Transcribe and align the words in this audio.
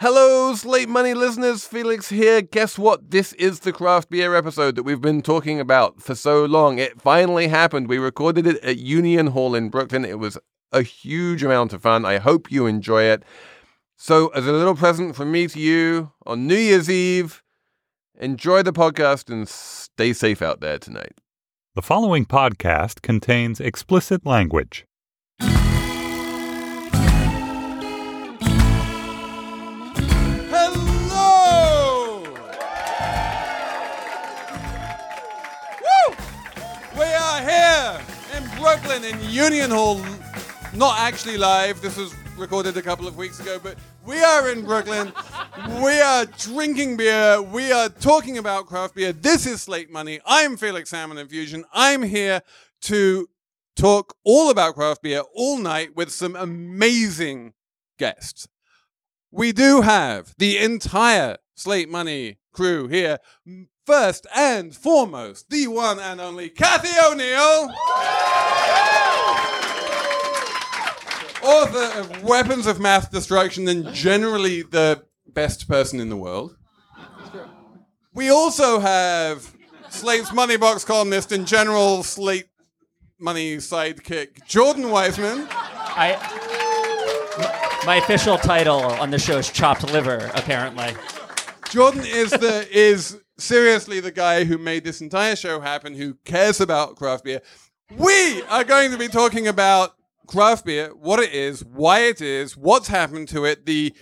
Hello, 0.00 0.54
Slate 0.54 0.88
Money 0.88 1.12
listeners. 1.12 1.66
Felix 1.66 2.08
here. 2.08 2.40
Guess 2.40 2.78
what? 2.78 3.10
This 3.10 3.34
is 3.34 3.60
the 3.60 3.72
craft 3.72 4.08
beer 4.08 4.34
episode 4.34 4.74
that 4.76 4.82
we've 4.82 5.00
been 5.00 5.20
talking 5.20 5.60
about 5.60 6.00
for 6.00 6.14
so 6.14 6.44
long. 6.46 6.78
It 6.78 7.00
finally 7.00 7.48
happened. 7.48 7.88
We 7.88 7.98
recorded 7.98 8.46
it 8.46 8.56
at 8.64 8.78
Union 8.78 9.28
Hall 9.28 9.54
in 9.54 9.68
Brooklyn. 9.68 10.04
It 10.04 10.18
was 10.18 10.38
a 10.72 10.82
huge 10.82 11.42
amount 11.42 11.72
of 11.72 11.82
fun. 11.82 12.04
I 12.04 12.16
hope 12.18 12.50
you 12.50 12.66
enjoy 12.66 13.02
it. 13.02 13.22
So, 13.96 14.28
as 14.28 14.46
a 14.46 14.52
little 14.52 14.74
present 14.74 15.14
from 15.14 15.30
me 15.30 15.46
to 15.48 15.60
you 15.60 16.12
on 16.24 16.46
New 16.46 16.56
Year's 16.56 16.88
Eve, 16.88 17.42
enjoy 18.18 18.62
the 18.62 18.72
podcast 18.72 19.30
and 19.30 19.46
stay 19.46 20.14
safe 20.14 20.40
out 20.40 20.60
there 20.60 20.78
tonight. 20.78 21.12
The 21.74 21.82
following 21.82 22.24
podcast 22.24 23.02
contains 23.02 23.60
explicit 23.60 24.24
language. 24.24 24.86
Brooklyn 38.60 39.04
in 39.04 39.18
Union 39.30 39.70
Hall. 39.70 40.04
Not 40.74 40.98
actually 41.00 41.38
live. 41.38 41.80
This 41.80 41.96
was 41.96 42.14
recorded 42.36 42.76
a 42.76 42.82
couple 42.82 43.08
of 43.08 43.16
weeks 43.16 43.40
ago, 43.40 43.58
but 43.60 43.78
we 44.04 44.22
are 44.22 44.50
in 44.50 44.66
Brooklyn. 44.66 45.14
we 45.82 45.98
are 45.98 46.26
drinking 46.26 46.98
beer. 46.98 47.40
We 47.40 47.72
are 47.72 47.88
talking 47.88 48.36
about 48.36 48.66
craft 48.66 48.96
beer. 48.96 49.14
This 49.14 49.46
is 49.46 49.62
Slate 49.62 49.90
Money. 49.90 50.20
I'm 50.26 50.58
Felix 50.58 50.90
Salmon 50.90 51.16
Infusion. 51.16 51.64
I'm 51.72 52.02
here 52.02 52.42
to 52.82 53.28
talk 53.76 54.14
all 54.24 54.50
about 54.50 54.74
craft 54.74 55.02
beer 55.02 55.22
all 55.34 55.56
night 55.56 55.96
with 55.96 56.12
some 56.12 56.36
amazing 56.36 57.54
guests. 57.98 58.46
We 59.30 59.52
do 59.52 59.80
have 59.80 60.34
the 60.36 60.58
entire 60.58 61.38
Slate 61.54 61.88
Money 61.88 62.36
crew 62.52 62.88
here. 62.88 63.20
First 63.86 64.26
and 64.34 64.74
foremost, 64.74 65.50
the 65.50 65.66
one 65.66 65.98
and 65.98 66.20
only 66.20 66.48
Cathy 66.48 66.90
O'Neil. 67.04 67.70
Author 71.42 72.00
of 72.00 72.22
Weapons 72.22 72.66
of 72.66 72.78
Math 72.78 73.10
Destruction 73.10 73.66
and 73.68 73.92
generally 73.94 74.62
the 74.62 75.02
best 75.26 75.66
person 75.66 75.98
in 75.98 76.10
the 76.10 76.16
world. 76.16 76.56
We 78.12 78.28
also 78.28 78.80
have 78.80 79.54
Slate's 79.88 80.32
Money 80.32 80.56
Box 80.56 80.84
columnist 80.84 81.32
and 81.32 81.46
general 81.46 82.02
Slate 82.02 82.48
Money 83.18 83.56
sidekick, 83.56 84.44
Jordan 84.46 84.84
Weissmann. 84.84 85.46
I 85.50 86.16
my 87.86 87.96
official 87.96 88.36
title 88.36 88.80
on 88.80 89.10
the 89.10 89.18
show 89.18 89.38
is 89.38 89.50
chopped 89.50 89.90
liver, 89.90 90.30
apparently. 90.34 90.94
Jordan 91.70 92.02
is 92.04 92.30
the 92.30 92.66
is 92.70 93.18
seriously 93.40 94.00
the 94.00 94.12
guy 94.12 94.44
who 94.44 94.58
made 94.58 94.84
this 94.84 95.00
entire 95.00 95.36
show 95.36 95.60
happen, 95.60 95.94
who 95.94 96.14
cares 96.24 96.60
about 96.60 96.96
craft 96.96 97.24
beer. 97.24 97.40
We 97.96 98.42
are 98.44 98.64
going 98.64 98.92
to 98.92 98.98
be 98.98 99.08
talking 99.08 99.48
about 99.48 99.94
craft 100.26 100.64
beer, 100.64 100.94
what 100.94 101.18
it 101.18 101.32
is, 101.32 101.64
why 101.64 102.00
it 102.00 102.20
is, 102.20 102.56
what's 102.56 102.88
happened 102.88 103.28
to 103.28 103.44
it, 103.44 103.66
the 103.66 103.94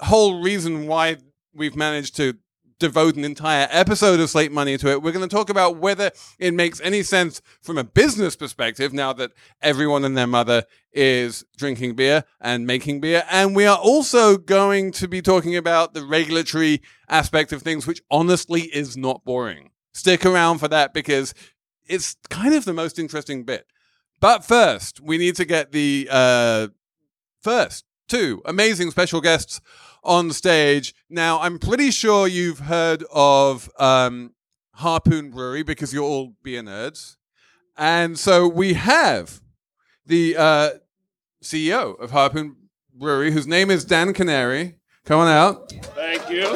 whole 0.00 0.42
reason 0.42 0.86
why 0.86 1.18
we've 1.54 1.76
managed 1.76 2.16
to 2.16 2.34
devote 2.80 3.14
an 3.14 3.24
entire 3.24 3.68
episode 3.70 4.18
of 4.18 4.30
Slate 4.30 4.50
Money 4.50 4.76
to 4.78 4.88
it. 4.88 5.02
We're 5.02 5.12
going 5.12 5.28
to 5.28 5.34
talk 5.34 5.50
about 5.50 5.76
whether 5.76 6.10
it 6.38 6.54
makes 6.54 6.80
any 6.80 7.02
sense 7.02 7.40
from 7.60 7.78
a 7.78 7.84
business 7.84 8.34
perspective 8.34 8.92
now 8.92 9.12
that 9.12 9.32
everyone 9.62 10.04
and 10.04 10.16
their 10.16 10.26
mother 10.26 10.64
is 10.92 11.44
drinking 11.56 11.94
beer 11.94 12.24
and 12.40 12.66
making 12.66 13.00
beer. 13.00 13.24
And 13.30 13.54
we 13.54 13.66
are 13.66 13.78
also 13.78 14.36
going 14.36 14.92
to 14.92 15.08
be 15.08 15.22
talking 15.22 15.56
about 15.56 15.94
the 15.94 16.04
regulatory 16.04 16.82
aspect 17.08 17.52
of 17.52 17.62
things, 17.62 17.86
which 17.86 18.02
honestly 18.10 18.62
is 18.62 18.96
not 18.96 19.24
boring. 19.24 19.70
Stick 19.92 20.24
around 20.24 20.58
for 20.58 20.68
that 20.68 20.92
because 20.94 21.34
it's 21.86 22.16
kind 22.28 22.54
of 22.54 22.64
the 22.64 22.72
most 22.72 22.98
interesting 22.98 23.44
bit. 23.44 23.66
But 24.20 24.44
first, 24.44 25.00
we 25.00 25.18
need 25.18 25.36
to 25.36 25.44
get 25.44 25.72
the 25.72 26.08
uh, 26.10 26.68
first 27.40 27.84
two 28.08 28.42
amazing 28.44 28.90
special 28.90 29.20
guests 29.20 29.60
on 30.02 30.32
stage. 30.32 30.94
Now, 31.08 31.40
I'm 31.40 31.58
pretty 31.58 31.90
sure 31.90 32.26
you've 32.26 32.60
heard 32.60 33.04
of 33.12 33.70
um, 33.78 34.34
Harpoon 34.74 35.30
Brewery 35.30 35.62
because 35.62 35.94
you're 35.94 36.04
all 36.04 36.34
beer 36.42 36.62
nerds. 36.62 37.16
And 37.76 38.18
so 38.18 38.46
we 38.46 38.74
have 38.74 39.40
the 40.06 40.36
uh, 40.36 40.70
CEO 41.42 41.98
of 42.00 42.10
Harpoon 42.10 42.56
Brewery, 42.94 43.30
whose 43.30 43.46
name 43.46 43.70
is 43.70 43.84
Dan 43.84 44.12
Kenary. 44.12 44.76
Come 45.04 45.20
on 45.20 45.28
out. 45.28 45.70
Thank 45.70 46.28
you. 46.30 46.46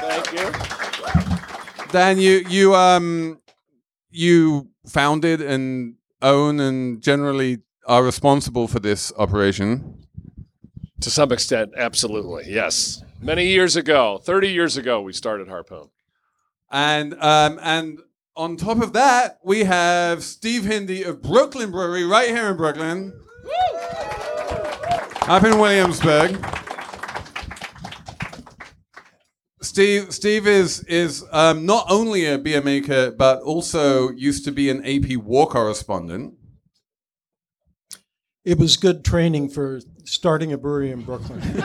Thank 0.00 0.32
you. 0.32 0.52
Dan, 1.92 2.18
you 2.18 2.44
you 2.48 2.74
um 2.74 3.40
you 4.10 4.68
founded 4.86 5.40
and 5.40 5.94
own 6.22 6.60
and 6.60 7.00
generally 7.02 7.58
are 7.86 8.02
responsible 8.02 8.68
for 8.68 8.80
this 8.80 9.12
operation. 9.16 10.06
To 11.00 11.10
some 11.10 11.32
extent, 11.32 11.72
absolutely. 11.76 12.44
Yes. 12.48 13.02
Many 13.20 13.46
years 13.46 13.76
ago, 13.76 14.18
30 14.22 14.48
years 14.48 14.76
ago, 14.76 15.00
we 15.00 15.12
started 15.12 15.48
Harpoon. 15.48 15.90
And 16.70 17.14
um, 17.22 17.58
and 17.62 18.00
on 18.36 18.56
top 18.56 18.82
of 18.82 18.92
that, 18.92 19.38
we 19.42 19.64
have 19.64 20.22
Steve 20.22 20.64
Hindy 20.64 21.02
of 21.02 21.22
Brooklyn 21.22 21.70
Brewery 21.70 22.04
right 22.04 22.28
here 22.28 22.48
in 22.50 22.56
Brooklyn. 22.56 23.12
Up 25.22 25.42
in 25.42 25.58
Williamsburg. 25.58 26.44
Steve 29.62 30.14
Steve 30.14 30.46
is 30.46 30.80
is 30.84 31.24
um, 31.32 31.66
not 31.66 31.86
only 31.90 32.24
a 32.24 32.38
beer 32.38 32.62
maker 32.62 33.10
but 33.10 33.42
also 33.42 34.10
used 34.12 34.44
to 34.44 34.52
be 34.52 34.70
an 34.70 34.84
AP 34.86 35.16
war 35.16 35.46
correspondent. 35.46 36.34
It 38.44 38.58
was 38.58 38.76
good 38.76 39.04
training 39.04 39.50
for 39.50 39.80
starting 40.04 40.52
a 40.52 40.58
brewery 40.58 40.92
in 40.92 41.02
Brooklyn. 41.02 41.42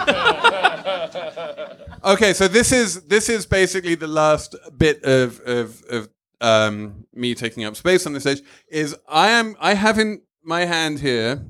Okay, 2.03 2.33
so 2.33 2.47
this 2.47 2.71
is 2.71 3.03
this 3.03 3.29
is 3.29 3.45
basically 3.45 3.93
the 3.93 4.07
last 4.07 4.55
bit 4.75 5.03
of 5.03 5.39
of, 5.41 5.83
of 5.83 6.09
um, 6.41 7.05
me 7.13 7.33
taking 7.35 7.63
up 7.63 7.75
space 7.75 8.05
on 8.05 8.13
the 8.13 8.19
stage. 8.19 8.41
Is 8.67 8.95
I 9.07 9.29
am 9.29 9.55
I 9.59 9.75
have 9.75 9.97
in 9.99 10.21
my 10.43 10.65
hand 10.65 10.99
here 10.99 11.45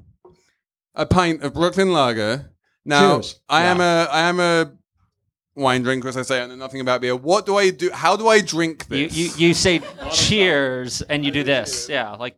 a 0.94 1.06
pint 1.06 1.42
of 1.44 1.54
Brooklyn 1.54 1.92
Lager. 1.92 2.52
Now 2.86 3.16
Cheers. 3.16 3.40
I 3.50 3.64
am 3.64 3.80
a 3.80 4.08
I 4.12 4.22
am 4.22 4.40
a 4.40 4.72
wine 5.56 5.82
drinker, 5.84 6.10
as 6.10 6.18
I 6.18 6.24
say. 6.24 6.42
I 6.42 6.48
know 6.48 6.56
nothing 6.56 6.82
about 6.82 7.02
beer. 7.02 7.16
What 7.16 7.46
do 7.46 7.58
I 7.58 7.70
do? 7.70 7.90
How 7.92 8.16
do 8.16 8.28
I 8.28 8.42
drink 8.42 8.86
You, 8.90 9.08
this? 9.08 9.18
you 9.18 9.48
you 9.48 9.54
say 9.54 9.82
cheers 10.12 11.02
and 11.04 11.24
you 11.24 11.32
do 11.32 11.44
this. 11.44 11.88
Yeah, 11.90 12.12
like 12.16 12.36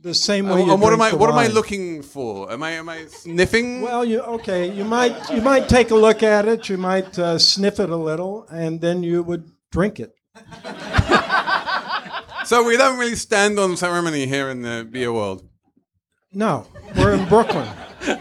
The 0.00 0.14
same 0.14 0.48
way 0.48 0.64
you 0.64 0.72
and 0.72 0.80
what 0.80 0.92
am 0.92 1.00
I 1.02 1.10
the 1.10 1.16
what 1.18 1.30
am 1.30 1.36
I 1.38 1.46
looking 1.48 2.02
for? 2.02 2.50
Am 2.50 2.62
I 2.62 2.70
am 2.72 2.88
I 2.88 3.06
sniffing? 3.06 3.82
Well, 3.82 4.04
you 4.04 4.20
okay? 4.20 4.72
You 4.72 4.84
might 4.84 5.30
you 5.30 5.42
might 5.42 5.68
take 5.68 5.90
a 5.90 5.96
look 5.96 6.22
at 6.22 6.48
it. 6.48 6.68
You 6.68 6.78
might 6.78 7.18
uh, 7.18 7.38
sniff 7.38 7.78
it 7.78 7.90
a 7.90 7.96
little, 7.96 8.46
and 8.50 8.80
then 8.80 9.02
you 9.02 9.22
would 9.22 9.44
drink 9.70 10.00
it. 10.00 10.14
So 12.50 12.64
we 12.64 12.76
don't 12.76 12.98
really 12.98 13.14
stand 13.14 13.60
on 13.60 13.76
ceremony 13.76 14.26
here 14.26 14.48
in 14.48 14.62
the 14.62 14.84
beer 14.90 15.12
world. 15.12 15.48
No, 16.32 16.66
we're 16.96 17.14
in 17.14 17.28
Brooklyn. 17.28 17.68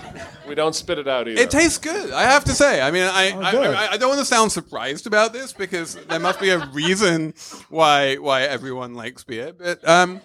We 0.47 0.55
don't 0.55 0.73
spit 0.73 0.97
it 0.97 1.07
out 1.07 1.27
either. 1.27 1.39
It 1.39 1.51
tastes 1.51 1.77
good. 1.77 2.09
I 2.09 2.23
have 2.23 2.43
to 2.45 2.53
say. 2.53 2.81
I 2.81 2.89
mean, 2.89 3.03
I, 3.03 3.31
Oh, 3.33 3.39
I. 3.39 3.85
I, 3.85 3.91
I 3.91 3.97
don't 3.97 4.09
want 4.09 4.17
to 4.17 4.25
sound 4.25 4.51
surprised 4.51 5.05
about 5.05 5.31
this 5.31 5.53
because 5.53 5.93
there 5.93 6.19
must 6.19 6.39
be 6.39 6.49
a 6.49 6.65
reason 6.73 7.35
why 7.69 8.15
why 8.15 8.41
everyone 8.41 8.95
likes 8.95 9.23
beer. 9.23 9.53
But 9.53 9.87
um, 9.87 10.21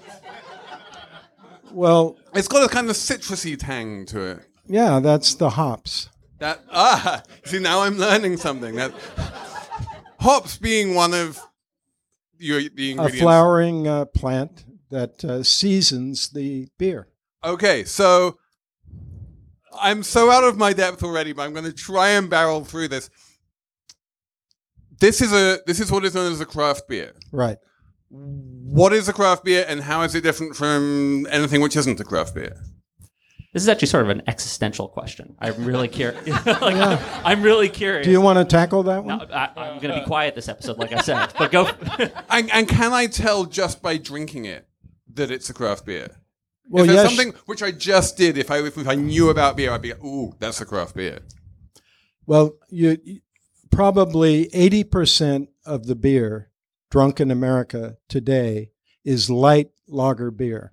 Well, 1.73 2.17
it's 2.33 2.49
got 2.49 2.65
a 2.65 2.73
kind 2.73 2.89
of 2.89 2.97
citrusy 2.97 3.59
tang 3.59 4.07
to 4.07 4.21
it. 4.31 4.39
yeah, 4.67 4.99
that's 4.99 5.35
the 5.35 5.51
hops. 5.51 6.09
That 6.39 6.65
ah, 6.73 7.23
see 7.45 7.59
now 7.59 7.83
I'm 7.83 7.99
learning 7.99 8.39
something. 8.39 8.77
That 8.77 8.95
hops 10.21 10.57
being 10.57 10.95
one 10.95 11.13
of 11.13 11.39
your 12.39 12.61
the 12.61 12.97
A 12.99 13.09
flowering 13.09 13.87
uh, 13.89 14.05
plant 14.07 14.65
that 14.91 15.25
uh, 15.25 15.43
seasons 15.43 16.31
the 16.31 16.69
beer. 16.79 17.09
Okay, 17.43 17.85
so 17.85 18.39
I'm 19.79 20.03
so 20.03 20.31
out 20.31 20.45
of 20.45 20.57
my 20.57 20.73
depth 20.73 21.03
already, 21.03 21.33
but 21.33 21.43
I'm 21.43 21.53
going 21.53 21.65
to 21.65 21.73
try 21.73 22.11
and 22.11 22.31
barrel 22.31 22.65
through 22.65 22.89
this. 22.89 23.11
This 25.01 25.21
is 25.21 25.33
a 25.33 25.61
this 25.67 25.81
is 25.81 25.91
what 25.91 26.05
is 26.05 26.15
known 26.15 26.33
as 26.33 26.41
a 26.41 26.47
craft 26.47 26.89
beer. 26.89 27.13
Right. 27.33 27.59
What 28.09 28.93
is 28.93 29.09
a 29.09 29.13
craft 29.13 29.45
beer, 29.45 29.65
and 29.67 29.81
how 29.81 30.03
is 30.03 30.15
it 30.15 30.23
different 30.23 30.55
from 30.55 31.27
anything 31.31 31.61
which 31.61 31.77
isn't 31.77 31.99
a 31.99 32.05
craft 32.05 32.35
beer? 32.35 32.57
This 33.55 33.63
is 33.63 33.69
actually 33.69 33.87
sort 33.87 34.03
of 34.03 34.11
an 34.11 34.23
existential 34.27 34.89
question. 34.89 35.37
I'm 35.39 35.65
really 35.65 35.87
curious. 35.87 36.27
like, 36.47 37.01
I'm 37.25 37.41
really 37.41 37.69
curious. 37.69 38.05
Do 38.05 38.11
you 38.11 38.21
want 38.21 38.37
to 38.41 38.45
tackle 38.45 38.83
that 38.83 39.05
one? 39.05 39.33
I, 39.33 39.49
I'm 39.57 39.79
going 39.79 39.95
to 39.95 40.01
be 40.01 40.05
quiet 40.05 40.35
this 40.35 40.49
episode, 40.49 40.77
like 40.77 40.93
I 40.93 41.01
said. 41.01 41.33
But 41.39 41.53
go. 41.53 41.71
And, 42.31 42.51
and 42.53 42.69
can 42.69 42.93
I 42.93 43.07
tell 43.07 43.45
just 43.45 43.81
by 43.81 43.97
drinking 43.97 44.47
it 44.47 44.67
that 45.15 45.31
it's 45.31 45.49
a 45.49 45.55
craft 45.55 45.87
beer? 45.87 46.09
well, 46.69 46.85
if 46.85 46.91
yes. 46.91 47.07
something 47.07 47.33
which 47.47 47.63
I 47.63 47.71
just 47.71 48.17
did, 48.17 48.37
if 48.37 48.51
I 48.51 48.59
if 48.59 48.89
I 48.89 48.97
knew 48.97 49.31
about 49.31 49.57
beer, 49.57 49.71
I'd 49.71 49.83
be 49.83 49.93
like, 49.93 50.03
ooh, 50.03 50.35
that's 50.41 50.61
a 50.61 50.67
craft 50.67 50.97
beer. 50.97 51.21
Well, 52.27 52.57
you 52.71 52.99
you- 53.05 53.21
probably 53.71 54.47
80% 54.55 55.49
of 55.67 55.87
the 55.87 55.95
beer 55.95 56.51
drunk 56.91 57.21
in 57.21 57.31
America 57.31 57.99
today 58.09 58.71
is 59.05 59.31
light 59.31 59.71
lager 59.89 60.31
beer. 60.31 60.73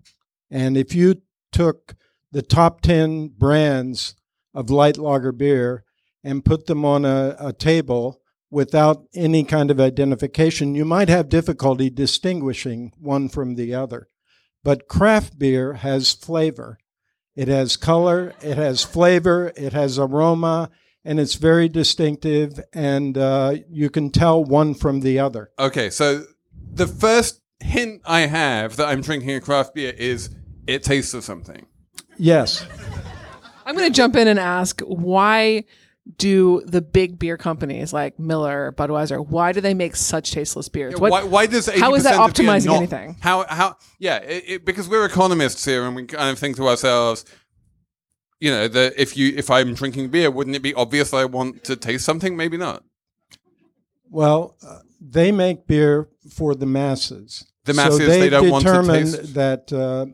And 0.50 0.78
if 0.78 0.96
you 0.96 1.22
took 1.52 1.96
the 2.32 2.42
top 2.42 2.82
10 2.82 3.30
brands 3.38 4.16
of 4.54 4.70
light 4.70 4.98
lager 4.98 5.32
beer 5.32 5.84
and 6.24 6.46
put 6.46 6.68
them 6.68 6.86
on 6.86 7.06
a, 7.06 7.36
a 7.40 7.54
table 7.54 8.22
without 8.50 9.06
any 9.16 9.44
kind 9.44 9.72
of 9.72 9.80
identification, 9.80 10.76
you 10.76 10.86
might 10.86 11.10
have 11.10 11.30
difficulty 11.30 11.90
distinguishing 11.90 12.92
one 13.00 13.30
from 13.30 13.56
the 13.56 13.74
other. 13.74 14.10
But 14.64 14.88
craft 14.88 15.40
beer 15.40 15.74
has 15.76 16.12
flavor. 16.12 16.78
It 17.36 17.48
has 17.48 17.78
color, 17.78 18.34
it 18.42 18.58
has 18.58 18.84
flavor, 18.84 19.54
it 19.56 19.72
has 19.72 19.98
aroma, 19.98 20.70
and 21.04 21.20
it's 21.20 21.36
very 21.36 21.70
distinctive, 21.70 22.60
and 22.74 23.18
uh, 23.18 23.56
you 23.70 23.90
can 23.90 24.12
tell 24.12 24.44
one 24.44 24.74
from 24.74 25.00
the 25.00 25.18
other. 25.18 25.50
Okay, 25.58 25.90
so 25.90 26.26
the 26.54 26.88
first 26.88 27.42
hint 27.62 28.02
I 28.06 28.22
have 28.22 28.76
that 28.76 28.90
I'm 28.90 29.02
drinking 29.02 29.32
a 29.32 29.40
craft 29.40 29.74
beer 29.74 29.94
is 29.98 30.30
it 30.68 30.84
tastes 30.84 31.14
of 31.14 31.24
something. 31.24 31.68
Yes. 32.22 32.64
I'm 33.66 33.76
going 33.76 33.92
to 33.92 33.96
jump 33.96 34.16
in 34.16 34.28
and 34.28 34.38
ask 34.40 34.80
why 34.82 35.66
do 36.18 36.62
the 36.66 36.82
big 36.82 37.18
beer 37.18 37.36
companies 37.36 37.94
like 37.94 38.20
Miller, 38.20 38.74
Budweiser, 38.78 39.26
why 39.26 39.52
do 39.54 39.62
they 39.62 39.74
make 39.74 39.96
such 39.96 40.32
tasteless 40.32 40.70
beers? 40.70 41.00
What- 41.00 41.12
why, 41.12 41.24
why 41.24 41.46
does 41.48 41.68
80% 41.68 41.80
how 41.80 41.96
is 41.96 42.04
that 42.04 42.16
optimizing 42.20 42.66
not- 42.68 42.78
anything? 42.78 43.18
How 43.22 43.46
how 43.48 43.76
yeah, 43.98 44.18
it, 44.18 44.44
it, 44.48 44.66
because 44.66 44.88
we're 44.88 45.06
economists 45.06 45.66
here 45.66 45.84
and 45.86 45.96
we 45.96 46.06
kind 46.06 46.30
of 46.30 46.38
think 46.38 46.58
to 46.58 46.68
ourselves, 46.68 47.26
you 48.40 48.52
know, 48.52 48.68
that 48.68 48.94
if 48.98 49.18
you 49.18 49.34
if 49.36 49.50
I'm 49.50 49.74
drinking 49.74 50.10
beer, 50.10 50.30
wouldn't 50.30 50.56
it 50.56 50.62
be 50.62 50.74
obvious 50.76 51.10
that 51.12 51.18
I 51.18 51.26
want 51.26 51.64
to 51.66 51.76
taste 51.76 52.06
something? 52.06 52.38
Maybe 52.38 52.58
not. 52.58 52.84
Well, 54.10 54.58
uh, 54.68 54.80
they 55.00 55.32
make 55.32 55.66
beer 55.66 56.10
for 56.30 56.54
the 56.54 56.66
masses. 56.68 57.46
The 57.66 57.74
masses, 57.74 58.00
so 58.00 58.06
they 58.06 58.20
they've 58.22 58.32
don't 58.32 58.50
want 58.50 58.66
to 58.66 58.72
determined 58.72 59.14
taste- 59.16 59.34
that 59.36 59.72
uh, 59.74 60.06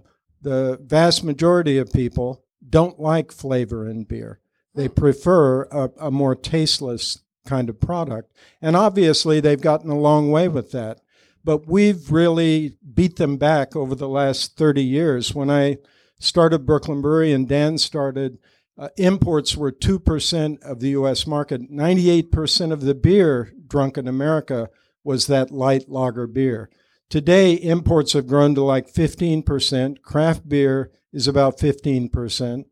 the 0.41 0.79
vast 0.81 1.23
majority 1.23 1.77
of 1.77 1.91
people 1.91 2.43
don't 2.69 2.99
like 2.99 3.31
flavor 3.31 3.87
in 3.87 4.03
beer. 4.03 4.39
They 4.75 4.87
prefer 4.87 5.63
a, 5.63 5.89
a 5.99 6.11
more 6.11 6.35
tasteless 6.35 7.19
kind 7.45 7.69
of 7.69 7.79
product. 7.79 8.31
And 8.61 8.75
obviously, 8.75 9.39
they've 9.39 9.59
gotten 9.59 9.89
a 9.89 9.97
long 9.97 10.31
way 10.31 10.47
with 10.47 10.71
that. 10.71 11.01
But 11.43 11.67
we've 11.67 12.11
really 12.11 12.77
beat 12.93 13.15
them 13.15 13.37
back 13.37 13.75
over 13.75 13.95
the 13.95 14.09
last 14.09 14.57
30 14.57 14.83
years. 14.83 15.33
When 15.33 15.49
I 15.49 15.77
started 16.19 16.65
Brooklyn 16.65 17.01
Brewery 17.01 17.31
and 17.31 17.47
Dan 17.47 17.77
started, 17.77 18.37
uh, 18.77 18.89
imports 18.97 19.55
were 19.55 19.71
2% 19.71 20.61
of 20.61 20.79
the 20.79 20.89
US 20.89 21.25
market. 21.25 21.71
98% 21.71 22.71
of 22.71 22.81
the 22.81 22.93
beer 22.93 23.53
drunk 23.65 23.97
in 23.97 24.07
America 24.07 24.69
was 25.03 25.27
that 25.27 25.51
light 25.51 25.89
lager 25.89 26.27
beer. 26.27 26.69
Today, 27.09 27.53
imports 27.53 28.13
have 28.13 28.27
grown 28.27 28.53
to 28.55 28.61
like 28.63 28.91
15%. 28.91 30.01
Craft 30.01 30.47
beer 30.49 30.91
is 31.13 31.27
about 31.27 31.57
15%. 31.57 32.65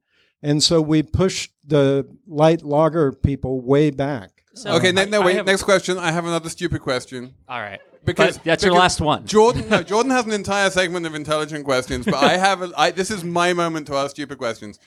And 0.44 0.62
so 0.64 0.82
we 0.82 1.02
pushed 1.04 1.52
the 1.66 2.06
light 2.28 2.62
lager 2.64 3.12
people 3.14 3.62
way 3.62 3.90
back. 3.92 4.44
So, 4.54 4.72
okay, 4.76 4.92
no, 4.92 5.02
I- 5.02 5.06
no 5.06 5.22
wait. 5.22 5.36
have- 5.38 5.46
next 5.46 5.64
question. 5.64 5.98
I 5.98 6.12
have 6.12 6.26
another 6.26 6.50
stupid 6.50 6.82
question. 6.82 7.34
All 7.48 7.60
right. 7.60 7.80
Because 8.04 8.38
But 8.38 8.44
that's 8.44 8.64
your 8.64 8.74
last 8.74 9.02
one. 9.02 9.26
Jordan, 9.26 9.68
no, 9.68 9.82
Jordan 9.92 10.12
has 10.12 10.26
an 10.26 10.32
entire 10.32 10.70
segment 10.70 11.08
of 11.08 11.16
intelligent 11.16 11.66
questions, 11.66 12.06
but 12.06 12.14
I 12.24 12.38
have. 12.38 12.62
A, 12.62 12.72
I, 12.78 12.92
this 12.92 13.10
is 13.10 13.24
my 13.24 13.52
moment 13.54 13.88
to 13.88 13.96
ask 13.96 14.12
stupid 14.12 14.38
questions. 14.38 14.78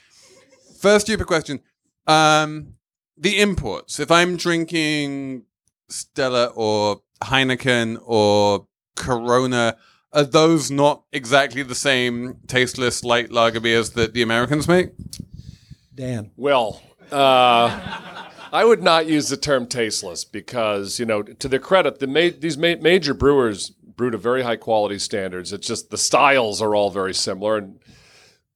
First 0.79 1.07
stupid 1.07 1.27
question: 1.27 1.59
um, 2.07 2.75
the 3.17 3.41
imports. 3.41 3.99
If 3.99 4.09
I'm 4.09 4.37
drinking 4.37 5.43
Stella 5.89 6.45
or 6.55 7.01
Heineken 7.21 7.97
or 8.05 8.67
Corona, 8.99 9.77
are 10.13 10.23
those 10.23 10.69
not 10.69 11.03
exactly 11.11 11.63
the 11.63 11.75
same 11.75 12.37
tasteless 12.45 13.03
light 13.03 13.31
lager 13.31 13.59
beers 13.59 13.91
that 13.91 14.13
the 14.13 14.21
Americans 14.21 14.67
make? 14.67 14.91
Dan. 15.95 16.31
Well, 16.37 16.81
uh, 17.11 18.27
I 18.51 18.65
would 18.65 18.83
not 18.83 19.07
use 19.07 19.29
the 19.29 19.37
term 19.37 19.65
tasteless 19.67 20.23
because, 20.23 20.99
you 20.99 21.05
know, 21.05 21.23
to 21.23 21.47
their 21.47 21.59
credit, 21.59 21.99
the 21.99 22.07
ma- 22.07 22.37
these 22.37 22.57
ma- 22.57 22.75
major 22.79 23.13
brewers 23.13 23.69
brew 23.69 24.11
to 24.11 24.17
very 24.17 24.43
high 24.43 24.55
quality 24.55 24.99
standards. 24.99 25.51
It's 25.53 25.67
just 25.67 25.89
the 25.89 25.97
styles 25.97 26.61
are 26.61 26.75
all 26.75 26.89
very 26.89 27.13
similar. 27.13 27.57
And 27.57 27.79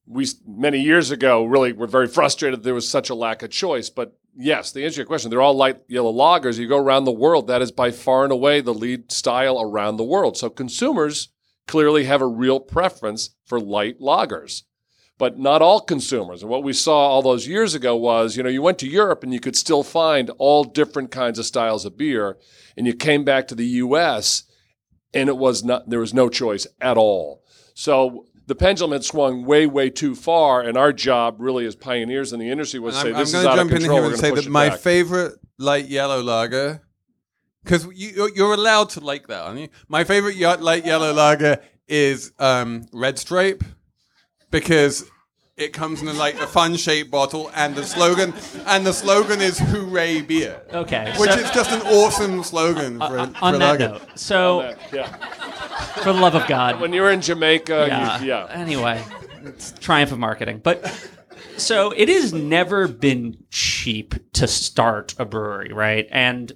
we, 0.07 0.28
many 0.48 0.80
years 0.80 1.12
ago, 1.12 1.44
really 1.44 1.74
were 1.74 1.88
very 1.88 2.07
frustrated 2.07 2.63
there 2.63 2.74
was 2.74 2.89
such 2.89 3.10
a 3.10 3.16
lack 3.16 3.44
of 3.44 3.50
choice. 3.50 3.89
But 3.89 4.18
yes, 4.35 4.71
the 4.71 4.83
answer 4.83 4.95
to 4.95 5.00
your 5.01 5.06
question, 5.06 5.30
they're 5.30 5.41
all 5.41 5.56
light 5.56 5.81
yellow 5.88 6.12
lagers. 6.12 6.57
You 6.57 6.68
go 6.68 6.77
around 6.77 7.06
the 7.06 7.12
world, 7.12 7.47
that 7.47 7.62
is 7.62 7.71
by 7.71 7.91
far 7.91 8.24
and 8.24 8.31
away 8.31 8.62
the 8.62 8.74
lead 8.74 9.12
style 9.12 9.62
around 9.62 9.97
the 9.97 10.03
world. 10.03 10.38
So 10.38 10.50
consumers 10.50 11.30
clearly 11.68 12.06
have 12.06 12.21
a 12.21 12.27
real 12.27 12.59
preference 12.59 13.35
for 13.45 13.59
light 13.59 14.00
lagers 14.00 14.63
but 15.18 15.39
not 15.39 15.62
all 15.62 15.80
consumers. 15.80 16.41
And 16.41 16.50
what 16.50 16.63
we 16.63 16.74
saw 16.74 17.07
all 17.07 17.21
those 17.21 17.47
years 17.47 17.75
ago 17.75 17.95
was, 17.95 18.35
you 18.35 18.44
know, 18.44 18.50
you 18.50 18.62
went 18.62 18.80
to 18.80 18.89
Europe 18.89 19.24
and 19.24 19.33
you 19.33 19.39
could 19.39 19.56
still 19.56 19.83
find 19.83 20.30
all 20.38 20.63
different 20.63 21.12
kinds 21.12 21.39
of 21.39 21.45
styles 21.45 21.86
of 21.86 21.97
beer, 21.97 22.38
and 22.75 22.88
you 22.88 22.94
came 22.94 23.24
back 23.24 23.47
to 23.47 23.56
the 23.56 23.65
U.S. 23.65 24.44
and 25.13 25.29
it 25.29 25.38
was 25.38 25.63
not 25.63 25.89
there 25.89 26.00
was 26.00 26.13
no 26.13 26.29
choice 26.29 26.68
at 26.81 26.97
all. 26.97 27.44
So 27.74 28.27
the 28.48 28.56
pendulum 28.56 28.92
had 28.92 29.04
swung 29.04 29.45
way, 29.45 29.66
way 29.66 29.90
too 29.90 30.16
far, 30.16 30.62
and 30.62 30.78
our 30.78 30.92
job 30.94 31.36
really 31.40 31.66
as 31.66 31.75
pioneers 31.75 32.34
in 32.34 32.40
the 32.40 32.50
industry 32.50 32.80
was 32.80 32.95
to 32.95 33.01
say 33.01 33.10
I'm, 33.10 33.16
this 33.18 33.34
I'm 33.34 33.40
is 33.40 33.44
going 33.45 33.56
to 33.57 33.62
of 33.62 33.69
jump 33.69 33.72
in 33.72 33.81
here 33.92 34.01
We're 34.01 34.07
and 34.10 34.18
say 34.19 34.30
push 34.31 34.40
that 34.42 34.48
it 34.48 34.51
my 34.51 34.69
back. 34.69 34.80
favorite 34.80 35.34
light 35.57 35.88
yellow 35.88 36.22
lager, 36.22 36.81
because 37.63 37.86
you, 37.94 38.29
you're 38.36 38.53
allowed 38.53 38.89
to 38.91 39.00
like 39.00 39.27
that, 39.27 39.41
aren't 39.44 39.60
you? 39.60 39.70
My 39.88 40.03
favorite 40.03 40.38
light 40.62 40.86
yellow 40.86 41.13
lager 41.13 41.60
is 41.88 42.32
um, 42.39 42.86
Red 42.91 43.17
Stripe, 43.17 43.63
because 44.51 45.10
it 45.56 45.72
comes 45.72 46.01
in 46.01 46.08
a, 46.08 46.13
like 46.13 46.36
a 46.36 46.48
fun 46.48 46.75
shaped 46.75 47.12
bottle, 47.12 47.51
and 47.56 47.75
the 47.75 47.84
slogan 47.84 48.34
and 48.65 48.86
the 48.86 48.91
slogan 48.94 49.39
is 49.39 49.60
"Hooray 49.60 50.22
beer," 50.22 50.62
Okay. 50.74 51.13
which 51.17 51.29
so, 51.32 51.38
is 51.39 51.51
just 51.51 51.72
an 51.72 51.82
awesome 51.84 52.44
slogan 52.44 52.98
for, 53.00 53.17
a- 53.17 53.27
for 53.27 53.44
on 53.46 53.56
a 53.56 53.58
that 53.60 53.79
lager. 53.79 53.89
note, 53.89 54.01
so 54.20 54.75
yeah. 54.91 55.15
For 55.84 56.13
the 56.13 56.20
love 56.20 56.36
of 56.36 56.48
God, 56.48 56.80
When 56.80 56.94
you 56.94 57.02
were 57.02 57.12
in 57.12 57.22
Jamaica, 57.22 57.86
yeah. 57.88 58.20
you, 58.20 58.28
yeah. 58.28 58.48
Anyway, 58.50 59.04
it's 59.44 59.72
triumph 59.80 60.12
of 60.12 60.20
marketing. 60.20 60.62
But 60.63 60.86
so 61.58 61.92
it 61.92 62.10
has 62.10 62.34
never 62.34 62.88
been 62.88 63.38
cheap 63.50 64.16
to 64.34 64.48
start 64.48 65.16
a 65.18 65.25
brewery, 65.25 65.72
right? 65.74 66.08
And 66.12 66.52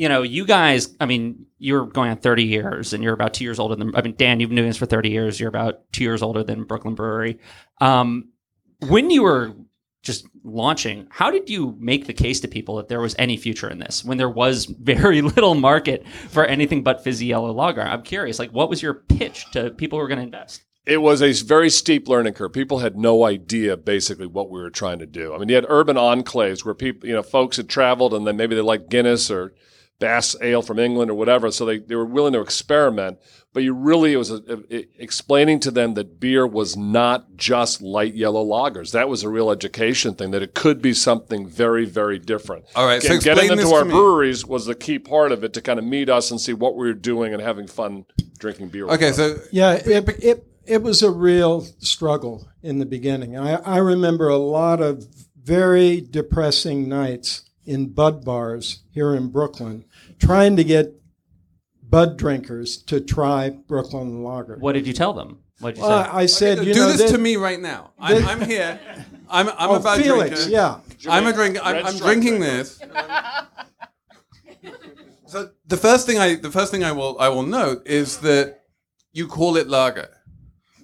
you 0.00 0.08
know, 0.08 0.22
you 0.22 0.46
guys, 0.46 0.96
I 0.98 1.04
mean, 1.04 1.44
you're 1.58 1.84
going 1.84 2.10
on 2.10 2.16
30 2.16 2.44
years 2.44 2.94
and 2.94 3.04
you're 3.04 3.12
about 3.12 3.34
two 3.34 3.44
years 3.44 3.58
older 3.58 3.76
than, 3.76 3.94
I 3.94 4.00
mean, 4.00 4.14
Dan, 4.16 4.40
you've 4.40 4.48
been 4.48 4.56
doing 4.56 4.68
this 4.68 4.78
for 4.78 4.86
30 4.86 5.10
years. 5.10 5.38
You're 5.38 5.50
about 5.50 5.92
two 5.92 6.04
years 6.04 6.22
older 6.22 6.42
than 6.42 6.64
Brooklyn 6.64 6.94
Brewery. 6.94 7.38
Um, 7.82 8.30
when 8.88 9.10
you 9.10 9.24
were 9.24 9.52
just 10.02 10.26
launching, 10.44 11.06
how 11.10 11.30
did 11.30 11.50
you 11.50 11.76
make 11.78 12.06
the 12.06 12.12
case 12.12 12.40
to 12.40 12.48
people 12.48 12.76
that 12.76 12.88
there 12.88 13.00
was 13.00 13.14
any 13.18 13.36
future 13.36 13.68
in 13.68 13.78
this 13.78 14.04
when 14.04 14.18
there 14.18 14.30
was 14.30 14.64
very 14.80 15.22
little 15.22 15.54
market 15.54 16.06
for 16.28 16.44
anything 16.44 16.82
but 16.82 17.04
fizzy 17.04 17.26
yellow 17.26 17.52
lager? 17.52 17.82
I'm 17.82 18.02
curious, 18.02 18.38
like, 18.38 18.50
what 18.50 18.70
was 18.70 18.82
your 18.82 18.94
pitch 18.94 19.50
to 19.52 19.70
people 19.70 19.98
who 19.98 20.02
were 20.02 20.08
going 20.08 20.18
to 20.18 20.24
invest? 20.24 20.64
It 20.86 21.02
was 21.02 21.22
a 21.22 21.32
very 21.44 21.68
steep 21.68 22.08
learning 22.08 22.32
curve. 22.32 22.52
People 22.52 22.78
had 22.78 22.96
no 22.96 23.24
idea 23.24 23.76
basically 23.76 24.26
what 24.26 24.50
we 24.50 24.60
were 24.60 24.70
trying 24.70 24.98
to 25.00 25.06
do. 25.06 25.34
I 25.34 25.38
mean, 25.38 25.50
you 25.50 25.54
had 25.54 25.66
urban 25.68 25.96
enclaves 25.96 26.64
where 26.64 26.74
people, 26.74 27.06
you 27.06 27.14
know, 27.14 27.22
folks 27.22 27.58
had 27.58 27.68
traveled 27.68 28.14
and 28.14 28.26
then 28.26 28.36
maybe 28.36 28.54
they 28.54 28.62
liked 28.62 28.88
Guinness 28.88 29.30
or 29.30 29.52
Bass 29.98 30.34
Ale 30.40 30.62
from 30.62 30.78
England 30.78 31.10
or 31.10 31.14
whatever. 31.14 31.50
So 31.50 31.66
they, 31.66 31.78
they 31.78 31.94
were 31.94 32.06
willing 32.06 32.32
to 32.32 32.40
experiment. 32.40 33.18
But 33.52 33.64
you 33.64 33.74
really, 33.74 34.12
it 34.12 34.16
was 34.16 34.30
a, 34.30 34.40
a- 34.70 34.86
explaining 35.02 35.58
to 35.60 35.72
them 35.72 35.94
that 35.94 36.20
beer 36.20 36.46
was 36.46 36.76
not 36.76 37.34
just 37.36 37.82
light 37.82 38.14
yellow 38.14 38.44
lagers. 38.44 38.92
That 38.92 39.08
was 39.08 39.24
a 39.24 39.28
real 39.28 39.50
education 39.50 40.14
thing, 40.14 40.30
that 40.30 40.42
it 40.42 40.54
could 40.54 40.80
be 40.80 40.92
something 40.94 41.48
very, 41.48 41.84
very 41.84 42.18
different. 42.20 42.66
All 42.76 42.86
right, 42.86 43.02
so 43.02 43.18
getting 43.18 43.44
explain 43.44 43.48
them 43.58 43.66
to 43.68 43.74
our 43.74 43.84
me. 43.84 43.90
breweries 43.90 44.46
was 44.46 44.66
the 44.66 44.76
key 44.76 45.00
part 45.00 45.32
of 45.32 45.42
it 45.42 45.52
to 45.54 45.60
kind 45.60 45.80
of 45.80 45.84
meet 45.84 46.08
us 46.08 46.30
and 46.30 46.40
see 46.40 46.52
what 46.52 46.76
we 46.76 46.86
were 46.86 46.92
doing 46.94 47.34
and 47.34 47.42
having 47.42 47.66
fun 47.66 48.04
drinking 48.38 48.68
beer. 48.68 48.86
with 48.86 48.94
Okay, 48.94 49.08
us. 49.08 49.16
so 49.16 49.36
Yeah, 49.50 49.72
it, 49.72 50.08
it, 50.22 50.46
it 50.66 50.82
was 50.82 51.02
a 51.02 51.10
real 51.10 51.62
struggle 51.80 52.48
in 52.62 52.78
the 52.78 52.86
beginning. 52.86 53.36
I, 53.36 53.54
I 53.56 53.78
remember 53.78 54.28
a 54.28 54.36
lot 54.38 54.80
of 54.80 55.06
very 55.42 56.00
depressing 56.00 56.88
nights 56.88 57.42
in 57.66 57.88
bud 57.88 58.24
bars 58.24 58.84
here 58.92 59.12
in 59.16 59.28
Brooklyn, 59.30 59.84
trying 60.20 60.54
to 60.56 60.62
get 60.62 60.94
bud 61.90 62.16
drinkers 62.16 62.76
to 62.84 63.00
try 63.00 63.50
Brooklyn 63.50 64.22
Lager. 64.22 64.56
What 64.56 64.72
did 64.72 64.86
you 64.86 64.92
tell 64.92 65.12
them? 65.12 65.40
What 65.58 65.74
did 65.74 65.82
you 65.82 65.88
Well, 65.88 66.04
say? 66.04 66.10
I 66.12 66.26
said, 66.26 66.58
you 66.64 66.72
Do 66.72 66.80
know, 66.80 66.88
this 66.92 67.02
that- 67.02 67.08
to 67.10 67.18
me 67.18 67.36
right 67.36 67.60
now. 67.60 67.90
I'm, 67.98 68.24
I'm 68.26 68.40
here. 68.40 68.78
I'm, 69.28 69.48
I'm 69.48 69.70
Oh, 69.70 69.74
a 69.76 69.80
bud 69.80 70.00
Felix, 70.02 70.46
drinker. 70.46 70.50
yeah. 70.50 70.80
I'm 71.08 71.26
a 71.26 71.32
drink. 71.32 71.58
I'm, 71.62 71.84
I'm 71.86 71.96
drinking 71.98 72.38
drinker. 72.38 72.56
this. 72.56 72.80
so 75.26 75.50
the 75.66 75.76
first 75.76 76.06
thing 76.06 76.18
I 76.18 76.34
the 76.34 76.50
first 76.50 76.70
thing 76.72 76.82
I 76.84 76.92
will 76.92 77.16
I 77.20 77.28
will 77.28 77.44
note 77.44 77.86
is 77.86 78.18
that 78.18 78.62
you 79.12 79.26
call 79.28 79.56
it 79.56 79.68
lager. 79.68 80.08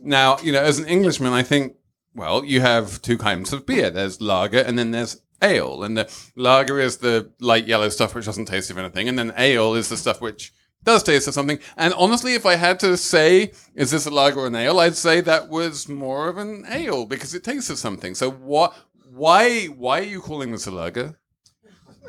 Now 0.02 0.38
you 0.42 0.52
know 0.52 0.60
as 0.62 0.78
an 0.78 0.86
Englishman 0.86 1.32
I 1.32 1.42
think 1.42 1.74
well 2.14 2.44
you 2.44 2.60
have 2.60 3.02
two 3.02 3.18
kinds 3.18 3.52
of 3.52 3.66
beer. 3.66 3.90
There's 3.90 4.20
lager 4.20 4.58
and 4.60 4.78
then 4.78 4.92
there's 4.92 5.20
ale. 5.42 5.82
And 5.82 5.96
the 5.96 6.10
lager 6.36 6.78
is 6.78 6.98
the 6.98 7.32
light 7.40 7.66
yellow 7.66 7.88
stuff 7.88 8.14
which 8.14 8.26
doesn't 8.26 8.46
taste 8.46 8.70
of 8.70 8.78
anything, 8.78 9.08
and 9.08 9.18
then 9.18 9.32
ale 9.36 9.74
is 9.74 9.88
the 9.88 9.96
stuff 9.96 10.20
which 10.20 10.52
does 10.86 11.02
taste 11.02 11.28
of 11.28 11.34
something. 11.34 11.58
And 11.76 11.92
honestly, 11.94 12.34
if 12.34 12.46
I 12.46 12.54
had 12.54 12.80
to 12.80 12.96
say, 12.96 13.52
is 13.74 13.90
this 13.90 14.06
a 14.06 14.10
lager 14.10 14.40
or 14.40 14.46
an 14.46 14.54
ale, 14.54 14.80
I'd 14.80 14.96
say 14.96 15.20
that 15.20 15.50
was 15.50 15.88
more 15.88 16.28
of 16.28 16.38
an 16.38 16.64
ale 16.70 17.04
because 17.04 17.34
it 17.34 17.44
tastes 17.44 17.68
of 17.68 17.78
something. 17.78 18.14
So 18.14 18.30
what? 18.30 18.74
Why? 19.10 19.66
Why 19.66 20.00
are 20.00 20.04
you 20.04 20.20
calling 20.20 20.52
this 20.52 20.66
a 20.66 20.70
lager? 20.70 21.18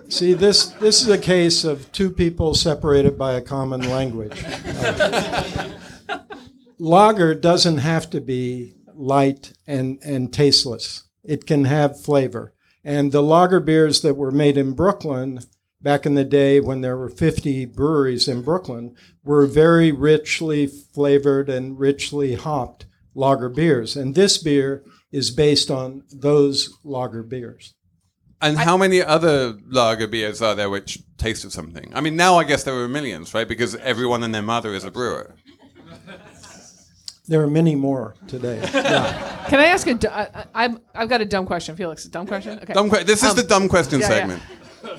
See, 0.09 0.33
this 0.33 0.67
this 0.67 1.01
is 1.01 1.09
a 1.09 1.17
case 1.17 1.63
of 1.65 1.91
two 1.91 2.11
people 2.11 2.53
separated 2.53 3.17
by 3.17 3.33
a 3.33 3.41
common 3.41 3.89
language. 3.89 4.43
Uh, 4.45 5.69
lager 6.79 7.33
doesn't 7.33 7.79
have 7.79 8.09
to 8.11 8.21
be 8.21 8.75
light 8.93 9.53
and, 9.65 9.99
and 10.03 10.31
tasteless. 10.31 11.03
It 11.23 11.45
can 11.45 11.65
have 11.65 12.01
flavor. 12.01 12.53
And 12.83 13.11
the 13.11 13.23
lager 13.23 13.59
beers 13.59 14.01
that 14.01 14.15
were 14.15 14.31
made 14.31 14.57
in 14.57 14.73
Brooklyn 14.73 15.41
back 15.81 16.05
in 16.05 16.15
the 16.15 16.23
day 16.23 16.59
when 16.59 16.81
there 16.81 16.97
were 16.97 17.09
50 17.09 17.65
breweries 17.65 18.27
in 18.27 18.41
Brooklyn 18.41 18.95
were 19.23 19.45
very 19.45 19.91
richly 19.91 20.67
flavored 20.67 21.49
and 21.49 21.77
richly 21.79 22.35
hopped 22.35 22.85
lager 23.13 23.49
beers. 23.49 23.95
And 23.95 24.15
this 24.15 24.37
beer 24.37 24.83
is 25.11 25.31
based 25.31 25.69
on 25.71 26.03
those 26.11 26.69
lager 26.83 27.23
beers. 27.23 27.73
And 28.41 28.57
how 28.57 28.77
many 28.77 29.01
other 29.01 29.57
lager 29.67 30.07
beers 30.07 30.41
are 30.43 30.53
there 30.53 30.69
which 30.69 30.99
taste 31.17 31.43
of 31.43 31.51
something? 31.51 31.91
I 31.95 32.01
mean, 32.01 32.15
now 32.15 32.37
I 32.37 32.43
guess 32.43 32.63
there 32.63 32.75
are 32.75 32.87
millions, 32.87 33.33
right? 33.33 33.47
Because 33.47 33.75
everyone 33.77 34.21
and 34.23 34.33
their 34.33 34.43
mother 34.43 34.73
is 34.75 34.83
a 34.83 34.91
brewer. 34.91 35.35
There 37.29 37.41
are 37.41 37.47
many 37.49 37.75
more 37.75 38.15
today. 38.27 38.61
Yeah. 38.73 39.45
Can 39.49 39.59
I 39.59 39.65
ask 39.65 39.87
a? 39.87 39.93
du- 39.95 40.13
I, 40.13 40.45
I'm 40.53 40.79
I've 40.93 41.09
got 41.09 41.21
a 41.21 41.25
dumb 41.25 41.45
question, 41.45 41.75
Felix. 41.75 42.05
A 42.05 42.09
dumb 42.09 42.27
question. 42.27 42.59
Okay. 42.59 42.73
Dumb 42.73 42.89
que- 42.89 43.03
this 43.03 43.23
is 43.23 43.29
Um, 43.31 43.35
the 43.37 43.43
dumb 43.43 43.67
question 43.69 43.99
yeah, 44.01 44.27
yeah. 44.27 44.39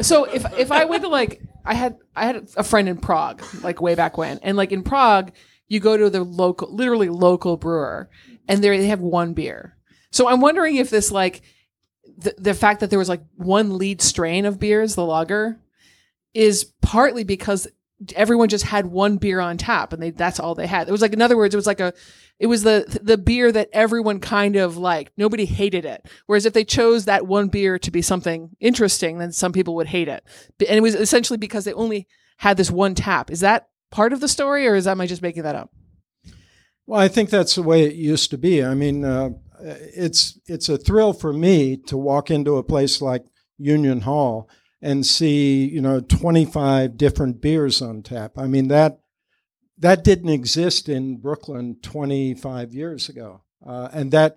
So 0.00 0.24
if 0.24 0.44
if 0.58 0.72
I 0.72 0.84
went 0.84 1.02
to 1.02 1.08
like 1.08 1.42
I 1.64 1.74
had 1.74 1.96
I 2.14 2.26
had 2.26 2.48
a 2.56 2.64
friend 2.64 2.88
in 2.88 2.98
Prague 2.98 3.42
like 3.62 3.80
way 3.80 3.94
back 3.94 4.18
when, 4.18 4.38
and 4.42 4.56
like 4.56 4.72
in 4.72 4.82
Prague 4.82 5.32
you 5.68 5.80
go 5.80 5.96
to 5.96 6.08
the 6.10 6.24
local, 6.24 6.74
literally 6.74 7.08
local 7.08 7.56
brewer, 7.56 8.08
and 8.48 8.62
there 8.62 8.76
they 8.76 8.86
have 8.86 9.00
one 9.00 9.34
beer. 9.34 9.76
So 10.10 10.28
I'm 10.28 10.40
wondering 10.40 10.76
if 10.76 10.90
this 10.90 11.10
like 11.10 11.42
the 12.16 12.34
the 12.38 12.54
fact 12.54 12.80
that 12.80 12.90
there 12.90 12.98
was 12.98 13.08
like 13.08 13.22
one 13.36 13.78
lead 13.78 14.00
strain 14.00 14.46
of 14.46 14.58
beers, 14.58 14.94
the 14.94 15.04
lager, 15.04 15.60
is 16.34 16.64
partly 16.82 17.24
because 17.24 17.68
everyone 18.14 18.48
just 18.48 18.64
had 18.64 18.86
one 18.86 19.16
beer 19.16 19.40
on 19.40 19.56
tap 19.56 19.92
and 19.92 20.02
they 20.02 20.10
that's 20.10 20.38
all 20.38 20.54
they 20.54 20.66
had. 20.66 20.88
It 20.88 20.92
was 20.92 21.02
like 21.02 21.12
in 21.12 21.22
other 21.22 21.36
words, 21.36 21.54
it 21.54 21.58
was 21.58 21.66
like 21.66 21.80
a 21.80 21.92
it 22.38 22.46
was 22.46 22.62
the 22.62 23.00
the 23.02 23.18
beer 23.18 23.50
that 23.50 23.68
everyone 23.72 24.20
kind 24.20 24.56
of 24.56 24.76
liked. 24.76 25.12
Nobody 25.16 25.44
hated 25.44 25.84
it. 25.84 26.06
Whereas 26.26 26.46
if 26.46 26.52
they 26.52 26.64
chose 26.64 27.04
that 27.04 27.26
one 27.26 27.48
beer 27.48 27.78
to 27.78 27.90
be 27.90 28.02
something 28.02 28.50
interesting, 28.60 29.18
then 29.18 29.32
some 29.32 29.52
people 29.52 29.74
would 29.76 29.88
hate 29.88 30.08
it. 30.08 30.24
And 30.60 30.78
it 30.78 30.82
was 30.82 30.94
essentially 30.94 31.38
because 31.38 31.64
they 31.64 31.72
only 31.72 32.06
had 32.38 32.56
this 32.56 32.70
one 32.70 32.94
tap. 32.94 33.30
Is 33.30 33.40
that 33.40 33.68
part 33.90 34.12
of 34.12 34.20
the 34.20 34.28
story 34.28 34.66
or 34.66 34.74
is 34.74 34.84
that 34.84 34.92
am 34.92 35.00
I 35.00 35.06
just 35.06 35.22
making 35.22 35.42
that 35.42 35.56
up? 35.56 35.70
Well, 36.86 37.00
I 37.00 37.08
think 37.08 37.30
that's 37.30 37.56
the 37.56 37.62
way 37.62 37.84
it 37.84 37.94
used 37.94 38.30
to 38.30 38.38
be. 38.38 38.64
I 38.64 38.74
mean, 38.74 39.04
uh, 39.04 39.30
it's 39.60 40.38
it's 40.46 40.68
a 40.68 40.78
thrill 40.78 41.12
for 41.12 41.32
me 41.32 41.76
to 41.86 41.96
walk 41.96 42.30
into 42.30 42.56
a 42.56 42.62
place 42.62 43.02
like 43.02 43.26
Union 43.58 44.02
Hall 44.02 44.48
and 44.80 45.04
see 45.04 45.66
you 45.66 45.80
know 45.80 46.00
25 46.00 46.96
different 46.96 47.40
beers 47.40 47.82
on 47.82 48.02
tap. 48.02 48.32
I 48.36 48.46
mean 48.46 48.68
that 48.68 49.00
that 49.78 50.02
didn't 50.04 50.30
exist 50.30 50.88
in 50.88 51.18
Brooklyn 51.18 51.76
25 51.82 52.74
years 52.74 53.08
ago, 53.08 53.42
uh, 53.64 53.88
and 53.92 54.10
that 54.12 54.36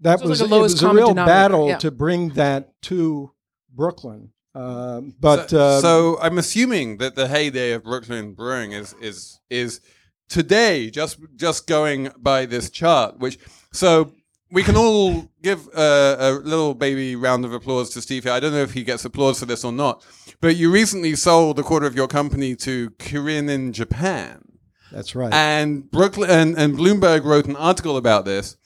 that 0.00 0.20
So 0.20 0.28
was 0.28 0.40
like 0.40 0.50
a 0.50 0.54
it 0.54 0.60
was 0.60 0.82
a 0.82 0.92
real 0.92 1.14
battle 1.14 1.68
yeah. 1.68 1.78
to 1.78 1.90
bring 1.90 2.30
that 2.30 2.80
to 2.82 3.32
Brooklyn. 3.72 4.32
Um 4.54 5.14
but 5.20 5.50
so, 5.50 5.60
uh, 5.60 5.80
so 5.80 6.18
I'm 6.20 6.38
assuming 6.38 6.98
that 6.98 7.14
the 7.14 7.28
heyday 7.28 7.72
of 7.72 7.84
Brooklyn 7.84 8.34
brewing 8.34 8.72
is 8.72 8.94
is 9.00 9.40
is 9.48 9.80
today. 10.28 10.90
Just 10.90 11.18
just 11.36 11.66
going 11.66 12.10
by 12.16 12.46
this 12.46 12.70
chart, 12.70 13.18
which 13.18 13.38
so 13.72 14.12
we 14.52 14.62
can 14.62 14.76
all 14.76 15.30
give 15.42 15.68
a, 15.74 16.16
a 16.18 16.30
little 16.42 16.74
baby 16.74 17.16
round 17.16 17.44
of 17.44 17.52
applause 17.52 17.90
to 17.90 18.02
Steve 18.02 18.24
here. 18.24 18.32
I 18.32 18.40
don't 18.40 18.52
know 18.52 18.62
if 18.62 18.72
he 18.72 18.82
gets 18.82 19.04
applause 19.04 19.38
for 19.40 19.46
this 19.46 19.64
or 19.64 19.72
not, 19.72 20.04
but 20.40 20.56
you 20.56 20.70
recently 20.70 21.14
sold 21.16 21.58
a 21.58 21.62
quarter 21.62 21.86
of 21.86 21.94
your 21.94 22.08
company 22.08 22.56
to 22.56 22.90
Kirin 22.90 23.48
in 23.48 23.72
Japan. 23.72 24.42
that's 24.90 25.14
right. 25.14 25.32
And 25.32 25.90
Brooklyn 25.90 26.30
and, 26.30 26.58
and 26.58 26.74
Bloomberg 26.76 27.24
wrote 27.24 27.46
an 27.46 27.56
article 27.56 27.96
about 27.96 28.24
this, 28.24 28.56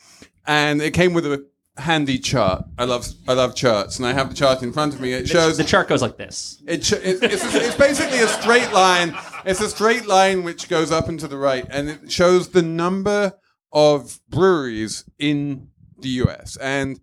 and 0.46 0.80
it 0.80 0.92
came 0.92 1.12
with 1.12 1.26
a 1.26 1.46
handy 1.76 2.18
chart. 2.18 2.64
I 2.78 2.84
love 2.84 3.06
I 3.28 3.32
love 3.34 3.54
charts, 3.54 3.98
and 3.98 4.06
I 4.06 4.12
have 4.12 4.28
the 4.30 4.34
chart 4.34 4.62
in 4.62 4.72
front 4.72 4.94
of 4.94 5.00
me. 5.00 5.12
It 5.12 5.28
shows 5.28 5.56
the 5.56 5.64
chart 5.64 5.88
goes 5.88 6.02
like 6.02 6.16
this. 6.16 6.62
it 6.66 6.84
sh- 6.84 6.92
it, 6.92 7.22
it's, 7.22 7.54
it's 7.54 7.76
basically 7.76 8.20
a 8.20 8.28
straight 8.28 8.72
line. 8.72 9.14
It's 9.44 9.60
a 9.60 9.68
straight 9.68 10.06
line 10.06 10.44
which 10.44 10.68
goes 10.68 10.90
up 10.90 11.08
and 11.08 11.20
to 11.20 11.28
the 11.28 11.36
right, 11.36 11.66
and 11.68 11.90
it 11.90 12.10
shows 12.12 12.50
the 12.50 12.62
number 12.62 13.34
of 13.72 14.20
breweries 14.30 15.04
in 15.18 15.68
the 15.98 16.08
U.S. 16.10 16.56
And 16.56 17.00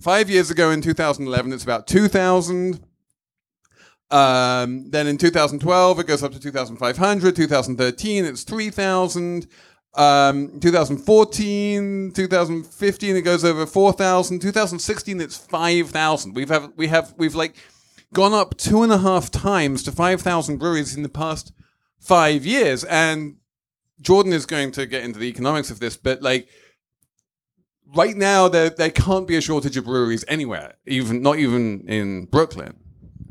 five 0.00 0.30
years 0.30 0.50
ago, 0.50 0.70
in 0.70 0.80
2011, 0.80 1.52
it's 1.52 1.64
about 1.64 1.86
2,000. 1.86 2.80
Um, 4.10 4.90
then 4.90 5.06
in 5.06 5.18
2012, 5.18 5.98
it 6.00 6.06
goes 6.06 6.22
up 6.22 6.32
to 6.32 6.40
2,500. 6.40 7.36
2013, 7.36 8.24
it's 8.24 8.42
3,000. 8.42 9.46
Um, 9.96 10.60
2014, 10.60 12.12
2015, 12.12 13.16
it 13.16 13.22
goes 13.22 13.44
over 13.44 13.64
4,000. 13.64 14.40
2016, 14.40 15.20
it's 15.20 15.36
5,000. 15.36 16.34
We've 16.34 16.48
have 16.48 16.72
we 16.76 16.88
have 16.88 17.14
we've 17.16 17.34
like 17.34 17.56
gone 18.12 18.32
up 18.32 18.56
two 18.56 18.82
and 18.82 18.92
a 18.92 18.98
half 18.98 19.30
times 19.30 19.82
to 19.84 19.92
5,000 19.92 20.56
breweries 20.58 20.96
in 20.96 21.02
the 21.02 21.08
past 21.08 21.52
five 21.98 22.44
years. 22.44 22.84
And 22.84 23.36
Jordan 24.00 24.32
is 24.32 24.46
going 24.46 24.72
to 24.72 24.86
get 24.86 25.04
into 25.04 25.18
the 25.18 25.28
economics 25.28 25.70
of 25.70 25.80
this, 25.80 25.96
but 25.96 26.22
like 26.22 26.48
right 27.94 28.16
now, 28.16 28.48
there, 28.48 28.70
there 28.70 28.90
can't 28.90 29.26
be 29.26 29.36
a 29.36 29.40
shortage 29.40 29.76
of 29.76 29.84
breweries 29.84 30.24
anywhere, 30.28 30.74
even 30.86 31.22
not 31.22 31.38
even 31.38 31.88
in 31.88 32.26
Brooklyn. 32.26 32.76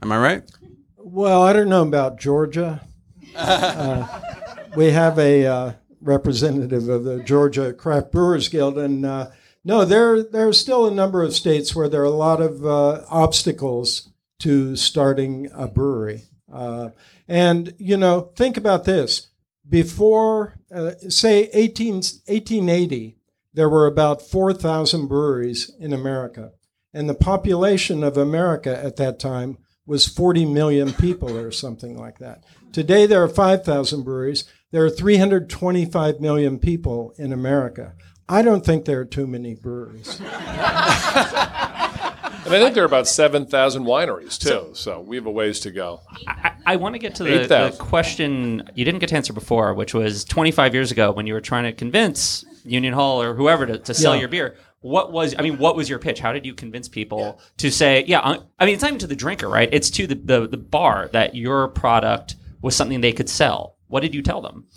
Am 0.02 0.12
I 0.12 0.18
right? 0.18 0.52
Well, 0.98 1.42
I 1.42 1.54
don't 1.54 1.70
know 1.70 1.84
about 1.84 2.20
Georgia. 2.20 2.82
Uh, 3.36 4.08
we 4.76 4.92
have 4.92 5.18
a 5.18 5.46
uh, 5.48 5.74
representative 6.02 6.88
of 6.88 7.04
the 7.04 7.24
Georgia 7.24 7.74
Craft 7.74 8.12
Brewers 8.12 8.48
Guild, 8.48 8.78
and 8.78 9.06
uh, 9.06 9.32
no, 9.64 9.86
there 9.86 10.22
there 10.22 10.48
are 10.48 10.54
still 10.54 10.86
a 10.86 10.94
number 10.94 11.24
of 11.24 11.34
states 11.34 11.76
where 11.76 11.90
there 11.90 12.02
are 12.02 12.06
a 12.06 12.10
lot 12.12 12.42
of 12.42 12.66
uh, 12.66 13.02
obstacles 13.10 14.10
to 14.40 14.76
starting 14.76 15.50
a 15.54 15.68
brewery. 15.68 16.24
Uh, 16.52 16.90
and 17.28 17.74
you 17.78 17.98
know, 17.98 18.32
think 18.36 18.58
about 18.58 18.84
this: 18.84 19.28
before, 19.68 20.60
uh, 20.74 20.92
say, 21.10 21.50
18, 21.54 21.96
1880, 21.96 23.18
there 23.54 23.70
were 23.70 23.86
about 23.86 24.22
four 24.22 24.54
thousand 24.54 25.08
breweries 25.08 25.72
in 25.80 25.94
America, 25.94 26.52
and 26.94 27.10
the 27.10 27.14
population 27.14 28.04
of 28.04 28.18
America 28.18 28.78
at 28.84 28.98
that 28.98 29.20
time 29.20 29.58
was 29.86 30.08
40 30.08 30.46
million 30.46 30.94
people 30.94 31.38
or 31.38 31.52
something 31.52 31.98
like 31.98 32.20
that. 32.20 32.44
Today 32.72 33.06
there 33.06 33.22
are 33.22 33.28
5,000 33.28 34.04
breweries. 34.04 34.46
There 34.72 34.86
are 34.86 34.90
325 34.90 36.22
million 36.22 36.58
people 36.58 37.14
in 37.18 37.34
America. 37.34 37.94
I 38.30 38.42
don't 38.42 38.66
think 38.66 38.86
there 38.86 39.02
are 39.02 39.06
too 39.06 39.28
many 39.28 39.56
breweries. 39.56 40.22
And 42.46 42.54
I 42.54 42.60
think 42.60 42.76
there 42.76 42.84
are 42.84 42.86
about 42.86 43.08
7,000 43.08 43.86
wineries, 43.86 44.38
too. 44.38 44.72
So, 44.74 45.00
we 45.00 45.16
have 45.16 45.26
a 45.26 45.32
ways 45.32 45.62
to 45.62 45.72
go. 45.72 46.02
I, 46.28 46.52
I 46.66 46.76
want 46.76 46.94
to 46.94 47.00
get 47.00 47.16
to 47.16 47.24
the, 47.24 47.48
the 47.48 47.76
question 47.80 48.70
you 48.76 48.84
didn't 48.84 49.00
get 49.00 49.08
to 49.10 49.16
answer 49.16 49.32
before, 49.32 49.74
which 49.74 49.94
was 49.94 50.26
25 50.26 50.74
years 50.74 50.92
ago 50.92 51.12
when 51.14 51.26
you 51.26 51.36
were 51.36 51.42
trying 51.42 51.64
to 51.64 51.72
convince 51.72 52.44
Union 52.64 52.94
Hall 52.94 53.22
or 53.22 53.34
whoever 53.36 53.66
to, 53.66 53.78
to 53.80 53.94
sell 53.94 54.14
Yeah. 54.14 54.22
your 54.22 54.30
beer. 54.30 54.56
What 54.82 55.12
was, 55.14 55.34
I 55.38 55.42
mean, 55.44 55.58
what 55.58 55.76
was 55.78 55.90
your 55.90 56.00
pitch? 56.00 56.20
How 56.20 56.34
did 56.34 56.46
you 56.46 56.54
convince 56.54 56.90
people 56.90 57.40
to 57.58 57.72
say, 57.72 58.04
yeah, 58.06 58.20
I, 58.20 58.40
I 58.60 58.66
mean, 58.66 58.74
it's 58.74 58.82
not 58.82 58.90
even 58.90 59.00
to 59.00 59.08
the 59.08 59.16
drinker, 59.16 59.48
right? 59.48 59.70
It's 59.72 59.90
to 59.92 60.08
the, 60.08 60.16
the, 60.16 60.48
the 60.48 60.58
bar 60.58 61.10
that 61.14 61.36
your 61.36 61.70
product 61.70 62.36
was 62.62 62.76
something 62.76 63.00
they 63.00 63.14
could 63.14 63.30
sell. 63.30 63.78
What 63.88 64.02
did 64.02 64.14
you 64.14 64.22
tell 64.22 64.42
them? 64.42 64.68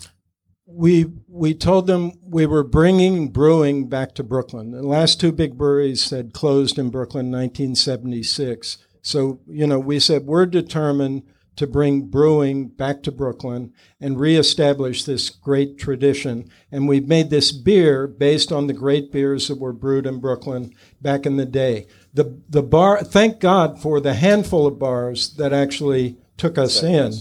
we 0.69 1.05
we 1.29 1.53
told 1.53 1.87
them 1.87 2.11
we 2.21 2.45
were 2.45 2.63
bringing 2.63 3.29
brewing 3.29 3.87
back 3.87 4.13
to 4.13 4.21
Brooklyn. 4.21 4.71
The 4.71 4.81
last 4.83 5.17
two 5.17 5.31
big 5.31 5.57
breweries 5.57 6.09
had 6.09 6.33
closed 6.33 6.77
in 6.77 6.89
Brooklyn 6.89 7.27
in 7.27 7.31
1976. 7.31 8.77
So 9.01 9.39
you 9.47 9.65
know, 9.65 9.79
we 9.79 9.97
said 9.99 10.25
we're 10.25 10.45
determined 10.45 11.23
to 11.57 11.67
bring 11.67 12.07
brewing 12.07 12.67
back 12.67 13.03
to 13.03 13.11
Brooklyn 13.11 13.73
and 13.99 14.19
reestablish 14.19 15.03
this 15.03 15.29
great 15.29 15.77
tradition. 15.77 16.49
And 16.71 16.87
we've 16.87 17.07
made 17.07 17.29
this 17.29 17.51
beer 17.51 18.07
based 18.07 18.51
on 18.51 18.67
the 18.67 18.73
great 18.73 19.11
beers 19.11 19.47
that 19.47 19.59
were 19.59 19.73
brewed 19.73 20.05
in 20.05 20.19
Brooklyn 20.19 20.73
back 21.01 21.25
in 21.25 21.35
the 21.37 21.45
day. 21.45 21.87
The 22.13 22.39
the 22.49 22.63
bar, 22.63 23.03
thank 23.03 23.39
God 23.39 23.81
for 23.81 23.99
the 23.99 24.13
handful 24.13 24.65
of 24.65 24.79
bars 24.79 25.35
that 25.35 25.51
actually 25.51 26.17
took 26.37 26.57
us 26.57 26.83
in, 26.83 27.13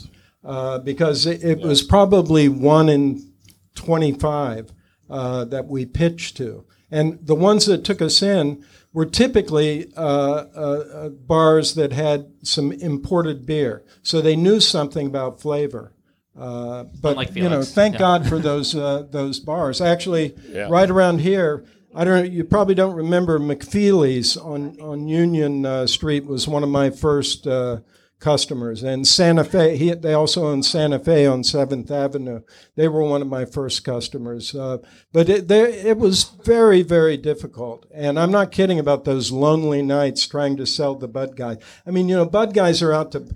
uh, 0.45 0.79
because 0.79 1.27
it, 1.27 1.43
it 1.43 1.61
was 1.61 1.83
probably 1.83 2.49
one 2.49 2.89
in 2.89 3.33
25 3.75 4.73
uh, 5.09 5.45
that 5.47 5.67
we 5.67 5.87
pitched 5.87 6.37
to. 6.37 6.65
And 6.91 7.19
the 7.23 7.35
ones 7.35 7.67
that 7.67 7.85
took 7.85 8.01
us 8.01 8.23
in 8.23 8.65
were 8.97 9.05
typically 9.05 9.93
uh, 9.95 10.01
uh, 10.01 10.85
uh, 10.95 11.09
bars 11.11 11.75
that 11.75 11.93
had 11.93 12.33
some 12.43 12.73
imported 12.73 13.45
beer. 13.45 13.85
So 14.03 14.23
they 14.23 14.37
knew 14.37 14.59
something 14.59 15.07
about 15.07 15.39
flavor. 15.39 15.93
Uh, 16.35 16.85
but 17.03 17.11
Unlike 17.11 17.37
you 17.37 17.49
know, 17.51 17.61
thank 17.63 17.95
Yeah. 17.95 17.99
God 17.99 18.27
for 18.27 18.39
those 18.51 18.75
uh, 18.75 19.05
those 19.11 19.39
bars. 19.39 19.83
Actually, 19.83 20.35
Yeah. 20.51 20.69
right 20.71 20.91
around 20.91 21.21
here, 21.21 21.65
I 21.95 22.05
don't. 22.05 22.33
You 22.33 22.43
probably 22.45 22.75
don't 22.75 22.95
remember 22.95 23.39
McFeely's 23.39 24.35
on 24.39 24.81
on 24.81 25.07
Union 25.09 25.67
uh, 25.67 25.87
Street 25.87 26.25
was 26.25 26.49
one 26.49 26.63
of 26.63 26.71
my 26.71 26.89
first 26.89 27.47
uh, 27.47 27.81
customers, 28.19 28.83
and 28.83 29.07
Santa 29.07 29.45
Fe. 29.45 29.77
He, 29.77 29.93
they 29.95 30.15
also 30.15 30.47
own 30.47 30.63
Santa 30.63 30.99
Fe 30.99 31.27
on 31.27 31.45
Seventh 31.45 31.91
Avenue. 31.91 32.41
They 32.75 32.89
were 32.89 33.03
one 33.03 33.23
of 33.23 33.29
my 33.29 33.45
first 33.45 33.85
customers. 33.85 34.55
Uh, 34.55 34.79
but 35.13 35.29
it, 35.29 35.49
there, 35.49 35.67
it 35.67 35.99
was 35.99 36.25
very 36.45 36.83
very 36.83 37.17
difficult, 37.17 37.87
and 37.95 38.19
I'm 38.19 38.31
not 38.31 38.53
kidding 38.53 38.79
about 38.79 39.05
those 39.05 39.33
lonely 39.33 39.83
nights 39.83 40.27
trying 40.27 40.57
to 40.57 40.67
sell 40.67 40.95
the 40.95 41.09
Bud 41.09 41.37
Guy. 41.37 41.59
I 41.87 41.91
mean, 41.91 42.09
you 42.09 42.17
know, 42.17 42.27
Bud 42.27 42.55
guys 42.55 42.83
are 42.83 42.93
out 42.93 43.13
to 43.13 43.27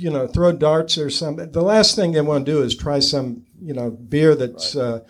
you 0.00 0.10
know, 0.10 0.26
throw 0.26 0.52
darts 0.52 0.96
or 0.96 1.10
something. 1.10 1.50
The 1.50 1.62
last 1.62 1.96
thing 1.96 2.12
they 2.12 2.20
want 2.20 2.46
to 2.46 2.52
do 2.52 2.62
is 2.62 2.76
try 2.76 3.00
some, 3.00 3.44
you 3.60 3.74
know, 3.74 3.90
beer 3.90 4.34
that's 4.34 4.76
uh, 4.76 5.00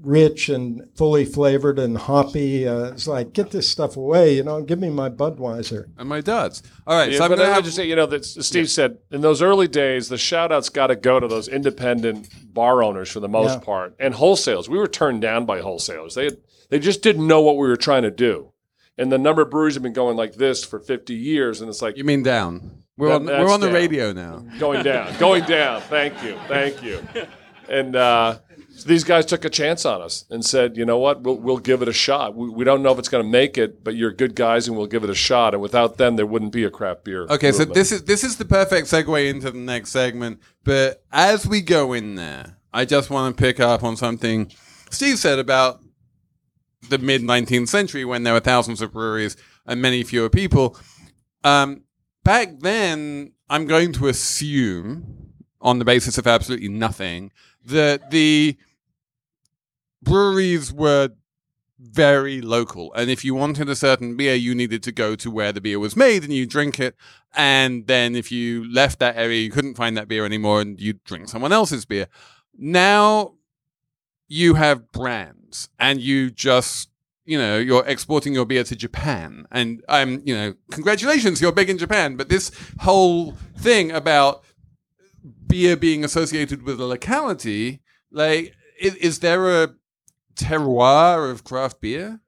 rich 0.00 0.48
and 0.48 0.82
fully 0.94 1.24
flavored 1.24 1.78
and 1.78 1.96
hoppy. 1.96 2.66
Uh, 2.68 2.84
it's 2.92 3.06
like, 3.06 3.32
get 3.32 3.50
this 3.50 3.68
stuff 3.68 3.96
away, 3.96 4.34
you 4.36 4.42
know, 4.42 4.62
give 4.62 4.78
me 4.78 4.90
my 4.90 5.08
Budweiser. 5.08 5.86
And 5.98 6.08
my 6.08 6.20
duds. 6.20 6.62
All 6.86 6.96
right, 6.98 7.10
Yeah, 7.12 7.18
so 7.18 7.24
I'm 7.24 7.30
but 7.30 7.36
going 7.36 7.46
to 7.46 7.50
I 7.52 7.54
have 7.54 7.58
would 7.58 7.64
just 7.64 7.76
say, 7.76 7.86
you 7.86 7.96
know, 7.96 8.06
that 8.06 8.24
Steve 8.24 8.70
said 8.70 8.98
in 9.10 9.20
those 9.20 9.42
early 9.42 9.68
days, 9.68 10.08
the 10.08 10.18
shout 10.18 10.52
outs 10.52 10.68
got 10.68 10.88
to 10.88 10.96
go 10.96 11.18
to 11.20 11.26
those 11.28 11.48
independent 11.48 12.28
bar 12.54 12.82
owners 12.82 13.10
for 13.10 13.20
the 13.20 13.28
most 13.28 13.58
Yeah. 13.58 13.64
part 13.64 13.94
and 13.98 14.14
wholesalers. 14.14 14.68
We 14.68 14.78
were 14.78 14.88
turned 14.88 15.22
down 15.22 15.46
by 15.46 15.60
wholesalers. 15.60 16.14
They, 16.14 16.30
they 16.70 16.78
just 16.78 17.02
didn't 17.02 17.26
know 17.26 17.40
what 17.40 17.56
we 17.56 17.66
were 17.68 17.76
trying 17.76 18.02
to 18.02 18.10
do. 18.10 18.52
And 18.96 19.12
the 19.12 19.18
number 19.18 19.42
of 19.42 19.50
breweries 19.50 19.74
have 19.74 19.82
been 19.82 19.92
going 19.92 20.16
like 20.16 20.34
this 20.34 20.64
for 20.64 20.80
50 20.80 21.14
years. 21.14 21.60
And 21.60 21.68
it's 21.70 21.80
like 21.82 21.96
You 21.96 22.04
mean 22.04 22.22
down? 22.22 22.82
We're 22.96 23.08
That- 23.10 23.14
on. 23.14 23.26
We're 23.44 23.50
on 23.52 23.60
the 23.60 23.66
down. 23.68 23.74
radio 23.74 24.12
now. 24.12 24.44
going 24.58 24.82
down, 24.82 25.16
going 25.18 25.44
down. 25.44 25.80
Thank 25.82 26.22
you. 26.22 26.36
Thank 26.48 26.82
you. 26.82 27.00
And 27.70 27.94
uh, 27.96 28.38
so 28.78 28.88
these 28.88 29.04
guys 29.04 29.26
took 29.26 29.44
a 29.44 29.50
chance 29.50 29.84
on 29.84 30.00
us 30.00 30.24
and 30.30 30.44
said, 30.44 30.76
you 30.76 30.84
know 30.84 30.98
what, 30.98 31.22
we'll, 31.22 31.36
we'll 31.36 31.58
give 31.58 31.82
it 31.82 31.88
a 31.88 31.92
shot. 31.92 32.34
We, 32.34 32.48
we 32.48 32.64
don't 32.64 32.82
know 32.82 32.92
if 32.92 32.98
it's 32.98 33.08
going 33.08 33.24
to 33.24 33.30
make 33.30 33.58
it, 33.58 33.82
but 33.82 33.94
you're 33.94 34.12
good 34.12 34.34
guys 34.34 34.68
and 34.68 34.76
we'll 34.76 34.86
give 34.86 35.04
it 35.04 35.10
a 35.10 35.14
shot. 35.14 35.54
And 35.54 35.62
without 35.62 35.96
them, 35.96 36.16
there 36.16 36.26
wouldn't 36.26 36.52
be 36.52 36.64
a 36.64 36.70
craft 36.70 37.04
beer. 37.04 37.24
Okay, 37.24 37.52
so 37.52 37.60
movement. 37.60 37.74
this 37.74 37.92
is 37.92 38.04
this 38.04 38.24
is 38.24 38.36
the 38.36 38.44
perfect 38.44 38.86
segue 38.88 39.28
into 39.28 39.50
the 39.50 39.58
next 39.58 39.90
segment. 39.90 40.40
But 40.64 41.02
as 41.12 41.46
we 41.46 41.60
go 41.60 41.92
in 41.92 42.14
there, 42.14 42.56
I 42.72 42.84
just 42.84 43.10
want 43.10 43.36
to 43.36 43.42
pick 43.42 43.60
up 43.60 43.82
on 43.82 43.96
something 43.96 44.50
Steve 44.90 45.18
said 45.18 45.38
about 45.38 45.80
the 46.88 46.98
mid 46.98 47.22
19th 47.22 47.68
century 47.68 48.04
when 48.04 48.22
there 48.22 48.32
were 48.32 48.40
thousands 48.40 48.80
of 48.80 48.92
breweries 48.92 49.36
and 49.66 49.82
many 49.82 50.02
fewer 50.02 50.30
people. 50.30 50.76
Um, 51.44 51.84
back 52.24 52.60
then, 52.60 53.32
I'm 53.50 53.66
going 53.66 53.92
to 53.94 54.08
assume, 54.08 55.32
on 55.60 55.78
the 55.78 55.84
basis 55.84 56.18
of 56.18 56.26
absolutely 56.26 56.68
nothing, 56.68 57.32
that 57.64 58.10
the 58.10 58.56
breweries 60.02 60.72
were 60.72 61.10
very 61.78 62.40
local. 62.40 62.92
And 62.94 63.08
if 63.10 63.24
you 63.24 63.34
wanted 63.34 63.68
a 63.68 63.76
certain 63.76 64.16
beer, 64.16 64.34
you 64.34 64.54
needed 64.54 64.82
to 64.84 64.92
go 64.92 65.14
to 65.16 65.30
where 65.30 65.52
the 65.52 65.60
beer 65.60 65.78
was 65.78 65.96
made 65.96 66.24
and 66.24 66.32
you 66.32 66.44
drink 66.44 66.80
it. 66.80 66.96
And 67.34 67.86
then 67.86 68.16
if 68.16 68.32
you 68.32 68.70
left 68.72 68.98
that 68.98 69.16
area, 69.16 69.40
you 69.40 69.50
couldn't 69.50 69.76
find 69.76 69.96
that 69.96 70.08
beer 70.08 70.24
anymore 70.24 70.60
and 70.60 70.80
you'd 70.80 71.04
drink 71.04 71.28
someone 71.28 71.52
else's 71.52 71.84
beer. 71.84 72.08
Now 72.56 73.34
you 74.26 74.54
have 74.54 74.92
brands 74.92 75.68
and 75.78 76.00
you 76.00 76.30
just 76.30 76.90
you 77.24 77.38
know 77.38 77.58
you're 77.58 77.84
exporting 77.86 78.34
your 78.34 78.44
beer 78.44 78.62
to 78.64 78.76
Japan 78.76 79.46
and 79.50 79.82
I'm 79.88 80.22
you 80.24 80.34
know 80.34 80.54
congratulations 80.70 81.40
you're 81.40 81.52
big 81.52 81.70
in 81.70 81.78
Japan 81.78 82.16
but 82.16 82.28
this 82.28 82.50
whole 82.80 83.32
thing 83.56 83.90
about 83.90 84.44
beer 85.46 85.76
being 85.76 86.04
associated 86.04 86.62
with 86.62 86.80
a 86.80 86.84
locality 86.84 87.80
like 88.12 88.54
is, 88.80 88.94
is 88.96 89.18
there 89.20 89.62
a 89.62 89.74
terroir 90.38 91.30
of 91.30 91.44
craft 91.44 91.80
beer 91.80 92.20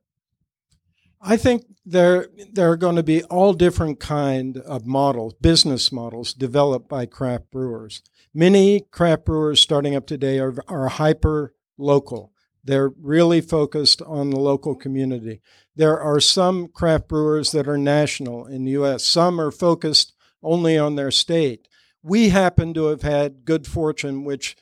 I 1.20 1.36
think 1.36 1.66
there 1.84 2.28
there 2.50 2.70
are 2.70 2.76
going 2.76 2.96
to 2.96 3.02
be 3.02 3.22
all 3.24 3.52
different 3.52 4.00
kind 4.00 4.56
of 4.58 4.86
models, 4.86 5.34
business 5.34 5.92
models 5.92 6.32
developed 6.32 6.88
by 6.88 7.06
craft 7.06 7.50
brewers. 7.50 8.02
Many 8.32 8.80
craft 8.90 9.26
brewers 9.26 9.60
starting 9.60 9.94
up 9.94 10.06
today 10.06 10.38
are 10.38 10.54
are 10.66 10.88
hyper 10.88 11.54
local. 11.76 12.32
They're 12.64 12.90
really 13.00 13.40
focused 13.40 14.02
on 14.02 14.30
the 14.30 14.38
local 14.38 14.74
community. 14.74 15.40
There 15.76 15.98
are 15.98 16.20
some 16.20 16.68
craft 16.68 17.08
brewers 17.08 17.52
that 17.52 17.68
are 17.68 17.78
national 17.78 18.46
in 18.46 18.64
the 18.64 18.72
U.S. 18.72 19.04
Some 19.04 19.40
are 19.40 19.50
focused 19.50 20.14
only 20.42 20.78
on 20.78 20.96
their 20.96 21.10
state. 21.10 21.68
We 22.02 22.30
happen 22.30 22.72
to 22.74 22.86
have 22.86 23.02
had 23.02 23.44
good 23.44 23.66
fortune, 23.66 24.24
which 24.24 24.56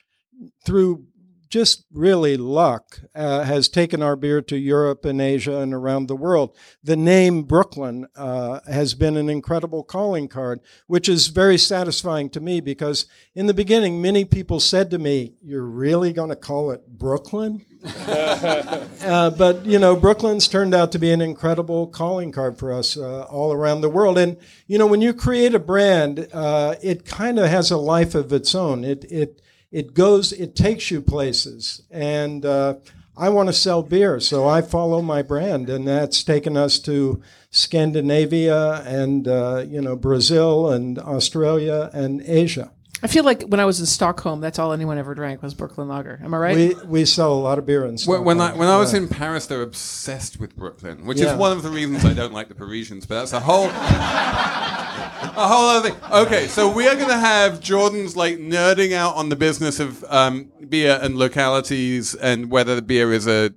through 0.64 1.06
just 1.48 1.84
really 1.92 2.36
luck 2.36 3.00
uh, 3.14 3.42
has 3.42 3.68
taken 3.68 4.02
our 4.02 4.16
beer 4.16 4.42
to 4.42 4.56
Europe 4.56 5.04
and 5.04 5.20
Asia 5.20 5.58
and 5.58 5.72
around 5.72 6.06
the 6.06 6.16
world. 6.16 6.56
The 6.82 6.96
name 6.96 7.42
Brooklyn 7.42 8.06
uh, 8.16 8.60
has 8.70 8.94
been 8.94 9.16
an 9.16 9.30
incredible 9.30 9.82
calling 9.82 10.28
card, 10.28 10.60
which 10.86 11.08
is 11.08 11.28
very 11.28 11.58
satisfying 11.58 12.30
to 12.30 12.40
me 12.40 12.60
because 12.60 13.06
in 13.34 13.46
the 13.46 13.54
beginning, 13.54 14.02
many 14.02 14.24
people 14.24 14.60
said 14.60 14.90
to 14.90 14.98
me, 14.98 15.34
You're 15.42 15.64
really 15.64 16.12
going 16.12 16.30
to 16.30 16.36
call 16.36 16.70
it 16.70 16.86
Brooklyn? 16.86 17.64
uh, 17.84 19.30
but, 19.30 19.64
you 19.64 19.78
know, 19.78 19.94
Brooklyn's 19.94 20.48
turned 20.48 20.74
out 20.74 20.90
to 20.92 20.98
be 20.98 21.12
an 21.12 21.20
incredible 21.20 21.86
calling 21.86 22.32
card 22.32 22.58
for 22.58 22.72
us 22.72 22.96
uh, 22.96 23.22
all 23.22 23.52
around 23.52 23.80
the 23.80 23.88
world. 23.88 24.18
And, 24.18 24.36
you 24.66 24.78
know, 24.78 24.86
when 24.86 25.00
you 25.00 25.14
create 25.14 25.54
a 25.54 25.60
brand, 25.60 26.28
uh, 26.32 26.74
it 26.82 27.04
kind 27.04 27.38
of 27.38 27.48
has 27.48 27.70
a 27.70 27.76
life 27.76 28.14
of 28.14 28.32
its 28.32 28.54
own. 28.54 28.84
It, 28.84 29.04
it, 29.10 29.42
it 29.70 29.94
goes, 29.94 30.32
it 30.32 30.56
takes 30.56 30.90
you 30.90 31.02
places. 31.02 31.82
And 31.90 32.44
uh, 32.44 32.76
I 33.16 33.28
want 33.30 33.48
to 33.48 33.52
sell 33.52 33.82
beer, 33.82 34.20
so 34.20 34.46
I 34.46 34.62
follow 34.62 35.02
my 35.02 35.22
brand, 35.22 35.68
and 35.68 35.86
that's 35.86 36.22
taken 36.22 36.56
us 36.56 36.78
to 36.80 37.20
Scandinavia 37.50 38.82
and 38.82 39.26
uh, 39.26 39.64
you 39.66 39.80
know 39.80 39.96
Brazil 39.96 40.70
and 40.70 40.98
Australia 40.98 41.90
and 41.92 42.22
Asia. 42.22 42.70
I 43.02 43.06
feel 43.06 43.22
like 43.24 43.44
when 43.44 43.60
I 43.60 43.64
was 43.64 43.78
in 43.78 43.86
Stockholm, 43.86 44.40
that's 44.40 44.58
all 44.58 44.72
anyone 44.72 44.98
ever 44.98 45.14
drank 45.14 45.40
was 45.42 45.54
Brooklyn 45.54 45.86
Lager. 45.88 46.20
Am 46.22 46.34
I 46.34 46.38
right? 46.38 46.56
We 46.56 46.74
we 46.86 47.04
sell 47.04 47.32
a 47.32 47.38
lot 47.38 47.58
of 47.58 47.64
beer 47.66 47.84
in 47.86 47.96
Stockholm. 47.96 48.24
when 48.24 48.40
I 48.40 48.52
when 48.54 48.68
I 48.68 48.76
was 48.76 48.92
Yeah. 48.92 49.00
in 49.00 49.08
Paris, 49.08 49.46
they 49.46 49.56
were 49.56 49.62
obsessed 49.62 50.40
with 50.40 50.56
Brooklyn, 50.56 51.06
which 51.06 51.18
Yeah. 51.18 51.32
is 51.32 51.38
one 51.38 51.52
of 51.52 51.62
the 51.62 51.70
reasons 51.70 52.04
I 52.04 52.12
don't 52.12 52.32
like 52.32 52.48
the 52.48 52.54
Parisians. 52.56 53.06
But 53.06 53.20
that's 53.20 53.32
a 53.32 53.40
whole 53.40 53.66
a 53.68 55.46
whole 55.46 55.68
other 55.68 55.90
thing. 55.90 55.98
Okay, 56.12 56.48
so 56.48 56.68
we 56.70 56.88
are 56.88 56.94
going 56.96 57.08
to 57.08 57.16
have 57.18 57.60
Jordan's 57.60 58.16
like 58.16 58.38
nerding 58.38 58.92
out 58.92 59.14
on 59.16 59.28
the 59.28 59.36
business 59.36 59.78
of 59.78 60.04
um, 60.08 60.50
beer 60.68 60.98
and 61.00 61.16
localities 61.16 62.14
and 62.16 62.50
whether 62.50 62.74
the 62.74 62.82
beer 62.82 63.12
is 63.12 63.26
a 63.28 63.52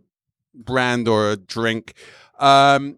brand 0.53 1.07
or 1.07 1.31
a 1.31 1.35
drink. 1.35 1.93
Um, 2.39 2.97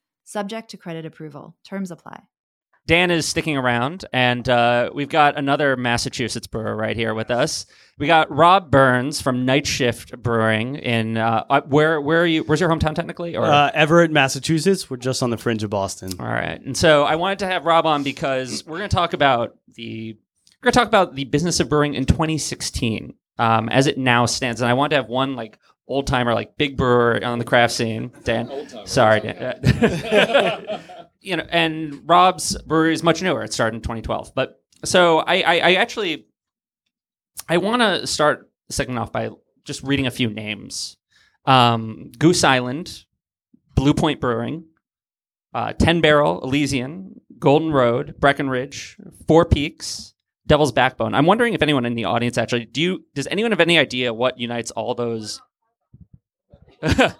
Subject 0.23 0.69
to 0.71 0.77
credit 0.77 1.05
approval. 1.05 1.55
Terms 1.65 1.91
apply. 1.91 2.21
Dan 2.87 3.11
is 3.11 3.27
sticking 3.27 3.57
around, 3.57 4.05
and 4.11 4.49
uh, 4.49 4.89
we've 4.93 5.07
got 5.07 5.37
another 5.37 5.77
Massachusetts 5.77 6.47
brewer 6.47 6.75
right 6.75 6.95
here 6.97 7.13
with 7.13 7.29
us. 7.29 7.67
We 7.99 8.07
got 8.07 8.31
Rob 8.35 8.71
Burns 8.71 9.21
from 9.21 9.45
Night 9.45 9.67
Shift 9.67 10.19
Brewing 10.21 10.77
in 10.77 11.15
uh, 11.17 11.43
uh, 11.47 11.61
where 11.61 12.01
where 12.01 12.21
are 12.23 12.25
you? 12.25 12.43
Where's 12.43 12.59
your 12.59 12.69
hometown 12.69 12.95
technically? 12.95 13.35
Or 13.37 13.45
Uh, 13.45 13.69
Everett, 13.75 14.09
Massachusetts. 14.09 14.89
We're 14.89 14.97
just 14.97 15.21
on 15.21 15.29
the 15.29 15.37
fringe 15.37 15.63
of 15.63 15.69
Boston. 15.69 16.13
all 16.19 16.25
right. 16.25 16.59
And 16.59 16.75
so 16.75 17.03
I 17.03 17.17
wanted 17.17 17.39
to 17.39 17.47
have 17.47 17.65
Rob 17.65 17.85
on 17.85 18.01
because 18.01 18.65
we're 18.65 18.79
going 18.79 18.89
to 18.89 18.95
talk 18.95 19.13
about 19.13 19.57
the 19.75 20.17
we're 20.59 20.65
going 20.65 20.73
to 20.73 20.79
talk 20.79 20.87
about 20.87 21.13
the 21.15 21.25
business 21.25 21.59
of 21.59 21.69
brewing 21.69 21.93
in 21.93 22.05
2016 22.05 23.13
um, 23.37 23.69
as 23.69 23.85
it 23.85 23.99
now 23.99 24.25
stands. 24.25 24.59
And 24.59 24.69
I 24.69 24.73
wanted 24.73 24.89
to 24.91 24.95
have 24.97 25.07
one 25.07 25.35
like 25.35 25.59
old 25.91 26.07
timer, 26.07 26.33
like 26.33 26.57
big 26.57 26.77
brewer 26.77 27.19
on 27.23 27.39
the 27.39 27.45
craft 27.45 27.73
scene. 27.73 28.11
Dan, 28.23 28.49
sorry, 28.85 29.21
Dan. 29.21 29.59
you 31.21 31.37
know, 31.37 31.45
and 31.49 32.01
Rob's 32.05 32.59
brewery 32.63 32.93
is 32.93 33.03
much 33.03 33.21
newer. 33.21 33.43
It 33.43 33.53
started 33.53 33.75
in 33.75 33.81
2012. 33.81 34.33
But 34.35 34.61
so 34.83 35.19
I, 35.19 35.41
I, 35.41 35.59
I 35.59 35.73
actually 35.75 36.25
I 37.47 37.57
want 37.57 37.81
to 37.81 38.07
start 38.07 38.49
second 38.69 38.97
off 38.97 39.11
by 39.11 39.29
just 39.63 39.83
reading 39.83 40.07
a 40.07 40.11
few 40.11 40.29
names. 40.29 40.97
Um, 41.45 42.11
Goose 42.17 42.43
Island, 42.43 43.05
Blue 43.75 43.93
Point 43.93 44.19
Brewing, 44.19 44.65
uh, 45.53 45.73
Ten 45.73 46.01
Barrel, 46.01 46.41
Elysian, 46.43 47.19
Golden 47.39 47.71
Road, 47.71 48.15
Breckenridge, 48.19 48.97
Four 49.27 49.45
Peaks, 49.45 50.13
Devil's 50.47 50.71
Backbone. 50.71 51.13
I'm 51.13 51.25
wondering 51.25 51.53
if 51.53 51.61
anyone 51.61 51.85
in 51.85 51.95
the 51.95 52.05
audience 52.05 52.37
actually 52.37 52.65
do 52.65 52.81
you 52.81 53.05
does 53.15 53.27
anyone 53.27 53.51
have 53.51 53.61
any 53.61 53.77
idea 53.77 54.13
what 54.13 54.39
unites 54.39 54.71
all 54.71 54.95
those? 54.95 55.41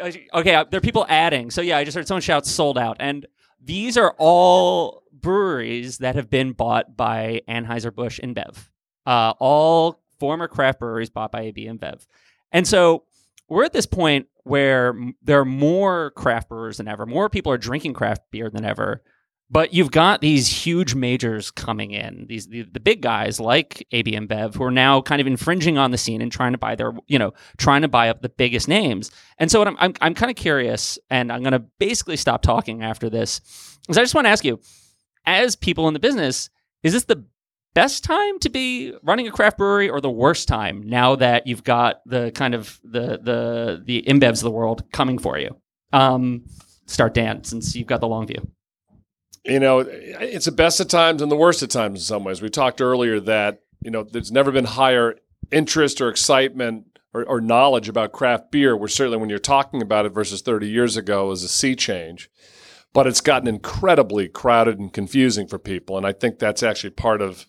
okay, 0.00 0.54
uh, 0.54 0.64
there 0.64 0.78
are 0.78 0.80
people 0.80 1.06
adding. 1.08 1.50
So 1.50 1.60
yeah, 1.60 1.78
I 1.78 1.84
just 1.84 1.96
heard 1.96 2.06
someone 2.06 2.22
shout 2.22 2.46
"sold 2.46 2.78
out," 2.78 2.96
and 3.00 3.26
these 3.60 3.96
are 3.96 4.14
all 4.18 5.02
breweries 5.12 5.98
that 5.98 6.14
have 6.14 6.30
been 6.30 6.52
bought 6.52 6.96
by 6.96 7.42
Anheuser 7.48 7.94
Busch 7.94 8.20
InBev. 8.20 8.68
Uh, 9.06 9.34
all 9.38 10.00
former 10.18 10.48
craft 10.48 10.80
breweries 10.80 11.10
bought 11.10 11.32
by 11.32 11.42
AB 11.42 11.66
InBev, 11.66 12.06
and 12.52 12.66
so 12.66 13.04
we're 13.48 13.64
at 13.64 13.72
this 13.72 13.86
point 13.86 14.26
where 14.44 14.94
there 15.22 15.40
are 15.40 15.44
more 15.44 16.10
craft 16.12 16.48
brewers 16.48 16.78
than 16.78 16.88
ever. 16.88 17.06
More 17.06 17.28
people 17.28 17.52
are 17.52 17.58
drinking 17.58 17.94
craft 17.94 18.22
beer 18.30 18.50
than 18.50 18.64
ever. 18.64 19.02
But 19.50 19.72
you've 19.72 19.90
got 19.90 20.20
these 20.20 20.46
huge 20.46 20.94
majors 20.94 21.50
coming 21.50 21.92
in, 21.92 22.26
these 22.28 22.48
the, 22.48 22.64
the 22.64 22.80
big 22.80 23.00
guys 23.00 23.40
like 23.40 23.86
AB 23.92 24.12
InBev, 24.12 24.54
who 24.54 24.64
are 24.64 24.70
now 24.70 25.00
kind 25.00 25.22
of 25.22 25.26
infringing 25.26 25.78
on 25.78 25.90
the 25.90 25.96
scene 25.96 26.20
and 26.20 26.30
trying 26.30 26.52
to 26.52 26.58
buy 26.58 26.74
their, 26.74 26.92
you 27.06 27.18
know, 27.18 27.32
trying 27.56 27.80
to 27.80 27.88
buy 27.88 28.10
up 28.10 28.20
the 28.20 28.28
biggest 28.28 28.68
names. 28.68 29.10
And 29.38 29.50
so 29.50 29.62
I'm 29.62 29.76
I'm, 29.80 29.94
I'm 30.02 30.14
kind 30.14 30.30
of 30.30 30.36
curious, 30.36 30.98
and 31.08 31.32
I'm 31.32 31.42
going 31.42 31.52
to 31.52 31.64
basically 31.78 32.16
stop 32.16 32.42
talking 32.42 32.82
after 32.82 33.08
this, 33.08 33.40
is 33.88 33.96
I 33.96 34.02
just 34.02 34.14
want 34.14 34.26
to 34.26 34.30
ask 34.30 34.44
you, 34.44 34.60
as 35.24 35.56
people 35.56 35.88
in 35.88 35.94
the 35.94 36.00
business, 36.00 36.50
is 36.82 36.92
this 36.92 37.04
the 37.04 37.24
best 37.72 38.04
time 38.04 38.38
to 38.40 38.50
be 38.50 38.92
running 39.02 39.28
a 39.28 39.30
craft 39.30 39.56
brewery 39.56 39.88
or 39.88 40.02
the 40.02 40.10
worst 40.10 40.46
time 40.46 40.82
now 40.84 41.16
that 41.16 41.46
you've 41.46 41.64
got 41.64 42.02
the 42.04 42.32
kind 42.32 42.54
of 42.54 42.78
the 42.84 43.18
the 43.22 43.82
the 43.82 44.02
InBevs 44.02 44.38
of 44.38 44.40
the 44.40 44.50
world 44.50 44.84
coming 44.92 45.18
for 45.18 45.38
you? 45.38 45.56
Um, 45.94 46.44
start 46.84 47.14
Dan, 47.14 47.44
since 47.44 47.74
you've 47.74 47.86
got 47.86 48.02
the 48.02 48.08
long 48.08 48.26
view. 48.26 48.46
You 49.48 49.58
know, 49.60 49.78
it's 49.80 50.44
the 50.44 50.52
best 50.52 50.78
of 50.78 50.88
times 50.88 51.22
and 51.22 51.32
the 51.32 51.36
worst 51.36 51.62
of 51.62 51.70
times 51.70 52.00
in 52.00 52.04
some 52.04 52.24
ways. 52.24 52.42
We 52.42 52.50
talked 52.50 52.80
earlier 52.80 53.18
that, 53.20 53.62
you 53.82 53.90
know, 53.90 54.02
there's 54.02 54.30
never 54.30 54.52
been 54.52 54.66
higher 54.66 55.16
interest 55.50 56.00
or 56.00 56.08
excitement 56.08 56.98
or, 57.14 57.24
or 57.24 57.40
knowledge 57.40 57.88
about 57.88 58.12
craft 58.12 58.50
beer. 58.50 58.76
Where 58.76 58.88
certainly 58.88 59.18
when 59.18 59.30
you're 59.30 59.38
talking 59.38 59.80
about 59.80 60.04
it 60.04 60.10
versus 60.10 60.42
30 60.42 60.68
years 60.68 60.96
ago 60.96 61.30
is 61.30 61.42
a 61.42 61.48
sea 61.48 61.74
change. 61.74 62.30
But 62.92 63.06
it's 63.06 63.20
gotten 63.20 63.48
incredibly 63.48 64.28
crowded 64.28 64.78
and 64.78 64.92
confusing 64.92 65.46
for 65.46 65.58
people. 65.58 65.96
And 65.96 66.06
I 66.06 66.12
think 66.12 66.38
that's 66.38 66.62
actually 66.62 66.90
part 66.90 67.20
of 67.20 67.46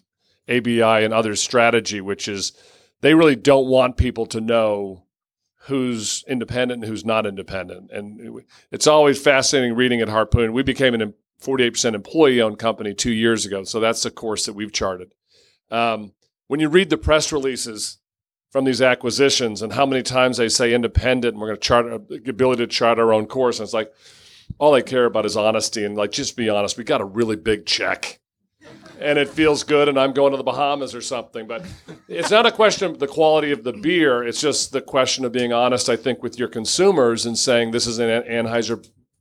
ABI 0.50 0.82
and 0.82 1.14
others' 1.14 1.42
strategy, 1.42 2.02
which 2.02 2.28
is 2.28 2.54
they 3.02 3.14
really 3.14 3.36
don't 3.36 3.68
want 3.68 3.98
people 3.98 4.26
to 4.28 4.42
know 4.42 5.06
who's 5.64 6.24
independent 6.28 6.84
and 6.84 6.90
who's 6.90 7.06
not 7.06 7.26
independent. 7.26 7.92
And 7.92 8.42
it's 8.72 8.88
always 8.88 9.22
fascinating 9.22 9.76
reading 9.76 10.02
at 10.02 10.10
Harpoon. 10.10 10.54
We 10.54 10.64
became 10.64 10.94
an 10.94 11.14
48% 11.42 11.94
employee 11.96 12.42
owned 12.42 12.60
company 12.60 12.94
two 12.94 13.14
years 13.14 13.46
ago. 13.46 13.64
So 13.64 13.80
that's 13.80 14.04
the 14.04 14.12
course 14.12 14.46
that 14.46 14.54
we've 14.54 14.72
charted. 14.72 15.14
Um, 15.72 16.14
when 16.48 16.60
you 16.60 16.68
read 16.68 16.90
the 16.90 16.98
press 16.98 17.32
releases 17.32 18.00
from 18.52 18.66
these 18.66 18.82
acquisitions 18.82 19.62
and 19.62 19.74
how 19.74 19.86
many 19.86 20.02
times 20.02 20.38
they 20.38 20.50
say 20.50 20.74
independent 20.74 21.34
and 21.34 21.42
we're 21.42 21.48
going 21.48 21.60
to 21.60 21.68
chart 21.68 22.08
the 22.10 22.30
ability 22.30 22.64
to 22.64 22.68
chart 22.68 23.00
our 23.00 23.14
own 23.14 23.28
course, 23.28 23.60
and 23.60 23.66
it's 23.66 23.74
like 23.74 23.94
all 24.58 24.72
they 24.72 24.82
care 24.82 25.06
about 25.06 25.26
is 25.26 25.38
honesty 25.38 25.86
and 25.86 25.96
like 25.96 26.12
just 26.12 26.36
be 26.36 26.50
honest. 26.50 26.78
We 26.78 26.84
got 26.84 27.02
a 27.02 27.06
really 27.06 27.36
big 27.36 27.66
check 27.66 28.20
and 29.00 29.18
it 29.18 29.30
feels 29.30 29.64
good 29.64 29.88
and 29.88 30.00
I'm 30.00 30.14
going 30.14 30.32
to 30.32 30.38
the 30.38 30.44
Bahamas 30.44 30.94
or 30.94 31.02
something. 31.02 31.48
But 31.48 31.66
it's 32.08 32.32
not 32.32 32.46
a 32.46 32.52
question 32.52 32.92
of 32.92 33.00
the 33.00 33.08
quality 33.08 33.52
of 33.52 33.64
the 33.64 33.74
beer. 33.74 34.24
It's 34.24 34.42
just 34.42 34.72
the 34.72 34.82
question 34.82 35.26
of 35.26 35.32
being 35.32 35.54
honest, 35.54 35.90
I 35.90 35.96
think, 35.96 36.22
with 36.22 36.38
your 36.38 36.50
consumers 36.50 37.26
and 37.26 37.38
saying 37.38 37.72
this 37.72 37.88
is 37.88 38.00
an 38.00 38.10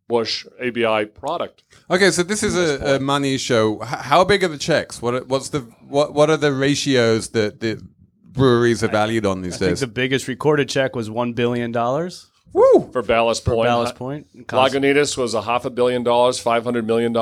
Anheuser-Busch 0.08 0.46
ABI 0.60 1.06
product. 1.06 1.64
Okay, 1.90 2.10
so 2.10 2.22
this 2.22 2.42
is 2.42 2.56
a, 2.56 2.96
a 2.96 3.00
money 3.00 3.38
show. 3.38 3.82
H- 3.82 3.88
how 3.88 4.24
big 4.24 4.42
are 4.44 4.48
the 4.48 4.58
checks? 4.58 5.00
What 5.02 5.14
are- 5.14 5.24
what's 5.24 5.50
the 5.50 5.60
what 5.88 6.14
what 6.14 6.30
are 6.30 6.36
the 6.36 6.52
ratios 6.52 7.28
that 7.30 7.60
the 7.60 7.80
breweries 8.22 8.82
are 8.84 8.88
valued 8.88 9.26
on 9.26 9.42
these 9.42 9.54
I 9.56 9.58
think 9.58 9.70
days? 9.72 9.80
the 9.80 9.86
biggest 9.86 10.28
recorded 10.28 10.68
check 10.68 10.94
was 10.94 11.10
one 11.10 11.32
billion 11.32 11.72
dollars 11.72 12.26
Woo! 12.52 12.88
For 12.92 13.02
Ballast 13.02 13.44
for 13.44 13.54
Point. 13.54 13.66
Ballast 13.68 13.94
Point. 13.94 14.26
Cost- 14.46 14.74
Lagunitas 14.74 15.16
was 15.18 15.34
a 15.34 15.42
half 15.42 15.66
a 15.66 15.70
billion 15.70 16.02
dollars, 16.02 16.42
$500 16.42 16.86
million. 16.86 17.14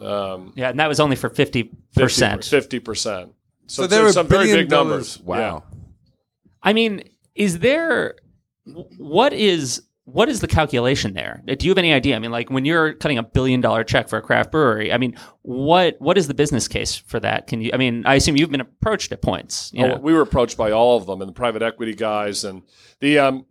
Um, 0.00 0.52
Yeah, 0.56 0.70
and 0.70 0.80
that 0.80 0.88
was 0.88 0.98
only 0.98 1.14
for 1.16 1.28
fifty 1.28 1.70
percent. 1.94 2.40
50%. 2.40 2.96
So, 2.96 3.28
So, 3.66 3.86
there 3.86 3.98
there 4.00 4.08
are 4.08 4.12
some 4.12 4.26
very 4.28 4.44
billion 4.46 4.58
big 4.64 4.70
numbers. 4.70 5.16
dollars. 5.16 5.26
Wow. 5.26 5.64
I 6.62 6.72
mean, 6.72 7.02
is 7.34 7.58
there 7.58 8.14
what 8.96 9.32
is 9.34 9.82
what 10.06 10.28
is 10.28 10.40
the 10.40 10.46
calculation 10.46 11.14
there? 11.14 11.42
Do 11.44 11.66
you 11.66 11.70
have 11.72 11.78
any 11.78 11.92
idea? 11.92 12.14
I 12.14 12.20
mean, 12.20 12.30
like 12.30 12.48
when 12.48 12.64
you're 12.64 12.94
cutting 12.94 13.18
a 13.18 13.24
billion 13.24 13.60
dollar 13.60 13.82
check 13.82 14.08
for 14.08 14.16
a 14.16 14.22
craft 14.22 14.52
brewery, 14.52 14.92
I 14.92 14.98
mean, 14.98 15.16
what 15.42 15.96
what 15.98 16.16
is 16.16 16.28
the 16.28 16.34
business 16.34 16.68
case 16.68 16.94
for 16.94 17.18
that? 17.20 17.48
Can 17.48 17.60
you? 17.60 17.70
I 17.74 17.76
mean, 17.76 18.06
I 18.06 18.14
assume 18.14 18.36
you've 18.36 18.52
been 18.52 18.60
approached 18.60 19.10
at 19.10 19.20
points. 19.20 19.70
You 19.74 19.84
Oh, 19.84 19.88
know? 19.88 19.96
we 19.96 20.12
were 20.14 20.22
approached 20.22 20.56
by 20.56 20.70
all 20.70 20.96
of 20.96 21.06
them 21.06 21.20
and 21.20 21.28
the 21.28 21.32
private 21.34 21.60
equity 21.60 21.92
guys 21.92 22.44
and 22.44 22.62
the 23.00 23.18
um, 23.18 23.46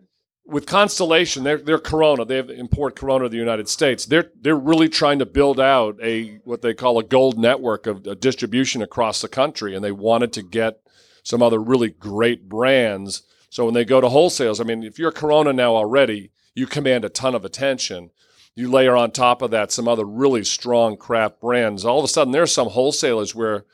with 0.48 0.66
Constellation, 0.66 1.44
they're, 1.44 1.58
they're 1.58 1.80
Corona. 1.80 2.24
They 2.24 2.36
have 2.36 2.50
import 2.50 2.96
Corona 2.96 3.26
to 3.26 3.30
the 3.30 3.38
United 3.38 3.68
States. 3.68 4.06
They're 4.06 4.32
they're 4.40 4.56
really 4.56 4.88
trying 4.88 5.20
to 5.20 5.26
build 5.26 5.60
out 5.60 5.98
a 6.02 6.40
what 6.46 6.62
they 6.62 6.74
call 6.74 6.98
a 7.00 7.04
gold 7.04 7.38
network 7.38 7.86
of 7.86 8.08
uh, 8.08 8.14
distribution 8.14 8.82
across 8.82 9.22
the 9.22 9.28
country, 9.28 9.76
and 9.76 9.84
they 9.84 9.92
wanted 9.92 10.32
to 10.34 10.42
get 10.42 10.80
some 11.24 11.42
other 11.42 11.60
really 11.60 11.90
great 11.90 12.48
brands. 12.48 13.24
So 13.50 13.66
when 13.66 13.74
they 13.74 13.84
go 13.86 14.00
to 14.00 14.08
wholesales, 14.08 14.62
I 14.62 14.64
mean, 14.64 14.84
if 14.84 15.00
you're 15.00 15.12
Corona 15.12 15.52
now 15.52 15.76
already, 15.76 16.32
you 16.56 16.66
command 16.66 17.06
a 17.06 17.10
ton 17.10 17.36
of 17.36 17.46
attention. 17.46 18.10
You 18.56 18.72
layer 18.72 18.96
on 18.96 19.12
top 19.12 19.42
of 19.42 19.52
that 19.52 19.72
some 19.72 19.88
other 19.88 20.06
really 20.06 20.46
strong 20.46 20.96
craft 20.96 21.42
brands. 21.42 21.84
All 21.86 22.00
of 22.00 22.06
a 22.06 22.08
sudden, 22.08 22.32
there's 22.32 22.54
some 22.54 22.70
wholesalers 22.70 23.36
where 23.36 23.66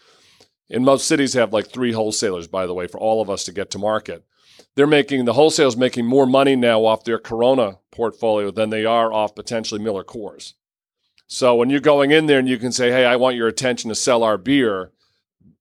in 0.70 0.84
most 0.84 1.08
cities 1.08 1.34
have 1.36 1.54
like 1.54 1.70
three 1.70 1.92
wholesalers, 1.92 2.48
by 2.48 2.66
the 2.66 2.74
way, 2.74 2.88
for 2.88 3.00
all 3.00 3.22
of 3.22 3.30
us 3.30 3.44
to 3.44 3.54
get 3.54 3.70
to 3.72 3.78
market. 3.78 4.26
They're 4.76 4.88
making 4.88 5.26
the 5.26 5.34
wholesalers 5.34 5.78
making 5.78 6.06
more 6.06 6.26
money 6.26 6.56
now 6.56 6.86
off 6.86 7.04
their 7.04 7.20
Corona 7.20 7.80
portfolio 7.92 8.52
than 8.52 8.70
they 8.70 8.86
are 8.86 9.14
off 9.14 9.36
potentially 9.36 9.82
Miller 9.82 10.04
Coors. 10.04 10.54
So 11.28 11.56
when 11.56 11.70
you're 11.70 11.80
going 11.80 12.12
in 12.12 12.26
there 12.26 12.40
and 12.40 12.50
you 12.50 12.58
can 12.58 12.72
say, 12.72 12.92
"Hey, 12.92 13.06
I 13.06 13.16
want 13.18 13.36
your 13.36 13.48
attention 13.48 13.90
to 13.90 13.96
sell 13.96 14.24
our 14.24 14.38
beer," 14.38 14.92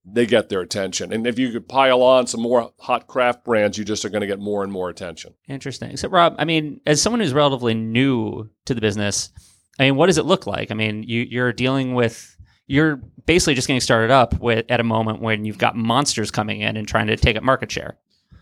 they 0.04 0.26
get 0.26 0.48
their 0.48 0.60
attention. 0.60 1.12
And 1.12 1.26
if 1.26 1.38
you 1.38 1.52
could 1.52 1.68
pile 1.68 2.02
on 2.02 2.26
some 2.26 2.40
more 2.40 2.72
hot 2.78 3.06
craft 3.06 3.44
brands, 3.44 3.76
you 3.76 3.84
just 3.84 4.04
are 4.04 4.08
going 4.08 4.22
to 4.22 4.26
get 4.26 4.38
more 4.38 4.62
and 4.62 4.72
more 4.72 4.88
attention. 4.88 5.34
Interesting. 5.48 5.96
So, 5.96 6.08
Rob, 6.08 6.36
I 6.38 6.44
mean, 6.44 6.80
as 6.86 7.02
someone 7.02 7.20
who's 7.20 7.34
relatively 7.34 7.74
new 7.74 8.48
to 8.64 8.74
the 8.74 8.80
business, 8.80 9.30
I 9.78 9.84
mean, 9.84 9.96
what 9.96 10.06
does 10.06 10.18
it 10.18 10.24
look 10.24 10.46
like? 10.46 10.70
I 10.70 10.74
mean, 10.74 11.02
you, 11.02 11.22
you're 11.22 11.52
dealing 11.52 11.94
with, 11.94 12.36
you're 12.66 12.96
basically 13.26 13.54
just 13.54 13.66
getting 13.66 13.80
started 13.80 14.10
up 14.10 14.38
with 14.40 14.64
at 14.70 14.80
a 14.80 14.84
moment 14.84 15.20
when 15.20 15.44
you've 15.44 15.58
got 15.58 15.76
monsters 15.76 16.30
coming 16.30 16.60
in 16.60 16.76
and 16.76 16.88
trying 16.88 17.06
to 17.08 17.16
take 17.16 17.36
up 17.36 17.42
market 17.42 17.70
share. 17.70 17.98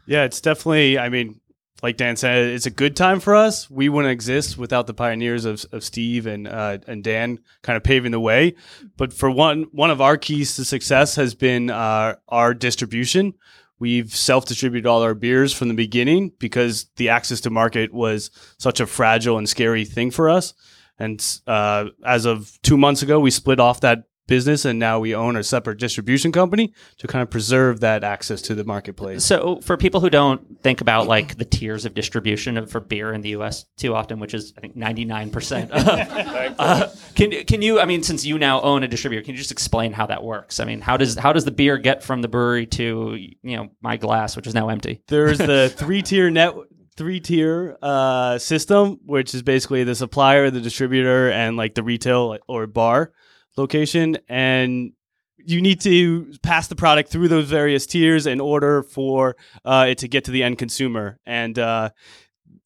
Yeah, 0.06 0.24
it's 0.24 0.40
definitely. 0.40 0.98
I 0.98 1.08
mean, 1.08 1.40
like 1.82 1.96
Dan 1.96 2.16
said, 2.16 2.48
it's 2.48 2.66
a 2.66 2.70
good 2.70 2.96
time 2.96 3.20
for 3.20 3.34
us. 3.34 3.70
We 3.70 3.88
wouldn't 3.88 4.10
exist 4.10 4.58
without 4.58 4.86
the 4.86 4.94
pioneers 4.94 5.44
of, 5.44 5.64
of 5.72 5.84
Steve 5.84 6.26
and 6.26 6.48
uh, 6.48 6.78
and 6.86 7.04
Dan 7.04 7.38
kind 7.62 7.76
of 7.76 7.84
paving 7.84 8.12
the 8.12 8.20
way. 8.20 8.54
But 8.96 9.12
for 9.12 9.30
one, 9.30 9.66
one 9.72 9.90
of 9.90 10.00
our 10.00 10.16
keys 10.16 10.56
to 10.56 10.64
success 10.64 11.14
has 11.16 11.34
been 11.34 11.70
uh, 11.70 12.16
our 12.28 12.52
distribution. 12.52 13.34
We've 13.78 14.14
self 14.14 14.44
distributed 14.44 14.88
all 14.88 15.02
our 15.02 15.14
beers 15.14 15.52
from 15.52 15.68
the 15.68 15.74
beginning 15.74 16.32
because 16.38 16.86
the 16.96 17.10
access 17.10 17.40
to 17.42 17.50
market 17.50 17.92
was 17.92 18.30
such 18.58 18.80
a 18.80 18.86
fragile 18.86 19.38
and 19.38 19.48
scary 19.48 19.84
thing 19.84 20.10
for 20.10 20.28
us. 20.28 20.54
And 20.98 21.24
uh, 21.46 21.86
as 22.04 22.24
of 22.24 22.58
two 22.62 22.76
months 22.76 23.02
ago, 23.02 23.20
we 23.20 23.30
split 23.30 23.60
off 23.60 23.82
that 23.82 24.07
business, 24.28 24.64
and 24.64 24.78
now 24.78 25.00
we 25.00 25.12
own 25.12 25.34
a 25.34 25.42
separate 25.42 25.80
distribution 25.80 26.30
company 26.30 26.72
to 26.98 27.08
kind 27.08 27.22
of 27.22 27.30
preserve 27.30 27.80
that 27.80 28.04
access 28.04 28.40
to 28.42 28.54
the 28.54 28.62
marketplace. 28.62 29.24
So, 29.24 29.60
for 29.62 29.76
people 29.76 30.00
who 30.00 30.10
don't 30.10 30.62
think 30.62 30.80
about 30.80 31.08
like 31.08 31.36
the 31.38 31.44
tiers 31.44 31.84
of 31.84 31.94
distribution 31.94 32.56
of, 32.56 32.70
for 32.70 32.78
beer 32.78 33.12
in 33.12 33.22
the 33.22 33.30
U.S. 33.30 33.64
too 33.76 33.94
often, 33.94 34.20
which 34.20 34.34
is 34.34 34.54
I 34.56 34.60
think 34.60 34.76
ninety 34.76 35.04
nine 35.04 35.30
percent, 35.30 35.70
uh, 35.72 36.88
can 37.16 37.32
can 37.44 37.60
you? 37.62 37.80
I 37.80 37.86
mean, 37.86 38.04
since 38.04 38.24
you 38.24 38.38
now 38.38 38.60
own 38.60 38.84
a 38.84 38.88
distributor, 38.88 39.24
can 39.24 39.32
you 39.32 39.38
just 39.38 39.50
explain 39.50 39.92
how 39.92 40.06
that 40.06 40.22
works? 40.22 40.60
I 40.60 40.64
mean, 40.64 40.80
how 40.80 40.96
does 40.96 41.16
how 41.16 41.32
does 41.32 41.44
the 41.44 41.50
beer 41.50 41.78
get 41.78 42.04
from 42.04 42.22
the 42.22 42.28
brewery 42.28 42.66
to 42.66 43.16
you 43.16 43.56
know 43.56 43.70
my 43.80 43.96
glass, 43.96 44.36
which 44.36 44.46
is 44.46 44.54
now 44.54 44.68
empty? 44.68 45.02
There's 45.08 45.38
the 45.38 45.72
three 45.74 46.02
tier 46.02 46.30
net 46.30 46.54
three 46.96 47.20
tier 47.20 47.78
uh, 47.80 48.38
system, 48.38 48.98
which 49.06 49.34
is 49.34 49.42
basically 49.42 49.84
the 49.84 49.94
supplier, 49.94 50.50
the 50.50 50.60
distributor, 50.60 51.30
and 51.30 51.56
like 51.56 51.74
the 51.74 51.82
retail 51.82 52.36
or 52.46 52.66
bar 52.66 53.12
location, 53.58 54.18
and 54.28 54.92
you 55.38 55.60
need 55.62 55.80
to 55.80 56.32
pass 56.42 56.68
the 56.68 56.76
product 56.76 57.10
through 57.10 57.28
those 57.28 57.48
various 57.48 57.86
tiers 57.86 58.26
in 58.26 58.40
order 58.40 58.82
for 58.82 59.36
uh, 59.64 59.86
it 59.88 59.98
to 59.98 60.08
get 60.08 60.24
to 60.24 60.30
the 60.30 60.42
end 60.42 60.58
consumer. 60.58 61.18
And 61.24 61.58
uh, 61.58 61.90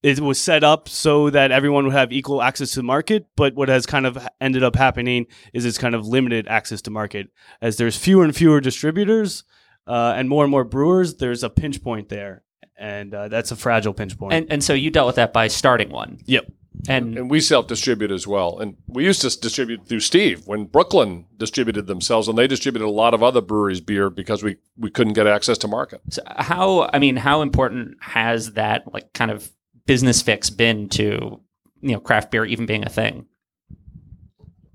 it 0.03 0.19
was 0.21 0.41
set 0.41 0.65
up 0.65 0.89
so 0.89 1.31
that 1.31 1.53
everyone 1.53 1.85
would 1.85 1.95
have 1.95 2.13
equal 2.13 2.43
access 2.43 2.71
to 2.73 2.81
the 2.81 2.85
market. 2.85 3.27
But 3.37 3.55
what 3.55 3.69
has 3.69 3.87
kind 3.87 4.07
of 4.07 4.27
ended 4.41 4.65
up 4.65 4.75
happening 4.75 5.27
is 5.53 5.65
it's 5.65 5.79
kind 5.79 5.95
of 5.95 6.07
limited 6.07 6.49
access 6.49 6.83
to 6.83 6.91
market 6.91 7.29
as 7.61 7.77
there's 7.77 7.97
fewer 7.97 8.25
and 8.25 8.35
fewer 8.35 8.61
distributors 8.61 9.45
uh, 9.87 10.15
and 10.17 10.29
more 10.29 10.45
and 10.45 10.51
more 10.51 10.65
brewers. 10.65 11.17
There's 11.17 11.45
a 11.45 11.51
pinch 11.51 11.83
point 11.83 12.09
there, 12.09 12.43
and 12.77 13.15
uh, 13.15 13.29
that's 13.29 13.53
a 13.53 13.57
fragile 13.57 13.95
pinch 13.95 14.19
point. 14.19 14.35
And 14.35 14.47
and 14.51 14.65
so 14.65 14.73
you 14.73 14.91
dealt 14.91 15.07
with 15.07 15.17
that 15.17 15.33
by 15.33 15.49
starting 15.49 15.91
one. 15.91 16.19
yep. 16.25 16.47
And 16.89 17.17
And 17.17 17.31
we 17.31 17.41
self 17.41 17.67
distribute 17.67 18.11
as 18.11 18.27
well. 18.27 18.59
And 18.59 18.77
we 18.87 19.05
used 19.05 19.21
to 19.23 19.41
distribute 19.41 19.87
through 19.87 20.01
Steve 20.01 20.47
when 20.47 20.65
Brooklyn 20.65 21.27
distributed 21.37 21.87
themselves, 21.87 22.29
and 22.29 22.37
they 22.37 22.47
distributed 22.47 22.87
a 22.87 22.91
lot 22.91 23.15
of 23.15 23.23
other 23.23 23.41
breweries' 23.41 23.81
beer 23.81 24.11
because 24.11 24.43
we, 24.43 24.57
we 24.77 24.91
couldn't 24.91 25.13
get 25.13 25.27
access 25.27 25.59
to 25.59 25.69
market. 25.69 26.01
So 26.11 26.23
how 26.27 26.91
I 26.93 26.99
mean, 26.99 27.17
how 27.17 27.43
important 27.43 27.99
has 28.01 28.53
that 28.53 28.93
like 28.93 29.13
kind 29.13 29.31
of 29.31 29.51
business 29.87 30.23
fix 30.23 30.51
been 30.51 30.89
to 30.91 31.41
you 31.81 31.93
know 31.93 32.01
craft 32.01 32.31
beer 32.31 32.45
even 32.45 32.67
being 32.67 32.85
a 32.85 32.91
thing? 32.91 33.27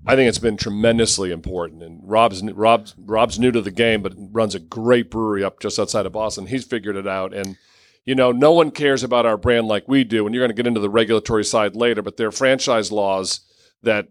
I 0.06 0.16
think 0.16 0.28
it's 0.30 0.38
been 0.38 0.56
tremendously 0.56 1.30
important. 1.30 1.82
And 1.82 2.00
Rob's 2.02 2.42
Rob's 2.42 2.94
Rob's 2.96 3.38
new 3.38 3.52
to 3.52 3.60
the 3.60 3.70
game, 3.70 4.00
but 4.00 4.14
runs 4.16 4.54
a 4.54 4.60
great 4.60 5.10
brewery 5.10 5.44
up 5.44 5.60
just 5.60 5.78
outside 5.78 6.06
of 6.06 6.12
Boston. 6.12 6.46
He's 6.46 6.64
figured 6.64 6.96
it 6.96 7.06
out, 7.06 7.34
and 7.34 7.58
you 8.04 8.14
know, 8.14 8.32
no 8.32 8.52
one 8.52 8.70
cares 8.70 9.02
about 9.02 9.26
our 9.26 9.36
brand 9.36 9.66
like 9.66 9.86
we 9.86 10.04
do. 10.04 10.26
And 10.26 10.34
you're 10.34 10.42
going 10.42 10.54
to 10.54 10.60
get 10.60 10.66
into 10.66 10.80
the 10.80 10.90
regulatory 10.90 11.44
side 11.44 11.76
later, 11.76 12.02
but 12.02 12.16
there 12.16 12.28
are 12.28 12.32
franchise 12.32 12.90
laws 12.90 13.40
that 13.82 14.08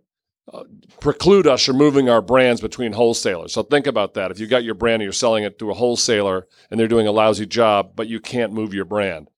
uh, 0.54 0.64
preclude 1.02 1.46
us 1.46 1.66
from 1.66 1.78
moving 1.78 2.10
our 2.10 2.22
brands 2.22 2.62
between 2.62 2.94
wholesalers. 2.94 3.54
So 3.54 3.64
think 3.64 3.86
about 3.86 4.14
that. 4.14 4.32
If 4.32 4.40
you 4.40 4.48
got 4.48 4.64
your 4.64 4.76
brand 4.76 5.02
and 5.02 5.04
you're 5.04 5.12
selling 5.12 5.44
it 5.44 5.60
to 5.60 5.72
a 5.72 5.74
wholesaler 5.74 6.48
and 6.72 6.80
they're 6.80 6.88
doing 6.88 7.08
a 7.08 7.12
lousy 7.12 7.46
job, 7.46 7.94
but 7.96 8.08
you 8.08 8.20
can't 8.20 8.54
move 8.54 8.74
your 8.74 8.86
brand, 8.86 9.30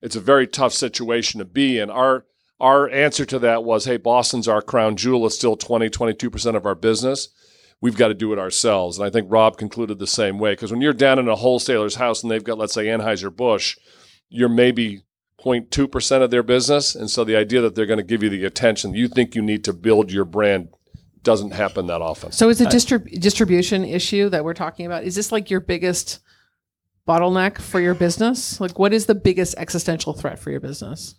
it's 0.00 0.16
a 0.16 0.20
very 0.20 0.46
tough 0.46 0.72
situation 0.72 1.38
to 1.38 1.44
be 1.44 1.78
in. 1.78 1.90
Our 1.90 2.24
our 2.58 2.88
answer 2.88 3.26
to 3.26 3.38
that 3.40 3.64
was, 3.64 3.84
hey, 3.84 3.98
Boston's 3.98 4.48
our 4.48 4.62
crown 4.62 4.96
jewel. 4.96 5.26
It's 5.26 5.34
still 5.34 5.56
20, 5.56 5.90
22% 5.90 6.56
of 6.56 6.64
our 6.64 6.74
business. 6.74 7.28
We've 7.80 7.96
got 7.96 8.08
to 8.08 8.14
do 8.14 8.32
it 8.32 8.38
ourselves. 8.38 8.98
And 8.98 9.06
I 9.06 9.10
think 9.10 9.26
Rob 9.30 9.58
concluded 9.58 9.98
the 9.98 10.06
same 10.06 10.38
way. 10.38 10.52
Because 10.52 10.70
when 10.70 10.80
you're 10.80 10.92
down 10.92 11.18
in 11.18 11.28
a 11.28 11.36
wholesaler's 11.36 11.96
house 11.96 12.22
and 12.22 12.30
they've 12.30 12.42
got, 12.42 12.58
let's 12.58 12.72
say, 12.72 12.86
Anheuser-Busch, 12.86 13.76
you're 14.28 14.48
maybe 14.48 15.02
0.2% 15.44 16.22
of 16.22 16.30
their 16.30 16.42
business. 16.42 16.94
And 16.94 17.10
so 17.10 17.22
the 17.24 17.36
idea 17.36 17.60
that 17.60 17.74
they're 17.74 17.86
going 17.86 17.98
to 17.98 18.04
give 18.04 18.22
you 18.22 18.30
the 18.30 18.44
attention 18.44 18.94
you 18.94 19.08
think 19.08 19.34
you 19.34 19.42
need 19.42 19.64
to 19.64 19.72
build 19.72 20.10
your 20.10 20.24
brand 20.24 20.68
doesn't 21.22 21.52
happen 21.52 21.88
that 21.88 22.00
often. 22.00 22.32
So 22.32 22.48
is 22.48 22.58
the 22.58 22.66
distrib- 22.66 23.20
distribution 23.20 23.84
issue 23.84 24.28
that 24.28 24.44
we're 24.44 24.54
talking 24.54 24.86
about, 24.86 25.04
is 25.04 25.16
this 25.16 25.32
like 25.32 25.50
your 25.50 25.60
biggest 25.60 26.20
bottleneck 27.06 27.58
for 27.60 27.80
your 27.80 27.94
business? 27.94 28.60
Like 28.60 28.78
what 28.78 28.92
is 28.92 29.06
the 29.06 29.14
biggest 29.14 29.56
existential 29.58 30.12
threat 30.12 30.38
for 30.38 30.50
your 30.50 30.60
business? 30.60 31.16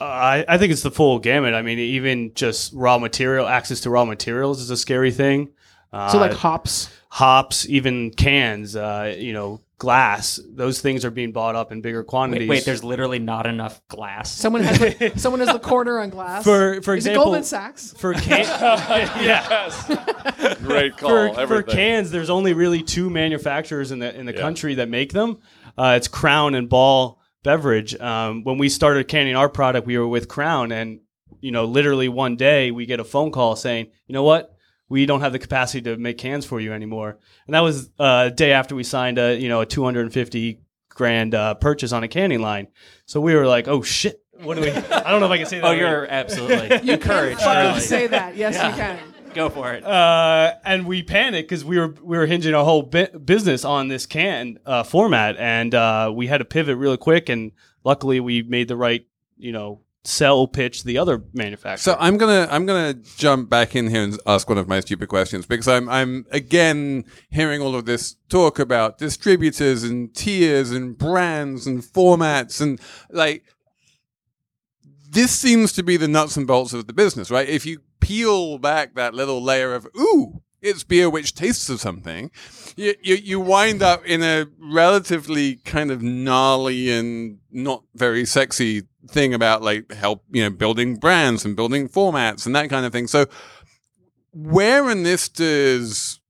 Uh, 0.00 0.04
I, 0.04 0.44
I 0.46 0.58
think 0.58 0.72
it's 0.72 0.82
the 0.82 0.92
full 0.92 1.18
gamut. 1.18 1.54
I 1.54 1.62
mean, 1.62 1.80
even 1.80 2.32
just 2.34 2.72
raw 2.72 2.98
material, 2.98 3.48
access 3.48 3.80
to 3.80 3.90
raw 3.90 4.04
materials 4.04 4.60
is 4.60 4.70
a 4.70 4.76
scary 4.76 5.10
thing. 5.10 5.50
Uh, 5.92 6.08
So 6.10 6.18
like 6.18 6.32
hops. 6.32 6.90
hops, 7.08 7.66
even 7.68 8.10
cans, 8.10 8.76
uh, 8.76 9.14
you 9.18 9.32
know, 9.32 9.60
glass, 9.78 10.40
those 10.54 10.80
things 10.80 11.04
are 11.04 11.10
being 11.10 11.30
bought 11.32 11.54
up 11.54 11.70
in 11.72 11.80
bigger 11.80 12.02
quantities. 12.02 12.48
Wait, 12.48 12.56
wait, 12.56 12.64
there's 12.64 12.82
literally 12.82 13.20
not 13.20 13.46
enough 13.46 13.80
glass. 13.88 14.30
Someone 14.30 14.62
has 14.64 14.78
the, 14.78 15.12
someone 15.16 15.38
has 15.40 15.52
the 15.52 15.60
corner 15.60 16.00
on 16.00 16.10
glass. 16.10 16.42
For- 16.44 16.82
for 16.82 16.94
is 16.94 17.06
example- 17.06 17.22
it 17.22 17.24
Goldman 17.26 17.42
Sachs? 17.44 17.94
for 17.96 18.12
cans. 18.12 18.48
yeah. 19.22 20.54
Great 20.62 20.96
call. 20.96 21.32
for, 21.34 21.46
for 21.46 21.62
cans, 21.62 22.10
there's 22.10 22.30
only 22.30 22.52
really 22.54 22.82
two 22.82 23.08
manufacturers 23.10 23.90
in 23.92 23.98
the 24.00 24.14
in 24.18 24.26
the 24.26 24.32
Yeah. 24.34 24.40
country 24.40 24.74
that 24.74 24.88
make 24.88 25.12
them. 25.12 25.38
Uh, 25.76 25.94
it's 25.96 26.08
Crown 26.08 26.54
and 26.54 26.68
Ball 26.68 27.20
Beverage. 27.44 27.94
Um, 28.00 28.42
when 28.44 28.58
we 28.58 28.68
started 28.68 29.06
canning 29.08 29.36
our 29.36 29.48
product, 29.48 29.86
we 29.86 29.96
were 29.96 30.08
with 30.08 30.28
Crown, 30.28 30.72
and 30.72 31.00
you 31.40 31.52
know, 31.52 31.64
literally 31.66 32.08
one 32.08 32.34
day 32.36 32.70
we 32.72 32.84
get 32.84 32.98
a 33.00 33.04
phone 33.04 33.30
call 33.30 33.54
saying, 33.54 33.86
you 34.08 34.12
know 34.12 34.24
what, 34.24 34.52
we 34.88 35.06
don't 35.06 35.20
have 35.20 35.32
the 35.32 35.38
capacity 35.38 35.82
to 35.82 35.96
make 35.96 36.18
cans 36.18 36.44
for 36.46 36.60
you 36.60 36.72
anymore. 36.72 37.18
And 37.46 37.54
that 37.54 37.60
was 37.60 37.90
uh, 37.98 38.28
a 38.28 38.30
day 38.30 38.52
after 38.52 38.74
we 38.74 38.84
signed 38.84 39.18
a 39.18 39.36
you 39.38 39.48
know 39.48 39.60
a 39.60 39.66
250 39.66 40.60
grand 40.88 41.34
uh, 41.34 41.54
purchase 41.54 41.92
on 41.92 42.02
a 42.02 42.08
canning 42.08 42.40
line. 42.40 42.68
So 43.06 43.20
we 43.20 43.34
were 43.34 43.46
like, 43.46 43.68
oh 43.68 43.82
shit. 43.82 44.22
What 44.42 44.54
do 44.56 44.62
we? 44.62 44.70
I 44.70 45.10
don't 45.10 45.20
know 45.20 45.26
if 45.26 45.32
I 45.32 45.38
can 45.38 45.46
say 45.46 45.58
that. 45.60 45.66
oh, 45.66 45.70
right. 45.70 45.78
you're 45.78 46.06
absolutely 46.06 46.90
encouraged. 46.92 47.40
Fucking 47.40 47.80
say 47.80 48.06
that. 48.06 48.36
Yes, 48.36 48.54
you 48.54 48.80
can. 48.80 48.98
Go 49.34 49.50
for 49.50 49.72
it. 49.74 49.84
uh, 49.84 50.54
and 50.64 50.86
we 50.86 51.02
panicked 51.02 51.48
because 51.48 51.64
we 51.64 51.78
were 51.78 51.94
we 52.02 52.16
were 52.16 52.26
hinging 52.26 52.54
our 52.54 52.64
whole 52.64 52.82
bi- 52.82 53.10
business 53.24 53.64
on 53.64 53.88
this 53.88 54.06
can 54.06 54.58
uh, 54.64 54.84
format, 54.84 55.36
and 55.36 55.74
uh, 55.74 56.10
we 56.14 56.26
had 56.28 56.38
to 56.38 56.44
pivot 56.44 56.76
really 56.78 56.96
quick. 56.96 57.28
And 57.28 57.52
luckily, 57.84 58.20
we 58.20 58.42
made 58.42 58.68
the 58.68 58.76
right 58.76 59.06
you 59.36 59.52
know 59.52 59.80
sell 60.08 60.46
pitch 60.46 60.84
the 60.84 60.96
other 60.96 61.22
manufacturer. 61.34 61.92
So 61.92 61.96
I'm 62.00 62.16
gonna 62.16 62.48
I'm 62.50 62.64
gonna 62.64 62.94
jump 62.94 63.50
back 63.50 63.76
in 63.76 63.88
here 63.88 64.02
and 64.02 64.18
ask 64.26 64.48
one 64.48 64.58
of 64.58 64.66
my 64.66 64.80
stupid 64.80 65.08
questions 65.08 65.46
because 65.46 65.68
I'm 65.68 65.88
I'm 65.88 66.26
again 66.30 67.04
hearing 67.30 67.60
all 67.60 67.74
of 67.74 67.84
this 67.84 68.16
talk 68.28 68.58
about 68.58 68.98
distributors 68.98 69.84
and 69.84 70.14
tiers 70.14 70.70
and 70.70 70.96
brands 70.96 71.66
and 71.66 71.82
formats 71.82 72.60
and 72.60 72.80
like 73.10 73.44
this 75.10 75.30
seems 75.30 75.72
to 75.72 75.82
be 75.82 75.96
the 75.96 76.08
nuts 76.08 76.36
and 76.36 76.46
bolts 76.46 76.72
of 76.72 76.86
the 76.86 76.92
business, 76.92 77.30
right? 77.30 77.48
If 77.48 77.64
you 77.64 77.80
peel 78.00 78.58
back 78.58 78.94
that 78.94 79.14
little 79.14 79.42
layer 79.42 79.74
of 79.74 79.86
ooh, 79.98 80.42
it's 80.60 80.84
beer 80.84 81.08
which 81.08 81.34
tastes 81.34 81.68
of 81.68 81.80
something, 81.80 82.30
you, 82.76 82.94
you 83.02 83.14
you 83.14 83.40
wind 83.40 83.82
up 83.82 84.04
in 84.06 84.22
a 84.22 84.46
relatively 84.58 85.56
kind 85.56 85.90
of 85.90 86.02
gnarly 86.02 86.90
and 86.90 87.38
not 87.50 87.84
very 87.94 88.24
sexy 88.24 88.84
thing 89.08 89.34
about 89.34 89.62
like 89.62 89.92
help 89.92 90.24
you 90.30 90.42
know 90.42 90.50
building 90.50 90.96
brands 90.96 91.44
and 91.44 91.56
building 91.56 91.88
formats 91.88 92.46
and 92.46 92.54
that 92.54 92.70
kind 92.70 92.86
of 92.86 92.92
thing. 92.92 93.06
So 93.06 93.26
where 94.32 94.90
in 94.90 95.02
this 95.02 95.28
does 95.28 96.20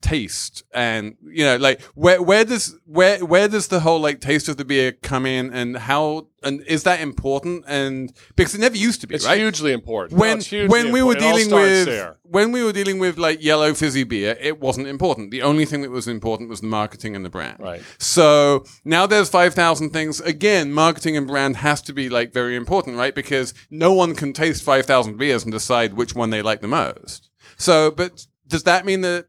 taste 0.00 0.64
and 0.74 1.16
you 1.22 1.44
know 1.44 1.56
like 1.56 1.80
where 1.94 2.20
where 2.20 2.44
does 2.44 2.76
where 2.86 3.24
where 3.24 3.48
does 3.48 3.68
the 3.68 3.80
whole 3.80 4.00
like 4.00 4.20
taste 4.20 4.48
of 4.48 4.56
the 4.56 4.64
beer 4.64 4.92
come 4.92 5.24
in 5.24 5.52
and 5.52 5.76
how 5.76 6.26
and 6.44 6.62
is 6.66 6.82
that 6.84 7.00
important 7.00 7.64
and 7.66 8.12
because 8.36 8.54
it 8.54 8.60
never 8.60 8.76
used 8.76 9.00
to 9.00 9.06
be 9.06 9.14
It's 9.14 9.26
right 9.26 9.38
hugely 9.38 9.72
important. 9.72 10.18
When 10.20 10.38
it's 10.38 10.46
hugely 10.46 10.68
when 10.68 10.92
we 10.92 11.02
were 11.02 11.12
important. 11.12 11.32
All 11.32 11.38
dealing 11.38 11.62
with 11.62 11.86
there. 11.86 12.16
when 12.22 12.52
we 12.52 12.64
were 12.64 12.72
dealing 12.72 12.98
with 12.98 13.18
like 13.18 13.42
yellow 13.42 13.74
fizzy 13.74 14.04
beer, 14.04 14.36
it 14.40 14.60
wasn't 14.60 14.86
important. 14.86 15.30
The 15.30 15.42
only 15.42 15.64
thing 15.64 15.82
that 15.82 15.90
was 15.90 16.08
important 16.08 16.50
was 16.50 16.60
the 16.60 16.66
marketing 16.66 17.14
and 17.16 17.24
the 17.24 17.30
brand. 17.30 17.58
Right. 17.60 17.82
So 17.98 18.64
now 18.84 19.06
there's 19.06 19.28
five 19.28 19.54
thousand 19.54 19.90
things. 19.90 20.20
Again, 20.20 20.72
marketing 20.72 21.16
and 21.16 21.26
brand 21.26 21.56
has 21.56 21.82
to 21.82 21.92
be 21.92 22.08
like 22.08 22.32
very 22.32 22.56
important, 22.56 22.96
right? 22.96 23.14
Because 23.14 23.54
no 23.70 23.92
one 23.92 24.14
can 24.14 24.32
taste 24.32 24.62
five 24.62 24.86
thousand 24.86 25.16
beers 25.16 25.44
and 25.44 25.52
decide 25.52 25.94
which 25.94 26.14
one 26.14 26.30
they 26.30 26.42
like 26.42 26.60
the 26.60 26.68
most. 26.68 27.30
So, 27.56 27.90
but 27.90 28.26
does 28.46 28.64
that 28.64 28.84
mean 28.84 29.02
that 29.02 29.26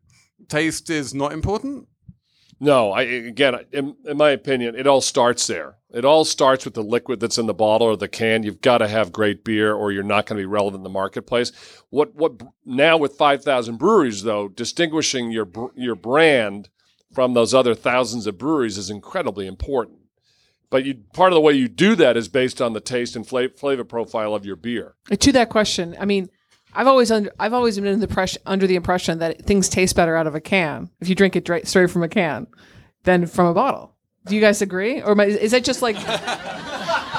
taste 0.49 0.89
is 0.89 1.13
not 1.13 1.33
important? 1.33 1.87
No, 2.59 2.91
I 2.91 3.01
again, 3.01 3.55
in, 3.71 3.95
in 4.05 4.17
my 4.17 4.31
opinion, 4.31 4.75
it 4.75 4.87
all 4.87 5.01
starts 5.01 5.47
there. 5.47 5.75
It 5.91 6.05
all 6.05 6.25
starts 6.25 6.65
with 6.65 6.73
the 6.73 6.83
liquid 6.83 7.19
that's 7.19 7.37
in 7.37 7.45
the 7.45 7.53
bottle 7.53 7.87
or 7.87 7.97
the 7.97 8.07
can. 8.07 8.43
You've 8.43 8.61
got 8.61 8.79
to 8.79 8.87
have 8.87 9.11
great 9.11 9.43
beer, 9.43 9.73
or 9.73 9.91
you're 9.91 10.03
not 10.03 10.25
going 10.25 10.37
to 10.37 10.41
be 10.41 10.47
relevant 10.47 10.79
in 10.79 10.83
the 10.83 10.89
marketplace. 10.89 11.51
What 11.89 12.15
what 12.15 12.41
now 12.65 12.97
with 12.97 13.15
five 13.15 13.43
thousand 13.43 13.77
breweries 13.77 14.23
though, 14.23 14.47
distinguishing 14.47 15.31
your 15.31 15.47
your 15.75 15.95
brand 15.95 16.69
from 17.13 17.33
those 17.33 17.53
other 17.53 17.75
thousands 17.75 18.27
of 18.27 18.37
breweries 18.37 18.77
is 18.77 18.89
incredibly 18.89 19.45
important. 19.45 19.99
But 20.69 20.85
you, 20.85 20.95
part 21.13 21.31
of 21.31 21.35
the 21.35 21.41
way 21.41 21.53
you 21.53 21.67
do 21.67 21.95
that 21.97 22.17
is 22.17 22.27
based 22.27 22.59
on 22.59 22.73
the 22.73 22.79
taste 22.79 23.15
and 23.15 23.27
flavor, 23.27 23.53
flavor 23.55 23.83
profile 23.83 24.33
of 24.33 24.43
your 24.43 24.55
beer. 24.55 24.95
To 25.19 25.31
that 25.31 25.49
question, 25.49 25.95
I 25.99 26.05
mean, 26.05 26.29
I've 26.75 26.87
always 26.87 27.11
under, 27.11 27.31
I've 27.39 27.53
always 27.53 27.75
been 27.75 27.85
in 27.87 27.99
the 27.99 28.07
press, 28.07 28.37
under 28.45 28.65
the 28.67 28.75
impression 28.75 29.19
that 29.19 29.45
things 29.45 29.69
taste 29.69 29.95
better 29.95 30.15
out 30.15 30.27
of 30.27 30.35
a 30.35 30.41
can 30.41 30.89
if 31.01 31.07
you 31.09 31.15
drink 31.15 31.35
it 31.35 31.45
dra- 31.45 31.65
straight 31.65 31.89
from 31.89 32.03
a 32.03 32.09
can 32.09 32.47
than 33.03 33.25
from 33.27 33.47
a 33.47 33.53
bottle. 33.53 33.95
Do 34.25 34.35
you 34.35 34.41
guys 34.41 34.61
agree, 34.61 35.01
or 35.01 35.19
I- 35.19 35.25
is 35.25 35.51
that 35.51 35.63
just 35.65 35.81
like? 35.81 35.97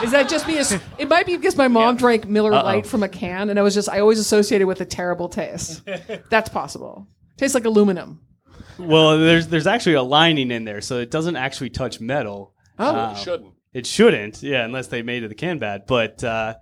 Is 0.03 0.11
that 0.11 0.27
just 0.29 0.47
me? 0.49 0.59
It 0.99 1.09
might 1.09 1.27
be 1.27 1.37
because 1.37 1.57
my 1.57 1.69
mom 1.69 1.97
drank 1.97 2.27
Miller 2.27 2.51
Lite 2.51 2.87
from 2.87 3.03
a 3.03 3.09
can, 3.09 3.51
and 3.51 3.59
I 3.59 3.63
was 3.63 3.75
just 3.75 3.89
I 3.89 4.01
always 4.01 4.19
associated 4.19 4.67
with 4.67 4.81
a 4.81 4.85
terrible 4.85 5.29
taste. 5.29 5.83
That's 6.31 6.49
possible. 6.49 7.07
Tastes 7.37 7.55
like 7.55 7.65
aluminum. 7.65 8.21
Well, 8.79 9.19
there's 9.19 9.49
there's 9.49 9.67
actually 9.67 9.95
a 9.95 10.03
lining 10.03 10.51
in 10.51 10.65
there, 10.65 10.81
so 10.81 10.99
it 10.99 11.11
doesn't 11.11 11.37
actually 11.37 11.71
touch 11.71 12.01
metal. 12.01 12.55
Oh. 12.79 12.95
Um, 12.95 13.17
You 13.17 13.23
shouldn't. 13.23 13.55
It 13.73 13.87
shouldn't, 13.87 14.43
yeah, 14.43 14.65
unless 14.65 14.87
they 14.87 15.03
made 15.03 15.25
it 15.25 15.29
the 15.29 15.35
can 15.35 15.59
bad. 15.59 15.83
But 15.87 16.23
uh, 16.25 16.55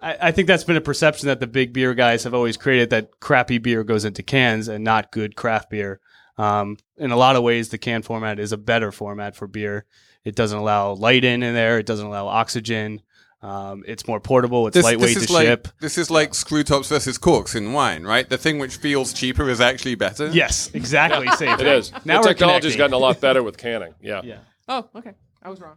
I, 0.00 0.16
I 0.28 0.32
think 0.32 0.46
that's 0.48 0.64
been 0.64 0.76
a 0.76 0.80
perception 0.80 1.26
that 1.28 1.40
the 1.40 1.46
big 1.46 1.72
beer 1.72 1.94
guys 1.94 2.24
have 2.24 2.34
always 2.34 2.56
created 2.56 2.90
that 2.90 3.20
crappy 3.20 3.58
beer 3.58 3.84
goes 3.84 4.04
into 4.04 4.22
cans 4.22 4.68
and 4.68 4.84
not 4.84 5.10
good 5.12 5.36
craft 5.36 5.70
beer. 5.70 6.00
Um, 6.36 6.76
in 6.96 7.10
a 7.10 7.16
lot 7.16 7.34
of 7.36 7.42
ways, 7.42 7.70
the 7.70 7.78
can 7.78 8.02
format 8.02 8.38
is 8.38 8.52
a 8.52 8.56
better 8.56 8.92
format 8.92 9.34
for 9.34 9.46
beer. 9.48 9.86
It 10.24 10.36
doesn't 10.36 10.58
allow 10.58 10.92
light 10.92 11.24
in 11.24 11.42
in 11.42 11.54
there. 11.54 11.78
It 11.78 11.86
doesn't 11.86 12.06
allow 12.06 12.26
oxygen. 12.28 13.02
Um, 13.40 13.84
it's 13.86 14.06
more 14.08 14.20
portable. 14.20 14.66
It's 14.66 14.76
lightweight 14.82 15.16
is 15.16 15.26
to 15.26 15.32
like, 15.32 15.46
ship. 15.46 15.68
This 15.80 15.96
is 15.96 16.10
like 16.10 16.34
screw 16.34 16.64
tops 16.64 16.88
versus 16.88 17.18
corks 17.18 17.54
in 17.54 17.72
wine, 17.72 18.04
right? 18.04 18.28
The 18.28 18.38
thing 18.38 18.58
which 18.58 18.76
feels 18.76 19.12
cheaper 19.12 19.48
is 19.48 19.60
actually 19.60 19.94
better. 19.94 20.28
Yes, 20.28 20.70
exactly. 20.74 21.28
Same 21.36 21.50
It 21.50 21.58
thing. 21.58 21.66
is. 21.68 21.92
Now 22.04 22.20
the 22.20 22.28
we're 22.28 22.34
technology's 22.34 22.72
connecting. 22.72 22.78
gotten 22.78 22.94
a 22.94 22.98
lot 22.98 23.20
better 23.20 23.42
with 23.42 23.56
canning. 23.56 23.94
Yeah. 24.00 24.22
Yeah. 24.24 24.38
Oh, 24.68 24.88
okay. 24.96 25.12
I 25.42 25.48
was 25.50 25.60
wrong. 25.60 25.76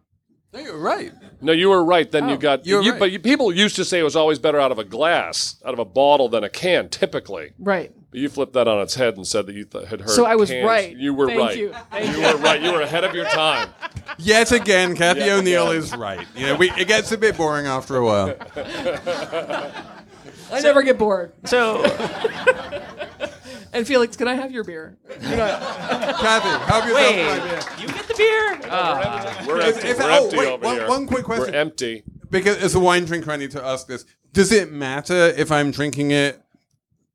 No, 0.53 0.59
you're 0.59 0.77
right. 0.77 1.13
No, 1.39 1.53
you 1.53 1.69
were 1.69 1.83
right. 1.83 2.11
Then 2.11 2.25
Oh. 2.25 2.29
you 2.31 2.37
got. 2.37 2.65
You're 2.65 2.81
you, 2.81 2.91
right. 2.91 2.99
But 2.99 3.11
you, 3.11 3.19
people 3.19 3.53
used 3.53 3.77
to 3.77 3.85
say 3.85 3.99
it 3.99 4.03
was 4.03 4.17
always 4.17 4.37
better 4.37 4.59
out 4.59 4.71
of 4.71 4.79
a 4.79 4.83
glass, 4.83 5.55
out 5.65 5.71
of 5.73 5.79
a 5.79 5.85
bottle, 5.85 6.27
than 6.27 6.43
a 6.43 6.49
can, 6.49 6.89
typically. 6.89 7.53
Right. 7.57 7.91
But 8.11 8.19
you 8.19 8.27
flipped 8.27 8.51
that 8.53 8.67
on 8.67 8.81
its 8.81 8.95
head 8.95 9.15
and 9.15 9.25
said 9.25 9.45
that 9.45 9.55
you 9.55 9.63
th- 9.63 9.87
had 9.87 10.01
heard. 10.01 10.09
So 10.09 10.25
I 10.25 10.35
was 10.35 10.49
cans. 10.49 10.65
right. 10.67 10.93
You 10.97 11.13
were 11.13 11.27
Thank 11.27 11.39
right. 11.39 11.57
you. 11.57 11.73
Thank 11.89 12.11
You 12.17 12.21
you. 12.21 12.27
were 12.33 12.37
right. 12.41 12.61
You 12.61 12.73
were 12.73 12.81
ahead 12.81 13.05
of 13.05 13.15
your 13.15 13.23
time. 13.25 13.69
Yet 14.17 14.51
again, 14.51 14.93
Cathy 14.97 15.21
Yet 15.21 15.29
O'Neil 15.39 15.69
again. 15.69 15.81
is 15.83 15.95
right. 15.95 16.27
You 16.35 16.47
know, 16.47 16.55
we, 16.55 16.69
it 16.71 16.89
gets 16.89 17.13
a 17.13 17.17
bit 17.17 17.37
boring 17.37 17.67
after 17.67 17.95
a 17.95 18.03
while. 18.03 18.35
I 20.51 20.59
never 20.61 20.83
get 20.83 20.97
bored. 20.97 21.31
So 21.45 21.81
And 23.73 23.87
Felix, 23.87 24.17
can 24.17 24.27
I 24.27 24.35
have 24.35 24.51
your 24.51 24.63
beer? 24.63 24.97
You 25.21 25.29
know, 25.29 25.57
Cathy, 26.19 26.49
help 26.71 26.85
yourself 26.85 27.15
wait, 27.15 27.23
to 27.23 27.39
my 27.39 27.39
beer. 27.47 27.61
you 27.79 27.87
get 27.87 28.07
the 28.07 28.13
beer? 28.15 28.59
Ah. 28.69 29.43
We're 29.47 29.61
Is- 29.61 29.75
empty. 29.77 29.87
is- 29.89 29.97
We're 29.97 30.03
oh, 30.11 30.23
empty 30.25 30.37
wait, 30.37 30.47
over 30.49 30.65
one- 30.65 30.75
here. 30.75 30.87
one 30.89 31.07
quick 31.07 31.23
question. 31.25 31.53
We're 31.53 31.59
empty. 31.59 32.03
Because 32.29 32.57
as 32.57 32.75
a 32.75 32.79
wine 32.79 33.05
drinker, 33.05 33.31
I 33.31 33.37
need 33.37 33.51
to 33.51 33.63
ask 33.63 33.87
this: 33.87 34.05
Does 34.33 34.51
it 34.51 34.71
matter 34.71 35.33
if 35.37 35.51
I'm 35.51 35.71
drinking 35.71 36.11
it 36.11 36.41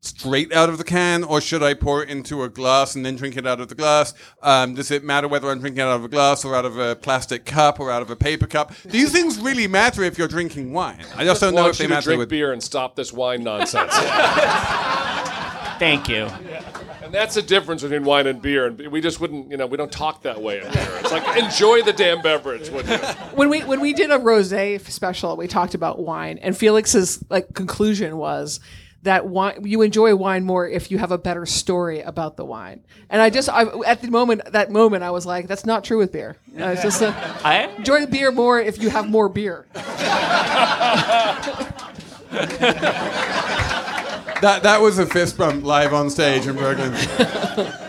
straight 0.02 0.52
out 0.52 0.68
of 0.68 0.78
the 0.78 0.84
can, 0.84 1.24
or 1.24 1.40
should 1.40 1.62
I 1.62 1.74
pour 1.74 2.02
it 2.02 2.08
into 2.10 2.42
a 2.44 2.48
glass 2.48 2.94
and 2.94 3.04
then 3.04 3.16
drink 3.16 3.36
it 3.36 3.46
out 3.46 3.60
of 3.60 3.68
the 3.68 3.74
glass? 3.74 4.14
Um, 4.42 4.74
does 4.74 4.90
it 4.90 5.02
matter 5.02 5.26
whether 5.26 5.50
I'm 5.50 5.58
drinking 5.58 5.80
it 5.80 5.84
out 5.84 5.96
of 5.96 6.04
a 6.04 6.08
glass 6.08 6.44
or 6.44 6.54
out 6.54 6.64
of 6.64 6.78
a 6.78 6.94
plastic 6.96 7.44
cup 7.44 7.80
or 7.80 7.90
out 7.90 8.02
of 8.02 8.10
a 8.10 8.16
paper 8.16 8.46
cup? 8.46 8.72
Do 8.82 8.90
these 8.90 9.10
things 9.10 9.38
really 9.40 9.66
matter 9.66 10.02
if 10.04 10.16
you're 10.18 10.28
drinking 10.28 10.72
wine. 10.72 11.04
I 11.16 11.24
just 11.24 11.40
don't 11.40 11.54
know 11.54 11.62
want 11.62 11.72
if 11.72 11.78
they 11.78 11.84
you 11.84 11.88
to 11.88 11.94
matter 11.94 12.04
drink 12.10 12.18
with. 12.20 12.28
beer 12.28 12.52
and 12.52 12.62
stop 12.62 12.94
this 12.94 13.12
wine 13.12 13.42
nonsense. 13.42 13.92
Thank 15.78 16.08
you. 16.08 16.26
and 17.02 17.12
that's 17.12 17.34
the 17.34 17.42
difference 17.42 17.82
between 17.82 18.04
wine 18.04 18.26
and 18.26 18.40
beer. 18.40 18.66
And 18.66 18.88
we 18.88 19.00
just 19.00 19.20
wouldn't, 19.20 19.50
you 19.50 19.56
know, 19.56 19.66
we 19.66 19.76
don't 19.76 19.92
talk 19.92 20.22
that 20.22 20.40
way 20.40 20.58
in 20.60 20.70
here. 20.70 20.88
It's 21.00 21.12
like 21.12 21.36
enjoy 21.36 21.82
the 21.82 21.92
damn 21.92 22.22
beverage, 22.22 22.70
would 22.70 22.86
you? 22.88 22.96
when 23.34 23.48
we 23.48 23.62
when 23.64 23.80
we 23.80 23.92
did 23.92 24.10
a 24.10 24.18
rosé 24.18 24.80
special, 24.80 25.36
we 25.36 25.46
talked 25.46 25.74
about 25.74 26.00
wine, 26.00 26.38
and 26.38 26.56
Felix's 26.56 27.22
like 27.30 27.54
conclusion 27.54 28.16
was 28.16 28.60
that 29.02 29.26
wine 29.26 29.64
you 29.64 29.82
enjoy 29.82 30.14
wine 30.16 30.44
more 30.44 30.68
if 30.68 30.90
you 30.90 30.98
have 30.98 31.12
a 31.12 31.18
better 31.18 31.46
story 31.46 32.00
about 32.00 32.36
the 32.36 32.44
wine. 32.44 32.84
And 33.08 33.22
I 33.22 33.30
just 33.30 33.48
I, 33.48 33.64
at 33.86 34.02
the 34.02 34.10
moment 34.10 34.52
that 34.52 34.70
moment 34.70 35.04
I 35.04 35.10
was 35.10 35.24
like, 35.24 35.46
that's 35.46 35.64
not 35.64 35.84
true 35.84 35.98
with 35.98 36.12
beer. 36.12 36.36
Uh, 36.58 36.66
it's 36.70 36.82
just 36.82 37.02
uh, 37.02 37.12
I 37.44 37.66
enjoy 37.78 38.00
the 38.00 38.08
beer 38.08 38.32
more 38.32 38.60
if 38.60 38.82
you 38.82 38.90
have 38.90 39.08
more 39.08 39.28
beer. 39.28 39.66
That 44.40 44.62
that 44.62 44.80
was 44.80 44.98
a 44.98 45.06
fist 45.06 45.38
bump 45.38 45.64
live 45.64 45.92
on 45.92 46.10
stage 46.10 46.46
in 46.46 46.56
Brooklyn. 46.56 46.94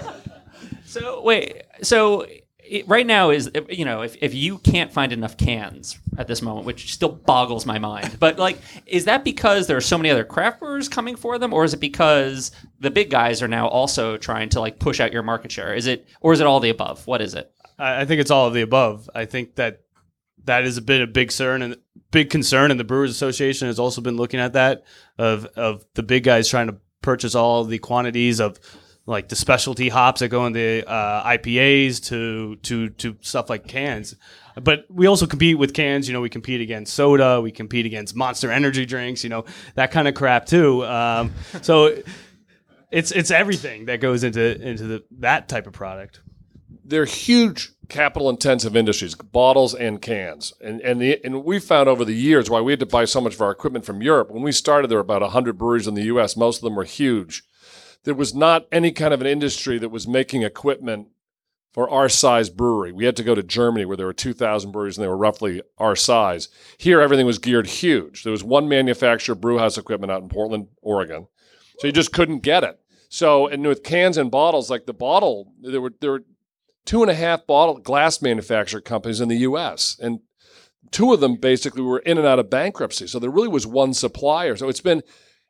So 0.88 1.22
wait, 1.22 1.64
so 1.84 2.26
it, 2.58 2.88
right 2.88 3.06
now 3.06 3.30
is 3.30 3.52
you 3.70 3.86
know 3.86 4.02
if, 4.02 4.16
if 4.22 4.34
you 4.34 4.58
can't 4.60 4.92
find 4.92 5.12
enough 5.12 5.38
cans 5.38 6.00
at 6.18 6.28
this 6.28 6.42
moment, 6.42 6.66
which 6.66 6.94
still 6.94 7.10
boggles 7.10 7.66
my 7.66 7.78
mind, 7.78 8.18
but 8.20 8.40
like 8.40 8.58
is 8.86 9.06
that 9.06 9.24
because 9.24 9.68
there 9.68 9.78
are 9.78 9.82
so 9.82 9.98
many 9.98 10.10
other 10.10 10.24
craft 10.24 10.60
brewers 10.60 10.90
coming 10.90 11.16
for 11.16 11.38
them, 11.38 11.54
or 11.54 11.66
is 11.66 11.74
it 11.74 11.80
because 11.80 12.52
the 12.80 12.90
big 12.90 13.10
guys 13.10 13.44
are 13.44 13.48
now 13.48 13.68
also 13.68 14.18
trying 14.18 14.50
to 14.50 14.60
like 14.60 14.80
push 14.80 15.00
out 15.00 15.14
your 15.14 15.24
market 15.24 15.52
share? 15.52 15.74
Is 15.74 15.88
it 15.88 16.08
or 16.22 16.34
is 16.34 16.40
it 16.40 16.48
all 16.48 16.60
the 16.60 16.70
above? 16.70 17.06
What 17.06 17.22
is 17.22 17.36
it? 17.36 17.52
I 17.78 18.02
I 18.02 18.06
think 18.06 18.22
it's 18.22 18.32
all 18.32 18.48
of 18.48 18.54
the 18.54 18.62
above. 18.62 19.10
I 19.14 19.26
think 19.26 19.56
that 19.56 19.82
that 20.48 20.64
has 20.64 20.80
been 20.80 21.02
a 21.02 21.08
big 21.08 21.28
concern 21.30 21.62
and 21.62 21.78
big 22.12 22.30
concern, 22.30 22.72
and 22.72 22.80
the 22.80 22.84
Brewers 22.84 23.12
Association 23.12 23.68
has 23.68 23.80
also 23.80 24.02
been 24.02 24.18
looking 24.18 24.40
at 24.40 24.54
that 24.54 24.84
of 25.18 25.46
of 25.56 25.86
the 25.94 26.04
big 26.04 26.24
guys 26.24 26.50
trying 26.50 26.68
to 26.68 26.78
purchase 27.02 27.36
all 27.36 27.64
the 27.64 27.78
quantities 27.78 28.40
of 28.40 28.60
like 29.06 29.30
the 29.30 29.36
specialty 29.36 29.88
hops 29.90 30.20
that 30.20 30.30
go 30.30 30.46
in 30.46 30.54
the 30.54 30.84
uh, 30.88 31.24
IPAs 31.30 32.04
to 32.08 32.56
to 32.58 32.90
to 32.90 33.18
stuff 33.22 33.50
like 33.50 33.68
cans. 33.68 34.16
But 34.62 34.86
we 34.90 35.06
also 35.06 35.28
compete 35.28 35.58
with 35.58 35.74
cans. 35.74 36.08
You 36.08 36.14
know, 36.14 36.22
we 36.22 36.30
compete 36.30 36.62
against 36.62 36.94
soda, 36.94 37.40
we 37.40 37.52
compete 37.52 37.86
against 37.86 38.16
Monster 38.16 38.52
Energy 38.52 38.86
drinks. 38.86 39.24
You 39.24 39.30
know, 39.30 39.46
that 39.76 39.92
kind 39.92 40.08
of 40.08 40.16
crap 40.16 40.46
too. 40.46 40.86
Um, 40.86 41.34
so 41.62 41.96
it's 42.92 43.12
it's 43.12 43.32
everything 43.32 43.86
that 43.86 44.00
goes 44.00 44.24
into 44.24 44.62
into 44.62 44.84
the, 44.84 45.04
that 45.20 45.48
type 45.48 45.68
of 45.68 45.74
product. 45.74 46.22
they're 46.86 47.06
huge 47.06 47.72
capital 47.90 48.30
intensive 48.30 48.76
industries, 48.76 49.16
bottles 49.16 49.74
and 49.74 50.02
cans. 50.02 50.54
And 50.62 50.82
and 50.82 51.02
the 51.02 51.24
and 51.24 51.44
we 51.44 51.60
found 51.60 51.90
over 51.90 52.06
the 52.06 52.14
years 52.14 52.50
why 52.50 52.62
we 52.62 52.72
had 52.72 52.80
to 52.80 52.86
buy 52.86 53.06
so 53.06 53.22
much 53.22 53.36
of 53.36 53.42
our 53.42 53.52
equipment 53.52 53.86
from 53.86 54.02
Europe. 54.02 54.32
When 54.32 54.44
we 54.44 54.52
started, 54.52 54.90
there 54.90 54.98
were 54.98 55.02
about 55.02 55.22
100 55.22 55.58
breweries 55.58 55.88
in 55.88 55.94
the 55.94 56.04
US. 56.04 56.36
Most 56.38 56.58
of 56.58 56.64
them 56.64 56.76
were 56.76 56.84
huge. 56.84 57.44
There 58.04 58.14
was 58.14 58.34
not 58.34 58.68
any 58.72 58.92
kind 58.92 59.14
of 59.14 59.22
an 59.22 59.28
industry 59.28 59.78
that 59.80 59.90
was 59.90 60.08
making 60.08 60.44
equipment 60.44 61.08
for 61.74 61.90
our 61.90 62.10
size 62.10 62.50
brewery. 62.50 62.92
We 62.92 63.06
had 63.06 63.16
to 63.18 63.24
go 63.24 63.36
to 63.36 63.44
Germany 63.44 63.86
where 63.86 63.98
there 63.98 64.08
were 64.08 64.14
2,000 64.14 64.72
breweries 64.72 64.98
and 64.98 65.04
they 65.04 65.10
were 65.10 65.18
roughly 65.18 65.62
our 65.78 65.96
size. 65.96 66.50
Here, 66.78 67.02
everything 67.02 67.26
was 67.26 67.38
geared 67.38 67.68
huge. 67.68 68.24
There 68.24 68.32
was 68.32 68.44
one 68.44 68.68
manufacturer, 68.68 69.36
brewhouse 69.36 69.78
equipment 69.78 70.12
out 70.12 70.24
in 70.24 70.30
Portland, 70.30 70.70
Oregon. 70.82 71.28
So 71.80 71.88
you 71.88 71.94
just 71.94 72.14
couldn't 72.14 72.40
get 72.40 72.64
it. 72.64 72.80
So, 73.10 73.48
and 73.48 73.66
with 73.66 73.84
cans 73.84 74.18
and 74.18 74.32
bottles, 74.32 74.70
like 74.70 74.86
the 74.86 74.94
bottle, 74.94 75.54
there 75.62 75.80
were 75.82 75.94
there 76.02 76.12
were 76.12 76.24
two 76.88 77.04
and 77.04 77.12
a 77.12 77.16
half 77.16 77.46
bottle 77.46 77.78
glass 77.78 78.20
manufacturer 78.24 78.82
companies 78.82 79.22
in 79.22 79.30
the 79.30 79.38
U.S. 79.38 79.96
and 80.02 80.22
two 80.90 81.14
of 81.14 81.20
them 81.20 81.36
basically 81.36 81.84
were 81.84 82.00
in 82.00 82.18
and 82.18 82.26
out 82.26 82.40
of 82.40 82.50
bankruptcy. 82.50 83.06
So 83.06 83.20
there 83.20 83.30
really 83.30 83.50
was 83.50 83.68
one 83.68 83.94
supplier. 83.94 84.56
So 84.56 84.70
it's 84.70 84.82
been 84.82 85.04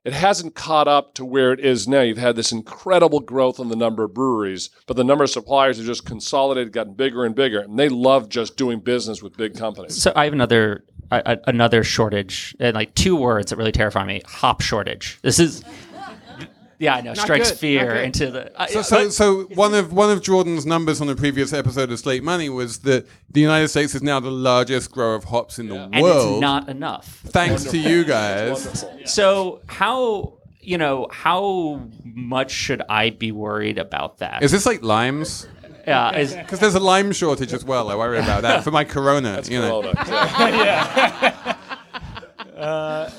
it 0.04 0.14
hasn't 0.14 0.56
caught 0.56 0.88
up 0.88 1.16
to 1.16 1.26
where 1.26 1.52
it 1.52 1.60
is 1.60 1.88
now. 1.88 2.02
You've 2.02 2.18
had 2.18 2.36
this 2.38 2.52
incredible 2.52 3.20
growth 3.20 3.60
in 3.60 3.68
the 3.68 3.76
number 3.76 4.04
of 4.06 4.14
breweries, 4.14 4.70
but 4.86 4.96
the 4.96 5.04
number 5.04 5.24
of 5.26 5.30
suppliers 5.30 5.78
have 5.78 5.86
just 5.86 6.06
consolidated, 6.06 6.72
gotten 6.72 6.94
bigger 6.94 7.26
and 7.26 7.36
bigger, 7.36 7.60
and 7.60 7.78
they 7.78 7.90
love 7.90 8.30
just 8.30 8.56
doing 8.58 8.80
business 8.80 9.22
with 9.22 9.36
big 9.36 9.58
companies. 9.58 10.02
So 10.02 10.14
I 10.16 10.24
have 10.24 10.34
another 10.34 10.86
a, 11.12 11.22
a- 11.26 11.50
another 11.50 11.84
shortage, 11.84 12.56
and 12.60 12.74
like 12.76 12.96
two 12.96 13.16
words 13.16 13.50
that 13.50 13.58
really 13.58 13.72
terrify 13.72 14.06
me: 14.06 14.22
hop 14.26 14.62
shortage. 14.62 15.20
This 15.22 15.40
is. 15.40 15.64
Yeah, 16.80 16.96
I 16.96 17.02
know. 17.02 17.14
Strikes 17.16 17.50
good, 17.52 17.60
fear 17.60 17.96
into 17.96 18.30
the. 18.30 18.52
I- 18.62 18.68
So, 18.68 18.80
uh, 18.80 18.84
so, 18.84 18.98
but- 19.06 19.14
so 19.14 19.42
one 19.56 19.74
of 19.74 19.92
one 19.94 20.12
of 20.12 20.22
Jordan's 20.22 20.66
numbers 20.66 21.02
on 21.02 21.08
the 21.08 21.16
previous 21.16 21.52
episode 21.54 21.92
of 21.92 22.00
Slate 22.00 22.24
Money 22.24 22.50
was 22.50 22.80
that 22.80 23.08
the 23.32 23.42
United 23.42 23.70
States 23.70 23.96
is 23.96 24.04
now 24.04 24.20
the 24.20 24.30
largest 24.32 24.92
grower 24.92 25.16
of 25.16 25.24
hops 25.26 25.58
in 25.60 25.70
the 25.70 25.76
and 25.92 26.02
world. 26.04 26.34
it's 26.36 26.42
not 26.42 26.70
enough. 26.70 27.22
thanks 27.26 27.64
to 27.66 27.78
you 27.78 28.04
guys. 28.04 28.64
Wonderful. 28.66 29.00
So 29.06 29.62
how 29.68 30.34
you 30.60 30.78
know 30.78 31.08
how 31.12 31.82
much 32.04 32.52
should 32.52 32.82
I 32.90 33.10
be 33.10 33.32
worried 33.32 33.78
about 33.80 34.20
that? 34.20 34.44
Is 34.44 34.52
this 34.52 34.66
like 34.66 34.84
limes? 34.84 35.48
yeah, 35.88 36.16
is, 36.18 36.36
Because 36.36 36.60
there's 36.60 36.76
a 36.76 36.80
lime 36.82 37.12
shortage 37.14 37.54
as 37.54 37.64
well. 37.66 37.90
I 37.90 37.96
worry 37.96 38.20
about 38.20 38.42
that 38.44 38.64
for 38.64 38.72
my 38.72 38.84
Corona. 38.94 39.42
you 39.50 39.60
know. 39.62 39.82
Corona, 39.82 40.02
exactly. 40.02 41.54
Uh, 42.58 43.10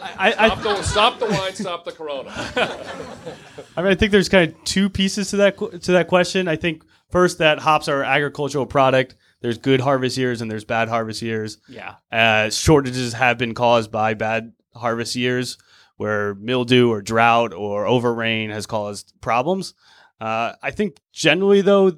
I, 0.00 0.34
I, 0.38 0.48
stop, 0.48 0.62
the, 0.62 0.82
stop 0.82 1.18
the 1.18 1.26
wine, 1.26 1.54
stop 1.54 1.84
the 1.84 1.92
Corona. 1.92 2.30
I 3.76 3.82
mean, 3.82 3.92
I 3.92 3.94
think 3.94 4.12
there's 4.12 4.28
kind 4.28 4.50
of 4.50 4.64
two 4.64 4.88
pieces 4.90 5.30
to 5.30 5.36
that 5.38 5.58
to 5.58 5.92
that 5.92 6.08
question. 6.08 6.48
I 6.48 6.56
think 6.56 6.84
first 7.10 7.38
that 7.38 7.58
hops 7.58 7.88
are 7.88 8.02
agricultural 8.02 8.66
product. 8.66 9.16
There's 9.40 9.58
good 9.58 9.80
harvest 9.80 10.16
years 10.16 10.40
and 10.40 10.50
there's 10.50 10.64
bad 10.64 10.88
harvest 10.88 11.22
years. 11.22 11.58
yeah. 11.68 11.96
Uh, 12.10 12.50
shortages 12.50 13.12
have 13.12 13.38
been 13.38 13.54
caused 13.54 13.90
by 13.92 14.14
bad 14.14 14.52
harvest 14.74 15.14
years, 15.14 15.58
where 15.96 16.34
mildew 16.34 16.90
or 16.90 17.02
drought 17.02 17.52
or 17.52 17.86
overrain 17.86 18.50
has 18.50 18.66
caused 18.66 19.12
problems. 19.20 19.74
Uh, 20.20 20.52
I 20.62 20.70
think 20.70 20.96
generally 21.12 21.60
though, 21.60 21.92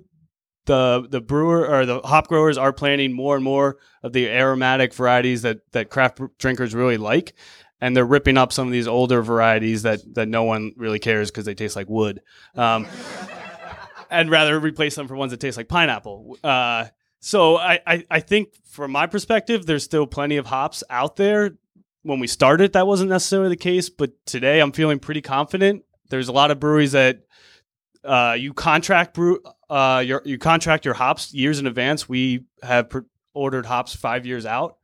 the 0.66 1.06
the 1.08 1.20
brewer 1.20 1.66
or 1.66 1.86
the 1.86 2.00
hop 2.00 2.28
growers 2.28 2.58
are 2.58 2.72
planting 2.72 3.12
more 3.12 3.34
and 3.36 3.44
more 3.44 3.78
of 4.02 4.12
the 4.12 4.28
aromatic 4.28 4.92
varieties 4.92 5.42
that 5.42 5.60
that 5.72 5.88
craft 5.88 6.20
drinkers 6.38 6.74
really 6.74 6.98
like, 6.98 7.34
and 7.80 7.96
they're 7.96 8.04
ripping 8.04 8.36
up 8.36 8.52
some 8.52 8.66
of 8.66 8.72
these 8.72 8.88
older 8.88 9.22
varieties 9.22 9.82
that 9.82 10.00
that 10.14 10.28
no 10.28 10.44
one 10.44 10.72
really 10.76 10.98
cares 10.98 11.30
because 11.30 11.44
they 11.44 11.54
taste 11.54 11.76
like 11.76 11.88
wood. 11.88 12.20
Um, 12.54 12.86
and 14.10 14.30
rather 14.30 14.58
replace 14.58 14.94
them 14.94 15.08
for 15.08 15.16
ones 15.16 15.32
that 15.32 15.40
taste 15.40 15.56
like 15.56 15.68
pineapple. 15.68 16.38
Uh, 16.42 16.86
so 17.20 17.56
I, 17.56 17.80
I, 17.86 18.06
I 18.10 18.20
think 18.20 18.54
from 18.70 18.92
my 18.92 19.06
perspective, 19.06 19.66
there's 19.66 19.84
still 19.84 20.06
plenty 20.06 20.36
of 20.36 20.46
hops 20.46 20.84
out 20.88 21.16
there. 21.16 21.52
When 22.02 22.20
we 22.20 22.26
started, 22.26 22.72
that 22.72 22.86
wasn't 22.86 23.10
necessarily 23.10 23.50
the 23.50 23.56
case, 23.56 23.90
but 23.90 24.12
today 24.24 24.60
I'm 24.60 24.72
feeling 24.72 24.98
pretty 24.98 25.20
confident. 25.20 25.84
There's 26.08 26.28
a 26.28 26.32
lot 26.32 26.50
of 26.50 26.60
breweries 26.60 26.92
that 26.92 27.22
uh, 28.04 28.36
you 28.38 28.54
contract 28.54 29.14
brew 29.14 29.40
uh, 29.68 30.02
your 30.06 30.22
you 30.24 30.38
contract 30.38 30.84
your 30.84 30.94
hops 30.94 31.34
years 31.34 31.58
in 31.58 31.66
advance. 31.66 32.08
We 32.08 32.44
have 32.62 32.88
pr- 32.88 33.00
ordered 33.34 33.66
hops 33.66 33.94
five 33.94 34.24
years 34.24 34.46
out, 34.46 34.77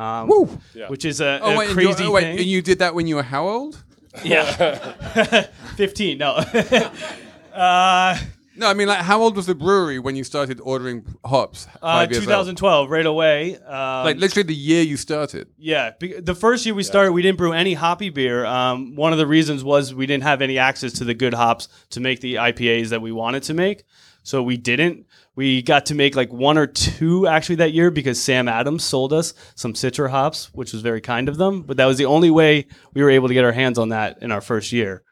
um, 0.00 0.60
Yeah. 0.74 0.88
which 0.88 1.04
is 1.04 1.20
a, 1.20 1.40
Oh, 1.42 1.50
a 1.54 1.58
wait, 1.58 1.70
and 1.70 1.80
you- 1.80 1.86
crazy 1.88 2.04
oh, 2.04 2.10
wait, 2.12 2.22
thing. 2.22 2.38
and 2.38 2.46
you 2.46 2.62
did 2.62 2.78
that 2.78 2.94
when 2.94 3.06
you 3.06 3.16
were 3.16 3.22
how 3.22 3.46
old? 3.48 3.82
yeah, 4.24 5.46
fifteen. 5.76 6.18
No, 6.18 6.30
uh, 7.54 8.18
No, 8.56 8.66
I 8.68 8.74
mean, 8.74 8.88
like, 8.88 8.98
how 8.98 9.22
old 9.22 9.36
was 9.36 9.46
the 9.46 9.54
brewery 9.54 9.98
when 9.98 10.16
you 10.16 10.24
started 10.24 10.60
ordering 10.62 11.04
hops? 11.24 11.66
uh, 11.76 11.78
Five 11.80 12.10
years 12.10 12.18
old? 12.22 12.26
2012, 12.28 12.90
right 12.90 13.06
away. 13.06 13.56
Um, 13.56 14.04
Like 14.04 14.18
literally 14.18 14.46
the 14.46 14.54
year 14.54 14.82
you 14.82 14.96
started. 14.96 15.48
Yeah, 15.58 15.92
be- 15.98 16.20
the 16.20 16.34
first 16.34 16.66
year 16.66 16.74
we 16.74 16.82
started, 16.82 17.12
we 17.12 17.22
didn't 17.22 17.38
brew 17.38 17.52
any 17.52 17.74
hoppy 17.74 18.10
beer. 18.10 18.44
Um, 18.44 18.96
one 18.96 19.12
of 19.12 19.18
the 19.18 19.26
reasons 19.26 19.64
was 19.64 19.94
we 19.94 20.06
didn't 20.06 20.24
have 20.24 20.42
any 20.42 20.58
access 20.58 20.92
to 20.94 21.04
the 21.04 21.14
good 21.14 21.32
hops 21.34 21.68
to 21.90 22.00
make 22.00 22.20
the 22.20 22.34
IPAs 22.34 22.88
that 22.90 23.00
we 23.00 23.12
wanted 23.12 23.44
to 23.44 23.54
make, 23.54 23.84
so 24.24 24.42
we 24.42 24.56
didn't. 24.56 25.06
We 25.36 25.62
got 25.62 25.86
to 25.86 25.94
make 25.94 26.16
like 26.16 26.32
one 26.32 26.58
or 26.58 26.66
two 26.66 27.26
actually 27.26 27.56
that 27.56 27.72
year 27.72 27.90
because 27.90 28.20
Sam 28.20 28.48
Adams 28.48 28.84
sold 28.84 29.12
us 29.12 29.32
some 29.54 29.72
Citra 29.74 30.10
hops, 30.10 30.52
which 30.52 30.72
was 30.72 30.82
very 30.82 31.00
kind 31.00 31.28
of 31.28 31.36
them. 31.38 31.62
But 31.62 31.76
that 31.78 31.86
was 31.86 31.98
the 31.98 32.04
only 32.06 32.30
way 32.30 32.66
we 32.94 33.02
were 33.02 33.10
able 33.10 33.28
to 33.28 33.34
get 33.34 33.44
our 33.44 33.52
hands 33.52 33.78
on 33.78 33.90
that 33.90 34.18
in 34.22 34.32
our 34.32 34.40
first 34.40 34.72
year. 34.72 35.02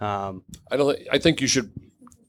Um, 0.00 0.42
I 0.70 0.76
don't. 0.76 0.96
thi- 0.96 1.08
I 1.10 1.18
think 1.18 1.40
you 1.40 1.46
should 1.46 1.72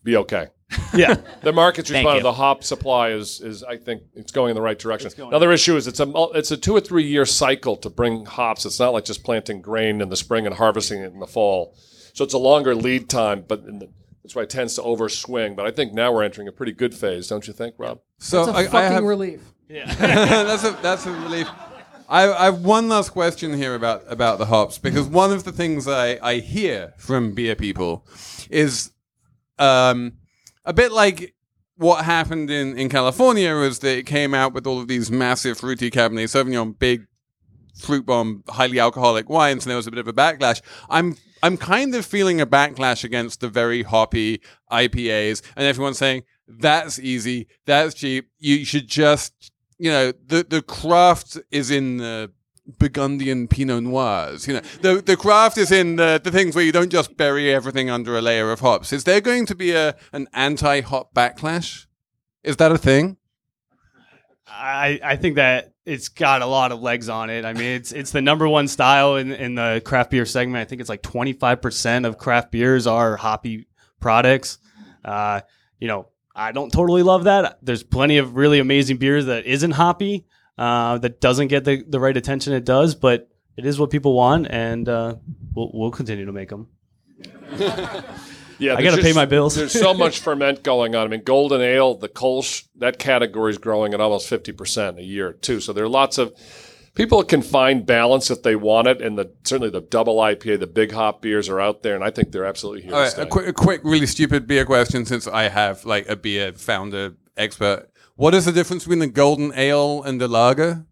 be 0.03 0.15
okay. 0.17 0.47
yeah, 0.93 1.15
The 1.41 1.51
market's 1.51 1.89
Thank 1.89 2.05
response 2.05 2.17
you. 2.19 2.23
the 2.23 2.33
hop 2.33 2.63
supply 2.63 3.09
is 3.09 3.41
is 3.41 3.63
I 3.63 3.77
think 3.77 4.03
it's 4.13 4.31
going 4.31 4.51
in 4.51 4.55
the 4.55 4.61
right 4.61 4.77
direction. 4.77 5.11
Another 5.17 5.51
issue 5.51 5.75
is 5.75 5.87
it's 5.87 5.99
a 5.99 6.11
it's 6.35 6.51
a 6.51 6.57
two 6.57 6.75
or 6.75 6.79
three 6.79 7.05
year 7.07 7.25
cycle 7.25 7.75
to 7.77 7.89
bring 7.89 8.25
hops. 8.25 8.65
It's 8.65 8.79
not 8.79 8.93
like 8.93 9.05
just 9.05 9.23
planting 9.23 9.61
grain 9.61 9.99
in 10.01 10.09
the 10.09 10.15
spring 10.15 10.45
and 10.45 10.55
harvesting 10.55 11.01
it 11.01 11.11
in 11.11 11.19
the 11.19 11.27
fall. 11.27 11.75
So 12.13 12.23
it's 12.23 12.33
a 12.35 12.37
longer 12.39 12.75
lead 12.75 13.09
time, 13.09 13.45
but 13.47 13.61
in 13.61 13.79
the, 13.79 13.89
that's 14.29 14.35
why 14.35 14.43
it 14.43 14.49
tends 14.51 14.75
to 14.75 14.81
overswing. 14.83 15.55
But 15.55 15.65
I 15.65 15.71
think 15.71 15.91
now 15.91 16.11
we're 16.11 16.21
entering 16.21 16.47
a 16.47 16.51
pretty 16.51 16.71
good 16.71 16.93
phase, 16.93 17.27
don't 17.27 17.47
you 17.47 17.53
think, 17.53 17.73
Rob? 17.79 17.99
So 18.19 18.41
It's 18.41 18.49
a 18.49 18.53
I, 18.53 18.59
I 18.59 18.67
fucking 18.67 18.91
have, 18.91 19.03
relief. 19.03 19.41
Yeah, 19.67 19.91
that's 19.95 20.63
a 20.63 20.77
that's 20.83 21.07
a 21.07 21.11
relief. 21.11 21.47
I, 22.07 22.31
I 22.31 22.45
have 22.45 22.61
one 22.61 22.89
last 22.89 23.09
question 23.09 23.55
here 23.55 23.73
about 23.73 24.03
about 24.07 24.37
the 24.37 24.45
hops 24.45 24.77
because 24.77 25.07
one 25.07 25.31
of 25.31 25.45
the 25.45 25.51
things 25.51 25.87
I, 25.87 26.19
I 26.21 26.35
hear 26.35 26.93
from 26.97 27.33
beer 27.33 27.55
people 27.55 28.05
is 28.51 28.91
um, 29.57 30.13
a 30.63 30.73
bit 30.73 30.91
like 30.91 31.33
what 31.77 32.05
happened 32.05 32.51
in, 32.51 32.77
in 32.77 32.89
California 32.89 33.55
was 33.55 33.79
that 33.79 33.97
it 33.97 34.05
came 34.05 34.35
out 34.35 34.53
with 34.53 34.67
all 34.67 34.79
of 34.79 34.87
these 34.87 35.09
massive 35.09 35.57
fruity 35.57 35.89
Cabernet 35.89 36.25
Sauvignon, 36.25 36.77
big 36.77 37.07
fruit 37.79 38.05
bomb, 38.05 38.43
highly 38.47 38.79
alcoholic 38.79 39.27
wines, 39.27 39.65
and 39.65 39.71
there 39.71 39.77
was 39.77 39.87
a 39.87 39.91
bit 39.91 39.99
of 39.99 40.07
a 40.07 40.13
backlash. 40.13 40.61
I'm 40.87 41.15
I'm 41.41 41.57
kind 41.57 41.95
of 41.95 42.05
feeling 42.05 42.41
a 42.41 42.47
backlash 42.47 43.03
against 43.03 43.41
the 43.41 43.49
very 43.49 43.83
hoppy 43.83 44.41
IPAs, 44.71 45.41
and 45.55 45.65
everyone's 45.65 45.97
saying 45.97 46.23
that's 46.47 46.99
easy, 46.99 47.47
that's 47.65 47.93
cheap. 47.93 48.29
You 48.39 48.65
should 48.65 48.87
just, 48.87 49.51
you 49.77 49.91
know, 49.91 50.11
the 50.11 50.45
the 50.47 50.61
craft 50.61 51.37
is 51.51 51.71
in 51.71 51.97
the 51.97 52.31
Burgundian 52.77 53.47
Pinot 53.47 53.83
Noirs. 53.83 54.47
You 54.47 54.55
know, 54.55 54.61
the 54.81 55.01
the 55.01 55.17
craft 55.17 55.57
is 55.57 55.71
in 55.71 55.95
the, 55.95 56.19
the 56.23 56.31
things 56.31 56.55
where 56.55 56.63
you 56.63 56.71
don't 56.71 56.91
just 56.91 57.17
bury 57.17 57.53
everything 57.53 57.89
under 57.89 58.17
a 58.17 58.21
layer 58.21 58.51
of 58.51 58.59
hops. 58.59 58.93
Is 58.93 59.03
there 59.03 59.21
going 59.21 59.45
to 59.47 59.55
be 59.55 59.71
a 59.71 59.95
an 60.13 60.27
anti 60.33 60.81
hop 60.81 61.13
backlash? 61.13 61.85
Is 62.43 62.57
that 62.57 62.71
a 62.71 62.77
thing? 62.77 63.17
I, 64.47 64.99
I 65.03 65.15
think 65.15 65.35
that 65.35 65.73
it's 65.89 66.09
got 66.09 66.41
a 66.41 66.45
lot 66.45 66.71
of 66.71 66.81
legs 66.81 67.09
on 67.09 67.29
it. 67.29 67.45
I 67.45 67.53
mean, 67.53 67.71
it's 67.73 67.91
it's 67.91 68.11
the 68.11 68.21
number 68.21 68.47
one 68.47 68.67
style 68.67 69.15
in, 69.15 69.31
in 69.31 69.55
the 69.55 69.81
craft 69.83 70.11
beer 70.11 70.25
segment. 70.25 70.61
I 70.61 70.65
think 70.65 70.81
it's 70.81 70.89
like 70.89 71.01
25% 71.01 72.05
of 72.05 72.17
craft 72.17 72.51
beers 72.51 72.85
are 72.85 73.17
hoppy 73.17 73.67
products. 73.99 74.59
Uh, 75.03 75.41
you 75.79 75.87
know, 75.87 76.09
I 76.35 76.51
don't 76.51 76.71
totally 76.71 77.03
love 77.03 77.23
that. 77.23 77.57
There's 77.61 77.83
plenty 77.83 78.17
of 78.17 78.35
really 78.35 78.59
amazing 78.59 78.97
beers 78.97 79.25
that 79.25 79.45
isn't 79.45 79.71
hoppy, 79.71 80.27
uh, 80.57 80.99
that 80.99 81.19
doesn't 81.19 81.47
get 81.47 81.63
the, 81.63 81.83
the 81.87 81.99
right 81.99 82.15
attention 82.15 82.53
it 82.53 82.65
does, 82.65 82.93
but 82.93 83.27
it 83.57 83.65
is 83.65 83.79
what 83.79 83.89
people 83.89 84.13
want, 84.13 84.47
and 84.49 84.87
uh, 84.87 85.15
we'll, 85.53 85.71
we'll 85.73 85.91
continue 85.91 86.25
to 86.25 86.31
make 86.31 86.49
them. 86.49 86.67
Yeah, 88.59 88.75
I 88.75 88.83
gotta 88.83 89.01
pay 89.01 89.13
my 89.13 89.25
bills. 89.25 89.55
there's 89.55 89.71
so 89.71 89.93
much 89.93 90.19
ferment 90.19 90.63
going 90.63 90.93
on. 90.93 91.05
I 91.05 91.09
mean, 91.09 91.23
golden 91.23 91.61
ale, 91.61 91.95
the 91.95 92.09
Kolsch, 92.09 92.65
that 92.75 92.99
category 92.99 93.51
is 93.51 93.57
growing 93.57 93.93
at 93.93 94.01
almost 94.01 94.27
fifty 94.27 94.51
percent 94.51 94.99
a 94.99 95.03
year 95.03 95.33
too. 95.33 95.59
So 95.59 95.73
there 95.73 95.85
are 95.85 95.89
lots 95.89 96.17
of 96.17 96.33
people 96.93 97.23
can 97.23 97.41
find 97.41 97.85
balance 97.85 98.29
if 98.29 98.43
they 98.43 98.55
want 98.55 98.87
it, 98.87 99.01
and 99.01 99.17
the 99.17 99.31
certainly 99.43 99.69
the 99.69 99.81
double 99.81 100.17
IPA, 100.17 100.59
the 100.59 100.67
big 100.67 100.91
hop 100.91 101.21
beers 101.21 101.47
are 101.47 101.59
out 101.59 101.81
there, 101.81 101.95
and 101.95 102.03
I 102.03 102.11
think 102.11 102.31
they're 102.31 102.45
absolutely 102.45 102.81
here 102.83 102.95
All 102.95 103.05
to 103.05 103.09
stay. 103.09 103.21
a 103.21 103.25
quick, 103.25 103.47
a 103.47 103.53
quick, 103.53 103.81
really 103.83 104.05
stupid 104.05 104.45
beer 104.45 104.65
question 104.65 105.05
since 105.05 105.25
I 105.25 105.43
have 105.43 105.85
like 105.85 106.07
a 106.09 106.15
beer 106.15 106.51
founder 106.53 107.15
expert. 107.37 107.87
What 108.15 108.35
is 108.35 108.43
the 108.43 108.51
difference 108.51 108.83
between 108.83 108.99
the 108.99 109.07
golden 109.07 109.53
ale 109.55 110.03
and 110.03 110.19
the 110.19 110.27
lager? 110.27 110.85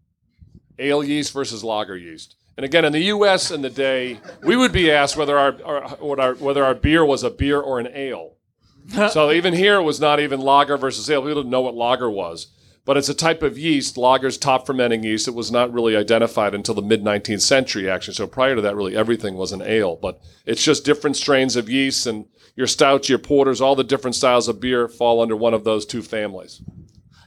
ale 0.78 1.04
yeast 1.04 1.32
versus 1.32 1.64
lager 1.64 1.96
yeast. 1.96 2.36
And 2.58 2.64
again, 2.64 2.84
in 2.84 2.92
the 2.92 3.04
U.S. 3.04 3.52
in 3.52 3.62
the 3.62 3.70
day, 3.70 4.20
we 4.42 4.56
would 4.56 4.72
be 4.72 4.90
asked 4.90 5.16
whether 5.16 5.38
our, 5.38 5.54
our, 5.64 5.88
what 5.98 6.18
our 6.18 6.34
whether 6.34 6.64
our 6.64 6.74
beer 6.74 7.04
was 7.04 7.22
a 7.22 7.30
beer 7.30 7.60
or 7.60 7.78
an 7.78 7.86
ale. 7.94 8.34
so 9.12 9.30
even 9.30 9.54
here, 9.54 9.76
it 9.76 9.84
was 9.84 10.00
not 10.00 10.18
even 10.18 10.40
lager 10.40 10.76
versus 10.76 11.08
ale. 11.08 11.22
People 11.22 11.36
didn't 11.36 11.52
know 11.52 11.60
what 11.60 11.76
lager 11.76 12.10
was, 12.10 12.48
but 12.84 12.96
it's 12.96 13.08
a 13.08 13.14
type 13.14 13.44
of 13.44 13.56
yeast. 13.56 13.96
Lager's 13.96 14.36
top 14.36 14.66
fermenting 14.66 15.04
yeast. 15.04 15.28
It 15.28 15.34
was 15.34 15.52
not 15.52 15.72
really 15.72 15.94
identified 15.94 16.52
until 16.52 16.74
the 16.74 16.82
mid 16.82 17.04
19th 17.04 17.42
century, 17.42 17.88
actually. 17.88 18.14
So 18.14 18.26
prior 18.26 18.56
to 18.56 18.62
that, 18.62 18.74
really 18.74 18.96
everything 18.96 19.36
was 19.36 19.52
an 19.52 19.62
ale. 19.62 19.94
But 19.94 20.20
it's 20.44 20.64
just 20.64 20.84
different 20.84 21.14
strains 21.14 21.54
of 21.54 21.68
yeast, 21.68 22.08
and 22.08 22.26
your 22.56 22.66
stouts, 22.66 23.08
your 23.08 23.20
porters, 23.20 23.60
all 23.60 23.76
the 23.76 23.84
different 23.84 24.16
styles 24.16 24.48
of 24.48 24.58
beer 24.58 24.88
fall 24.88 25.22
under 25.22 25.36
one 25.36 25.54
of 25.54 25.62
those 25.62 25.86
two 25.86 26.02
families. 26.02 26.60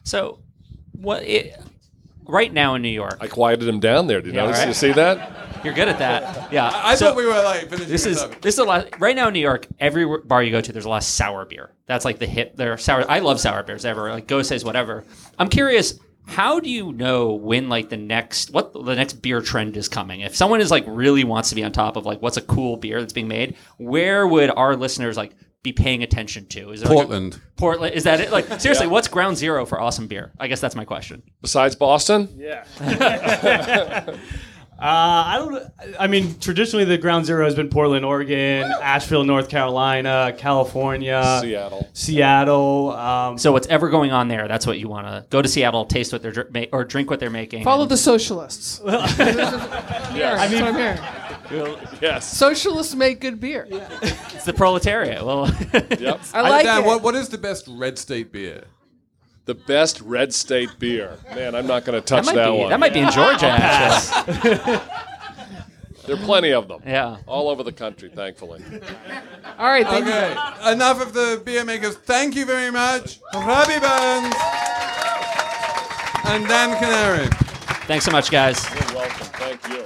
So, 0.03 0.43
what? 0.91 1.23
It, 1.23 1.57
right 2.27 2.51
now 2.51 2.75
in 2.75 2.81
New 2.81 2.89
York, 2.89 3.17
I 3.21 3.27
quieted 3.27 3.67
him 3.67 3.79
down 3.79 4.07
there. 4.07 4.21
Did 4.21 4.27
you 4.33 4.33
Yeah, 4.39 4.45
notice? 4.45 4.59
right. 4.59 4.67
You 4.67 4.73
see 4.73 4.91
that? 4.93 5.31
you're 5.63 5.73
good 5.73 5.87
at 5.87 5.99
that. 5.99 6.51
Yeah. 6.51 6.69
I 6.73 6.95
So- 6.95 7.07
thought 7.07 7.15
we 7.15 7.25
were 7.25 7.31
like 7.43 7.69
finishing 7.69 7.87
This 7.87 8.05
is 8.05 8.21
up. 8.21 8.41
this 8.41 8.55
is 8.55 8.59
a 8.59 8.63
lot. 8.63 8.99
Right 8.99 9.15
now 9.15 9.27
in 9.27 9.33
New 9.33 9.39
York, 9.39 9.67
every 9.79 10.05
bar 10.19 10.43
you 10.43 10.51
go 10.51 10.59
to, 10.61 10.71
there's 10.73 10.85
a 10.85 10.89
lot 10.89 10.97
of 10.97 11.03
sour 11.03 11.45
beer. 11.45 11.71
That's 11.85 12.03
like 12.05 12.19
the 12.19 12.27
hit. 12.27 12.57
There 12.57 12.77
sour. 12.77 13.05
I 13.09 13.19
love 13.19 13.39
sour 13.39 13.63
beers. 13.63 13.85
Ever 13.85 14.09
like 14.11 14.27
Go 14.27 14.41
says 14.41 14.63
whatever. 14.65 15.03
I'm 15.39 15.49
curious. 15.49 15.99
How 16.27 16.59
do 16.59 16.69
you 16.69 16.93
know 16.93 17.33
when 17.33 17.67
like 17.67 17.89
the 17.89 17.97
next 17.97 18.51
what 18.51 18.73
the 18.73 18.95
next 18.95 19.13
beer 19.21 19.41
trend 19.41 19.75
is 19.75 19.89
coming? 19.89 20.21
If 20.21 20.35
someone 20.35 20.61
is 20.61 20.69
like 20.71 20.83
really 20.87 21.23
wants 21.23 21.49
to 21.49 21.55
be 21.55 21.63
on 21.63 21.71
top 21.71 21.95
of 21.97 22.05
like 22.05 22.21
what's 22.21 22.37
a 22.37 22.41
cool 22.41 22.77
beer 22.77 22.99
that's 22.99 23.11
being 23.13 23.27
made, 23.27 23.55
where 23.77 24.27
would 24.27 24.49
our 24.51 24.75
listeners 24.75 25.17
like 25.17 25.31
be 25.63 25.71
paying 25.73 26.01
attention 26.03 26.45
to? 26.47 26.71
Is 26.71 26.81
there 26.81 26.89
like, 26.89 26.97
a- 26.97 27.01
Portland. 27.01 27.41
Portland 27.57 27.93
is 27.95 28.03
that 28.05 28.19
it? 28.19 28.31
Like 28.31 28.45
seriously, 28.61 28.87
what's 28.87 29.07
ground 29.07 29.37
zero 29.37 29.65
for 29.65 29.79
awesome 29.79 30.07
beer? 30.07 30.31
I 30.39 30.47
guess 30.47 30.59
that's 30.61 30.75
my 30.75 30.85
question. 30.85 31.21
Besides 31.41 31.75
Boston, 31.75 32.29
Yeah. 32.37 32.65
uh, 34.81 34.83
I 34.83 35.35
don't. 35.37 35.63
I 35.99 36.07
mean, 36.07 36.39
traditionally 36.39 36.85
the 36.85 36.97
ground 36.97 37.25
zero 37.27 37.45
has 37.45 37.53
been 37.53 37.69
Portland, 37.69 38.03
Oregon, 38.03 38.63
Asheville, 38.81 39.23
North 39.23 39.47
Carolina, 39.49 40.33
California, 40.37 41.37
Seattle. 41.41 41.87
Seattle. 41.93 42.91
Um, 42.93 43.37
So 43.37 43.51
what's 43.51 43.67
ever 43.67 43.89
going 43.89 44.11
on 44.11 44.27
there? 44.27 44.47
That's 44.47 44.65
what 44.65 44.79
you 44.79 44.87
want 44.89 45.05
to 45.05 45.25
go 45.29 45.41
to 45.43 45.47
Seattle, 45.47 45.85
taste 45.85 46.11
what 46.11 46.23
they're 46.23 46.47
or 46.73 46.83
drink 46.83 47.11
what 47.11 47.19
they're 47.19 47.29
making. 47.29 47.63
Follow 47.63 47.83
and- 47.83 47.91
the 47.91 47.97
socialists. 47.97 48.81
yeah, 48.87 48.97
that's 50.15 50.53
what 50.53 50.63
I'm 50.63 50.75
hearing. 51.51 51.75
Yes. 52.01 52.25
Socialists 52.35 52.95
make 52.95 53.19
good 53.21 53.39
beer. 53.39 53.67
It's 53.69 54.45
the 54.45 54.53
proletariat. 54.53 55.23
Well, 55.25 55.47
Yep. 55.73 56.19
I 56.33 56.41
like 56.41 56.65
Dan, 56.65 56.83
it. 56.83 56.85
What, 56.87 57.03
what 57.03 57.15
is 57.15 57.29
the 57.29 57.37
best 57.37 57.67
red 57.69 57.97
state 57.99 58.31
beer? 58.31 58.63
The 59.45 59.53
best 59.55 60.01
red 60.01 60.33
state 60.33 60.69
beer. 60.79 61.17
Man, 61.35 61.53
I'm 61.55 61.67
not 61.67 61.85
going 61.85 62.01
to 62.01 62.01
that 62.01 62.05
touch 62.07 62.25
might 62.25 62.35
that, 62.35 62.51
be 62.51 62.57
one. 62.57 62.69
that 62.69 62.79
might 62.79 62.93
be 62.93 62.99
in 63.01 63.11
Georgia. 63.11 63.47
Actually. 63.49 64.33
there 66.05 66.15
are 66.15 66.25
plenty 66.25 66.53
of 66.53 66.67
them. 66.67 66.81
Yeah. 66.85 67.17
All 67.27 67.49
over 67.49 67.63
the 67.63 67.71
country, 67.71 68.09
thankfully. 68.09 68.63
All 69.57 69.67
right, 69.67 69.85
thank 69.85 70.05
you. 70.05 70.11
Okay, 70.11 70.71
enough 70.71 71.01
of 71.01 71.13
the 71.13 71.41
beer 71.45 71.65
makers. 71.65 71.97
Thank 71.97 72.35
you 72.35 72.45
very 72.45 72.71
much, 72.71 73.19
Robbie 73.33 73.79
Burns 73.79 74.35
and 76.25 76.47
Dan 76.47 76.77
Kenary. 76.79 77.27
Thanks 77.87 78.05
so 78.05 78.11
much, 78.11 78.29
guys. 78.31 78.63
You're 78.73 78.95
welcome. 78.95 79.27
Thank 79.33 79.67
you. 79.69 79.85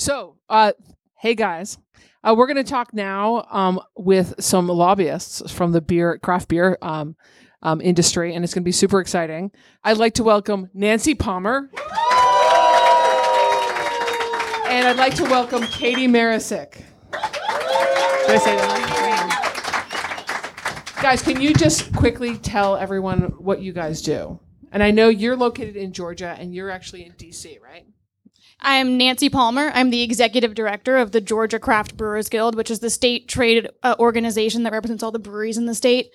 So, 0.00 0.36
uh, 0.48 0.74
hey 1.16 1.34
guys, 1.34 1.76
uh, 2.22 2.32
we're 2.38 2.46
going 2.46 2.54
to 2.56 2.62
talk 2.62 2.94
now 2.94 3.44
um, 3.50 3.80
with 3.96 4.32
some 4.38 4.68
lobbyists 4.68 5.50
from 5.50 5.72
the 5.72 5.80
beer 5.80 6.18
craft 6.18 6.48
beer 6.48 6.78
um, 6.82 7.16
um, 7.62 7.80
industry, 7.80 8.32
and 8.32 8.44
it's 8.44 8.54
going 8.54 8.62
to 8.62 8.64
be 8.64 8.70
super 8.70 9.00
exciting. 9.00 9.50
I'd 9.82 9.96
like 9.96 10.14
to 10.14 10.22
welcome 10.22 10.70
Nancy 10.72 11.16
Palmer, 11.16 11.68
and 14.68 14.86
I'd 14.86 14.98
like 14.98 15.16
to 15.16 15.24
welcome 15.24 15.64
Katie 15.64 16.06
Marisick. 16.06 16.74
Did 16.74 16.84
I 18.30 18.38
say 18.38 18.54
that? 18.54 18.84
Guys, 21.02 21.22
can 21.22 21.40
you 21.40 21.52
just 21.54 21.92
quickly 21.92 22.38
tell 22.38 22.76
everyone 22.76 23.32
what 23.38 23.62
you 23.62 23.72
guys 23.72 24.00
do? 24.00 24.38
And 24.70 24.80
I 24.80 24.92
know 24.92 25.08
you're 25.08 25.36
located 25.36 25.74
in 25.74 25.92
Georgia, 25.92 26.36
and 26.38 26.54
you're 26.54 26.70
actually 26.70 27.04
in 27.04 27.14
DC, 27.14 27.60
right? 27.60 27.84
I'm 28.60 28.98
Nancy 28.98 29.28
Palmer. 29.28 29.70
I'm 29.72 29.90
the 29.90 30.02
executive 30.02 30.54
director 30.54 30.96
of 30.96 31.12
the 31.12 31.20
Georgia 31.20 31.58
Craft 31.58 31.96
Brewers 31.96 32.28
Guild, 32.28 32.54
which 32.54 32.70
is 32.70 32.80
the 32.80 32.90
state 32.90 33.28
trade 33.28 33.68
uh, 33.82 33.94
organization 33.98 34.64
that 34.64 34.72
represents 34.72 35.02
all 35.02 35.12
the 35.12 35.18
breweries 35.18 35.58
in 35.58 35.66
the 35.66 35.74
state. 35.74 36.12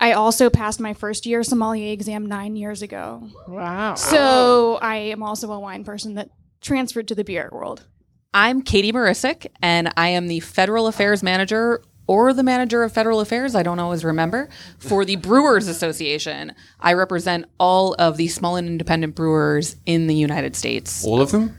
I 0.00 0.12
also 0.12 0.50
passed 0.50 0.80
my 0.80 0.94
first 0.94 1.26
year 1.26 1.42
sommelier 1.42 1.92
exam 1.92 2.26
nine 2.26 2.56
years 2.56 2.82
ago. 2.82 3.28
Wow. 3.46 3.94
So 3.94 4.78
I 4.80 4.96
am 4.96 5.22
also 5.22 5.52
a 5.52 5.60
wine 5.60 5.84
person 5.84 6.14
that 6.14 6.30
transferred 6.60 7.08
to 7.08 7.14
the 7.14 7.24
beer 7.24 7.50
world. 7.52 7.86
I'm 8.34 8.62
Katie 8.62 8.92
Marisick, 8.92 9.46
and 9.60 9.92
I 9.96 10.08
am 10.08 10.28
the 10.28 10.40
Federal 10.40 10.86
Affairs 10.86 11.22
Manager 11.22 11.82
or 12.06 12.32
the 12.32 12.42
Manager 12.42 12.82
of 12.82 12.92
Federal 12.92 13.20
Affairs, 13.20 13.54
I 13.54 13.62
don't 13.62 13.78
always 13.78 14.04
remember, 14.04 14.48
for 14.78 15.04
the 15.04 15.16
Brewers 15.16 15.68
Association. 15.68 16.52
I 16.80 16.94
represent 16.94 17.46
all 17.60 17.94
of 17.94 18.16
the 18.16 18.28
small 18.28 18.56
and 18.56 18.66
independent 18.66 19.14
brewers 19.14 19.76
in 19.86 20.08
the 20.08 20.14
United 20.14 20.56
States. 20.56 21.04
All 21.04 21.20
of 21.20 21.30
them? 21.30 21.56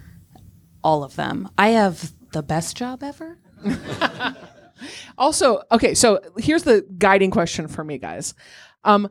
All 0.84 1.04
of 1.04 1.16
them. 1.16 1.50
I 1.58 1.70
have 1.70 2.12
the 2.32 2.44
best 2.44 2.76
job 2.76 3.04
ever. 3.04 3.38
Also, 5.18 5.62
okay, 5.72 5.94
so 5.94 6.20
here's 6.38 6.64
the 6.64 6.86
guiding 6.98 7.32
question 7.32 7.68
for 7.68 7.84
me, 7.84 7.98
guys. 7.98 8.34
Um, 8.84 9.10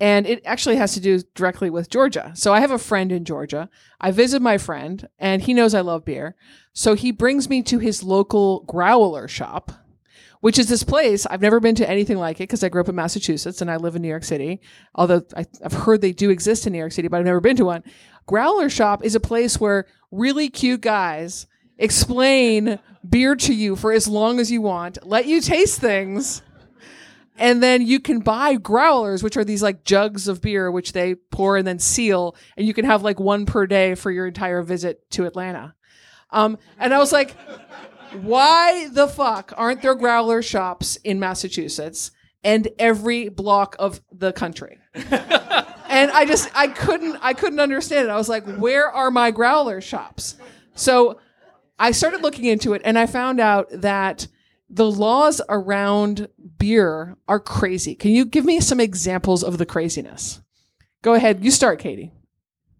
and 0.00 0.26
it 0.26 0.42
actually 0.44 0.76
has 0.76 0.94
to 0.94 1.00
do 1.00 1.20
directly 1.34 1.70
with 1.70 1.90
Georgia. 1.90 2.32
So 2.34 2.52
I 2.52 2.60
have 2.60 2.72
a 2.72 2.78
friend 2.78 3.12
in 3.12 3.24
Georgia. 3.24 3.68
I 4.00 4.10
visit 4.10 4.42
my 4.42 4.58
friend, 4.58 5.08
and 5.18 5.42
he 5.42 5.54
knows 5.54 5.74
I 5.74 5.80
love 5.80 6.04
beer. 6.04 6.34
So 6.72 6.94
he 6.94 7.12
brings 7.12 7.48
me 7.48 7.62
to 7.62 7.78
his 7.78 8.02
local 8.02 8.60
growler 8.64 9.28
shop, 9.28 9.70
which 10.40 10.58
is 10.58 10.68
this 10.68 10.82
place. 10.82 11.24
I've 11.26 11.42
never 11.42 11.60
been 11.60 11.76
to 11.76 11.88
anything 11.88 12.16
like 12.16 12.38
it 12.40 12.44
because 12.44 12.64
I 12.64 12.68
grew 12.68 12.80
up 12.80 12.88
in 12.88 12.96
Massachusetts 12.96 13.60
and 13.60 13.70
I 13.70 13.76
live 13.76 13.94
in 13.94 14.02
New 14.02 14.08
York 14.08 14.24
City. 14.24 14.60
Although 14.94 15.22
I, 15.36 15.46
I've 15.64 15.72
heard 15.72 16.00
they 16.00 16.12
do 16.12 16.30
exist 16.30 16.66
in 16.66 16.72
New 16.72 16.80
York 16.80 16.92
City, 16.92 17.06
but 17.06 17.18
I've 17.18 17.26
never 17.26 17.40
been 17.40 17.56
to 17.56 17.66
one. 17.66 17.84
Growler 18.26 18.68
shop 18.68 19.04
is 19.04 19.14
a 19.14 19.20
place 19.20 19.60
where 19.60 19.86
really 20.12 20.48
cute 20.48 20.82
guys 20.82 21.48
explain 21.78 22.78
beer 23.08 23.34
to 23.34 23.52
you 23.52 23.74
for 23.74 23.92
as 23.92 24.06
long 24.06 24.38
as 24.38 24.52
you 24.52 24.62
want, 24.62 25.04
let 25.04 25.26
you 25.26 25.40
taste 25.40 25.80
things, 25.80 26.42
and 27.36 27.62
then 27.62 27.84
you 27.84 27.98
can 27.98 28.20
buy 28.20 28.54
growlers, 28.54 29.22
which 29.22 29.36
are 29.36 29.44
these 29.44 29.62
like 29.62 29.84
jugs 29.84 30.28
of 30.28 30.40
beer, 30.40 30.70
which 30.70 30.92
they 30.92 31.16
pour 31.16 31.56
and 31.56 31.66
then 31.66 31.78
seal, 31.78 32.36
and 32.56 32.66
you 32.66 32.74
can 32.74 32.84
have 32.84 33.02
like 33.02 33.18
one 33.18 33.46
per 33.46 33.66
day 33.66 33.94
for 33.96 34.10
your 34.10 34.28
entire 34.28 34.62
visit 34.62 35.10
to 35.10 35.24
Atlanta. 35.24 35.74
Um, 36.30 36.58
and 36.78 36.94
I 36.94 36.98
was 36.98 37.12
like, 37.12 37.36
why 38.20 38.88
the 38.88 39.08
fuck 39.08 39.52
aren't 39.56 39.82
there 39.82 39.94
growler 39.94 40.42
shops 40.42 40.96
in 40.96 41.18
Massachusetts 41.18 42.10
and 42.44 42.68
every 42.78 43.28
block 43.28 43.74
of 43.78 44.00
the 44.12 44.32
country? 44.32 44.78
And 44.94 46.10
I 46.10 46.24
just 46.26 46.50
I 46.54 46.68
couldn't 46.68 47.16
I 47.22 47.32
couldn't 47.32 47.60
understand 47.60 48.08
it. 48.08 48.10
I 48.10 48.16
was 48.16 48.28
like, 48.28 48.44
where 48.56 48.90
are 48.90 49.10
my 49.10 49.30
growler 49.30 49.80
shops? 49.80 50.36
So 50.74 51.18
I 51.78 51.92
started 51.92 52.22
looking 52.22 52.44
into 52.44 52.72
it 52.74 52.82
and 52.84 52.98
I 52.98 53.06
found 53.06 53.40
out 53.40 53.68
that 53.72 54.28
the 54.68 54.90
laws 54.90 55.40
around 55.48 56.28
beer 56.58 57.16
are 57.28 57.40
crazy. 57.40 57.94
Can 57.94 58.12
you 58.12 58.24
give 58.24 58.44
me 58.44 58.60
some 58.60 58.80
examples 58.80 59.42
of 59.44 59.58
the 59.58 59.66
craziness? 59.66 60.40
Go 61.02 61.14
ahead, 61.14 61.44
you 61.44 61.50
start, 61.50 61.78
Katie. 61.78 62.12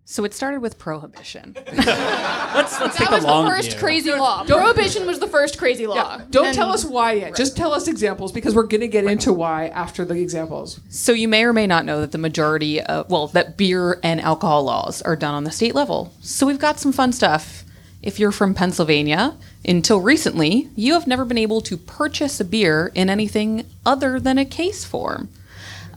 So 0.04 0.24
it 0.24 0.34
started 0.34 0.60
with 0.60 0.78
prohibition. 0.78 1.54
Let's 1.66 2.78
let's 2.80 2.96
take 2.98 3.08
That 3.08 3.10
the 3.10 3.16
was 3.16 3.24
long 3.24 3.44
the 3.46 3.50
first 3.52 3.70
view. 3.70 3.78
crazy 3.80 4.12
law. 4.12 4.44
Prohibition 4.44 5.06
was 5.06 5.20
the 5.20 5.26
first 5.28 5.58
crazy 5.58 5.86
law. 5.86 6.18
Don't 6.28 6.46
And- 6.46 6.54
tell 6.54 6.70
us 6.70 6.84
why 6.84 7.12
yet. 7.12 7.34
Just 7.36 7.56
tell 7.56 7.72
us 7.72 7.88
examples 7.88 8.30
because 8.32 8.54
we're 8.54 8.64
going 8.66 8.80
to 8.82 8.88
get 8.88 9.04
into 9.04 9.32
why 9.32 9.68
after 9.68 10.04
the 10.04 10.16
examples. 10.16 10.80
So 10.90 11.12
you 11.12 11.28
may 11.28 11.44
or 11.44 11.52
may 11.52 11.66
not 11.66 11.86
know 11.86 12.00
that 12.00 12.12
the 12.12 12.18
majority 12.18 12.80
of 12.82 13.08
well, 13.10 13.28
that 13.28 13.56
beer 13.56 13.98
and 14.02 14.20
alcohol 14.20 14.64
laws 14.64 15.00
are 15.02 15.16
done 15.16 15.34
on 15.34 15.44
the 15.44 15.50
state 15.50 15.74
level. 15.74 16.12
So 16.20 16.46
we've 16.46 16.58
got 16.58 16.78
some 16.80 16.92
fun 16.92 17.12
stuff. 17.12 17.64
If 18.02 18.18
you're 18.18 18.32
from 18.32 18.52
Pennsylvania, 18.54 19.36
until 19.64 20.00
recently, 20.00 20.68
you 20.74 20.94
have 20.94 21.06
never 21.06 21.24
been 21.24 21.38
able 21.38 21.60
to 21.62 21.76
purchase 21.76 22.40
a 22.40 22.44
beer 22.44 22.90
in 22.94 23.08
anything 23.08 23.64
other 23.86 24.18
than 24.18 24.36
a 24.36 24.44
case 24.44 24.84
form. 24.84 25.28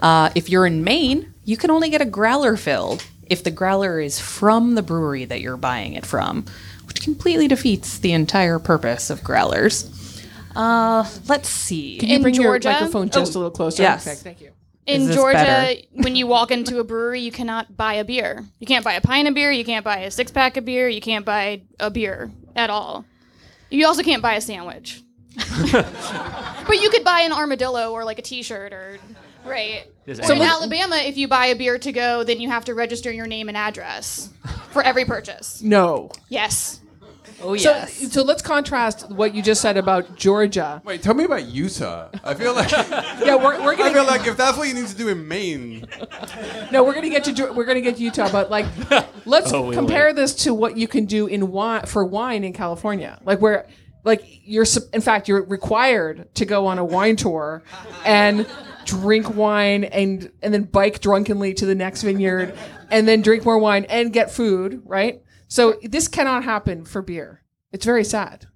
Uh, 0.01 0.29
if 0.35 0.47
you're 0.47 0.67
in 0.67 0.83
Maine, 0.83 1.33
you 1.43 1.57
can 1.57 1.71
only 1.71 1.89
get 1.89 2.01
a 2.01 2.05
growler 2.05 2.55
filled 2.57 3.03
if 3.27 3.43
the 3.43 3.51
growler 3.51 3.99
is 3.99 4.19
from 4.19 4.75
the 4.75 4.81
brewery 4.83 5.25
that 5.25 5.41
you're 5.41 5.57
buying 5.57 5.93
it 5.93 6.05
from, 6.05 6.45
which 6.87 7.01
completely 7.01 7.47
defeats 7.47 7.99
the 7.99 8.11
entire 8.13 8.59
purpose 8.59 9.09
of 9.09 9.23
growlers. 9.23 9.91
Uh, 10.55 11.05
let's 11.27 11.49
see. 11.49 11.97
Can 11.97 12.09
you 12.09 12.15
In 12.15 12.21
bring 12.21 12.35
Georgia- 12.35 12.69
your 12.69 12.73
microphone 12.79 13.09
just 13.09 13.35
Oh, 13.35 13.39
a 13.39 13.41
little 13.41 13.51
closer? 13.51 13.83
yes. 13.83 14.07
Okay, 14.07 14.15
thank 14.15 14.41
you. 14.41 14.51
In 14.85 15.11
Georgia, 15.11 15.33
better? 15.37 15.81
when 15.93 16.15
you 16.15 16.27
walk 16.27 16.51
into 16.51 16.79
a 16.79 16.83
brewery, 16.83 17.19
you 17.21 17.31
cannot 17.31 17.75
buy 17.75 17.95
a 17.95 18.03
beer. 18.05 18.45
You 18.59 18.67
can't 18.67 18.85
buy 18.85 18.93
a 18.93 19.01
pint 19.01 19.27
of 19.27 19.33
beer. 19.33 19.51
You 19.51 19.65
can't 19.65 19.83
buy 19.83 19.97
a 20.01 20.11
six 20.11 20.31
pack 20.31 20.57
of 20.57 20.65
beer. 20.65 20.87
You 20.87 21.01
can't 21.01 21.25
buy 21.25 21.61
a 21.79 21.89
beer 21.89 22.29
at 22.55 22.69
all. 22.69 23.03
You 23.71 23.87
also 23.87 24.03
can't 24.03 24.21
buy 24.21 24.35
a 24.35 24.41
sandwich. 24.41 25.01
but 25.71 26.81
you 26.81 26.89
could 26.91 27.03
buy 27.03 27.21
an 27.21 27.31
armadillo 27.33 27.91
or 27.91 28.05
like 28.05 28.19
a 28.19 28.21
T-shirt 28.21 28.71
or 28.73 28.99
right. 29.45 29.83
This 30.05 30.19
So 30.19 30.25
in 30.33 30.41
animal- 30.41 30.47
Alabama, 30.57 30.95
if 30.97 31.17
you 31.17 31.27
buy 31.27 31.47
a 31.47 31.55
beer 31.55 31.77
to 31.79 31.91
go, 31.91 32.23
then 32.23 32.39
you 32.39 32.49
have 32.49 32.65
to 32.65 32.73
register 32.73 33.11
your 33.11 33.27
name 33.27 33.47
and 33.47 33.57
address 33.57 34.29
for 34.71 34.81
every 34.83 35.05
purchase. 35.05 35.61
No. 35.61 36.11
Yes. 36.29 36.79
Oh 37.41 37.57
So, 37.57 37.85
so 37.85 38.21
let's 38.23 38.41
contrast 38.41 39.09
what 39.11 39.35
you 39.35 39.41
just 39.41 39.61
said 39.61 39.75
about 39.75 40.15
Georgia. 40.15 40.81
Wait, 40.85 41.01
tell 41.01 41.13
me 41.13 41.25
about 41.25 41.43
Utah. 41.45 42.07
I 42.23 42.33
feel 42.33 42.53
like 42.53 42.71
Yeah, 42.71 43.35
we're, 43.35 43.61
we're 43.61 43.73
I 43.73 43.75
gonna 43.75 43.93
feel 43.93 44.05
like 44.05 44.25
if 44.25 44.37
that's 44.37 44.57
what 44.57 44.69
you 44.69 44.73
need 44.73 44.87
to 44.87 44.95
do 44.95 45.09
in 45.09 45.27
Maine, 45.27 45.85
no, 46.71 46.83
we're 46.83 46.93
gonna 46.93 47.09
get 47.09 47.25
to 47.25 47.33
Geo- 47.33 47.51
we're 47.51 47.65
gonna 47.65 47.81
get 47.81 47.97
to 47.97 48.03
Utah, 48.03 48.31
but 48.31 48.49
like, 48.49 48.65
let's 49.25 49.51
Oh, 49.51 49.63
wait, 49.67 49.75
compare 49.75 50.13
this 50.13 50.33
to 50.45 50.53
what 50.53 50.77
you 50.77 50.87
can 50.87 51.05
do 51.05 51.27
in 51.27 51.51
wine 51.51 51.85
for 51.85 52.05
wine 52.05 52.45
in 52.45 52.53
California, 52.53 53.19
like 53.25 53.41
where 53.41 53.67
like 54.05 54.23
you're 54.45 54.65
sup- 54.65 54.93
in 54.93 55.01
fact 55.01 55.27
you're 55.27 55.43
required 55.43 56.33
to 56.35 56.45
go 56.45 56.67
on 56.67 56.77
a 56.79 56.85
wine 56.85 57.17
tour 57.17 57.63
and 58.05 58.47
drink 58.85 59.35
wine 59.35 59.83
and 59.83 60.31
and 60.41 60.53
then 60.53 60.63
bike 60.63 60.99
drunkenly 61.01 61.53
to 61.55 61.65
the 61.65 61.75
next 61.75 62.03
vineyard 62.03 62.57
and 62.91 63.07
then 63.07 63.21
drink 63.21 63.45
more 63.45 63.57
wine 63.57 63.85
and 63.85 64.13
get 64.13 64.31
food, 64.31 64.81
right? 64.85 65.21
So 65.47 65.75
this 65.83 66.07
cannot 66.07 66.43
happen 66.43 66.85
for 66.85 67.01
beer. 67.01 67.43
It's 67.71 67.85
very 67.85 68.03
sad. 68.03 68.47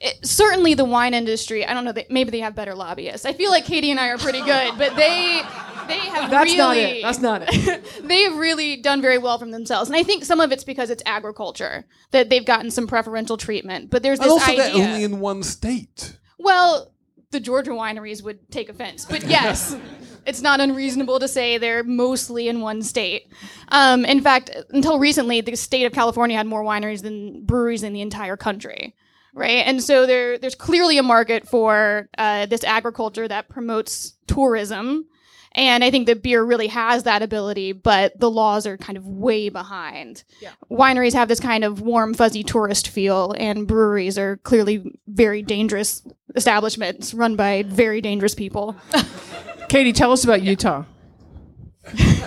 it, 0.00 0.24
certainly 0.26 0.74
the 0.74 0.84
wine 0.84 1.14
industry. 1.14 1.66
I 1.66 1.74
don't 1.74 1.84
know. 1.84 1.92
They, 1.92 2.06
maybe 2.10 2.30
they 2.30 2.40
have 2.40 2.54
better 2.54 2.74
lobbyists. 2.74 3.26
I 3.26 3.32
feel 3.32 3.50
like 3.50 3.64
Katie 3.64 3.90
and 3.90 3.98
I 3.98 4.08
are 4.08 4.18
pretty 4.18 4.40
good, 4.42 4.74
but 4.78 4.94
they 4.96 5.40
they 5.88 5.98
have 5.98 6.30
That's 6.30 6.52
really 6.52 6.56
not 6.58 6.76
it. 6.76 7.02
That's 7.02 7.20
not 7.20 7.42
it. 7.46 7.84
they 8.04 8.22
have 8.22 8.36
really 8.36 8.76
done 8.76 9.00
very 9.00 9.18
well 9.18 9.38
from 9.38 9.50
themselves. 9.50 9.88
And 9.88 9.96
I 9.96 10.02
think 10.02 10.24
some 10.24 10.40
of 10.40 10.52
it's 10.52 10.64
because 10.64 10.90
it's 10.90 11.02
agriculture 11.06 11.86
that 12.12 12.28
they've 12.28 12.44
gotten 12.44 12.70
some 12.70 12.86
preferential 12.86 13.36
treatment. 13.36 13.90
But 13.90 14.02
there's 14.02 14.18
and 14.18 14.26
this 14.26 14.32
also 14.32 14.52
idea. 14.52 14.72
they're 14.72 14.88
only 14.88 15.02
in 15.04 15.20
one 15.20 15.42
state. 15.42 16.18
well, 16.38 16.92
the 17.30 17.40
Georgia 17.40 17.72
wineries 17.72 18.22
would 18.22 18.50
take 18.50 18.68
offense, 18.68 19.04
but 19.04 19.24
yes. 19.24 19.76
It's 20.26 20.42
not 20.42 20.60
unreasonable 20.60 21.20
to 21.20 21.28
say 21.28 21.56
they're 21.56 21.82
mostly 21.82 22.48
in 22.48 22.60
one 22.60 22.82
state. 22.82 23.32
Um, 23.68 24.04
in 24.04 24.20
fact, 24.20 24.50
until 24.68 24.98
recently, 24.98 25.40
the 25.40 25.56
state 25.56 25.86
of 25.86 25.92
California 25.92 26.36
had 26.36 26.46
more 26.46 26.62
wineries 26.62 27.00
than 27.00 27.46
breweries 27.46 27.82
in 27.82 27.94
the 27.94 28.02
entire 28.02 28.36
country 28.36 28.94
right? 29.38 29.66
And 29.66 29.82
so 29.82 30.06
there, 30.06 30.36
there's 30.38 30.54
clearly 30.54 30.98
a 30.98 31.02
market 31.02 31.48
for 31.48 32.08
uh, 32.18 32.46
this 32.46 32.64
agriculture 32.64 33.28
that 33.28 33.48
promotes 33.48 34.14
tourism. 34.26 35.06
And 35.52 35.82
I 35.82 35.90
think 35.90 36.06
that 36.06 36.22
beer 36.22 36.42
really 36.44 36.66
has 36.66 37.04
that 37.04 37.22
ability, 37.22 37.72
but 37.72 38.18
the 38.20 38.30
laws 38.30 38.66
are 38.66 38.76
kind 38.76 38.98
of 38.98 39.06
way 39.06 39.48
behind. 39.48 40.24
Yeah. 40.40 40.50
Wineries 40.70 41.14
have 41.14 41.28
this 41.28 41.40
kind 41.40 41.64
of 41.64 41.80
warm, 41.80 42.14
fuzzy 42.14 42.42
tourist 42.42 42.88
feel, 42.88 43.34
and 43.38 43.66
breweries 43.66 44.18
are 44.18 44.36
clearly 44.38 44.92
very 45.06 45.42
dangerous 45.42 46.06
establishments 46.36 47.14
run 47.14 47.34
by 47.34 47.62
very 47.62 48.00
dangerous 48.00 48.34
people. 48.34 48.76
Katie, 49.68 49.92
tell 49.92 50.12
us 50.12 50.24
about 50.24 50.42
Utah. 50.42 50.84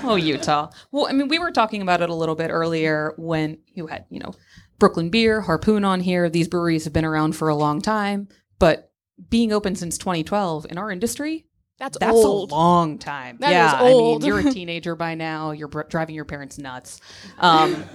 oh, 0.04 0.16
Utah. 0.16 0.70
Well, 0.92 1.08
I 1.08 1.14
mean, 1.14 1.28
we 1.28 1.40
were 1.40 1.52
talking 1.52 1.82
about 1.82 2.02
it 2.02 2.10
a 2.10 2.16
little 2.16 2.36
bit 2.36 2.50
earlier 2.50 3.14
when 3.18 3.60
you 3.74 3.88
had, 3.88 4.06
you 4.10 4.20
know, 4.20 4.34
Brooklyn 4.82 5.12
Beer, 5.12 5.42
Harpoon 5.42 5.86
on 5.86 6.00
here. 6.00 6.28
These 6.28 6.48
breweries 6.48 6.86
have 6.86 6.92
been 6.92 7.06
around 7.06 7.36
for 7.36 7.50
a 7.50 7.56
long 7.56 7.82
time, 7.82 8.28
but 8.58 8.92
being 9.30 9.54
open 9.54 9.76
since 9.76 9.96
2012 10.00 10.66
in 10.72 10.80
our 10.80 10.90
industry, 10.90 11.46
That's, 11.78 12.00
That's 12.00 12.12
old. 12.12 12.52
a 12.52 12.56
long 12.56 12.98
time. 12.98 13.38
That 13.42 13.52
yeah. 13.52 13.74
I 13.80 13.90
mean, 13.90 14.22
you're 14.22 14.40
a 14.40 14.44
teenager 14.52 14.96
by 14.96 15.14
now. 15.14 15.52
You're 15.52 15.68
br- 15.68 15.84
driving 15.84 16.16
your 16.16 16.26
parents 16.26 16.58
nuts. 16.58 17.00
Um, 17.38 17.86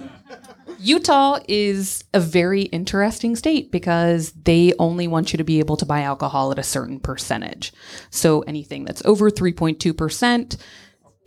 Utah 0.79 1.39
is 1.49 2.05
a 2.13 2.21
very 2.21 2.61
interesting 2.61 3.35
state 3.35 3.69
because 3.69 4.31
they 4.31 4.71
only 4.79 5.09
want 5.09 5.33
you 5.33 5.37
to 5.37 5.43
be 5.43 5.59
able 5.59 5.75
to 5.75 5.85
buy 5.85 6.03
alcohol 6.03 6.53
at 6.53 6.57
a 6.57 6.63
certain 6.63 7.01
percentage. 7.01 7.73
So 8.11 8.43
anything 8.43 8.85
that's 8.85 9.03
over 9.03 9.29
3.2%, 9.29 10.55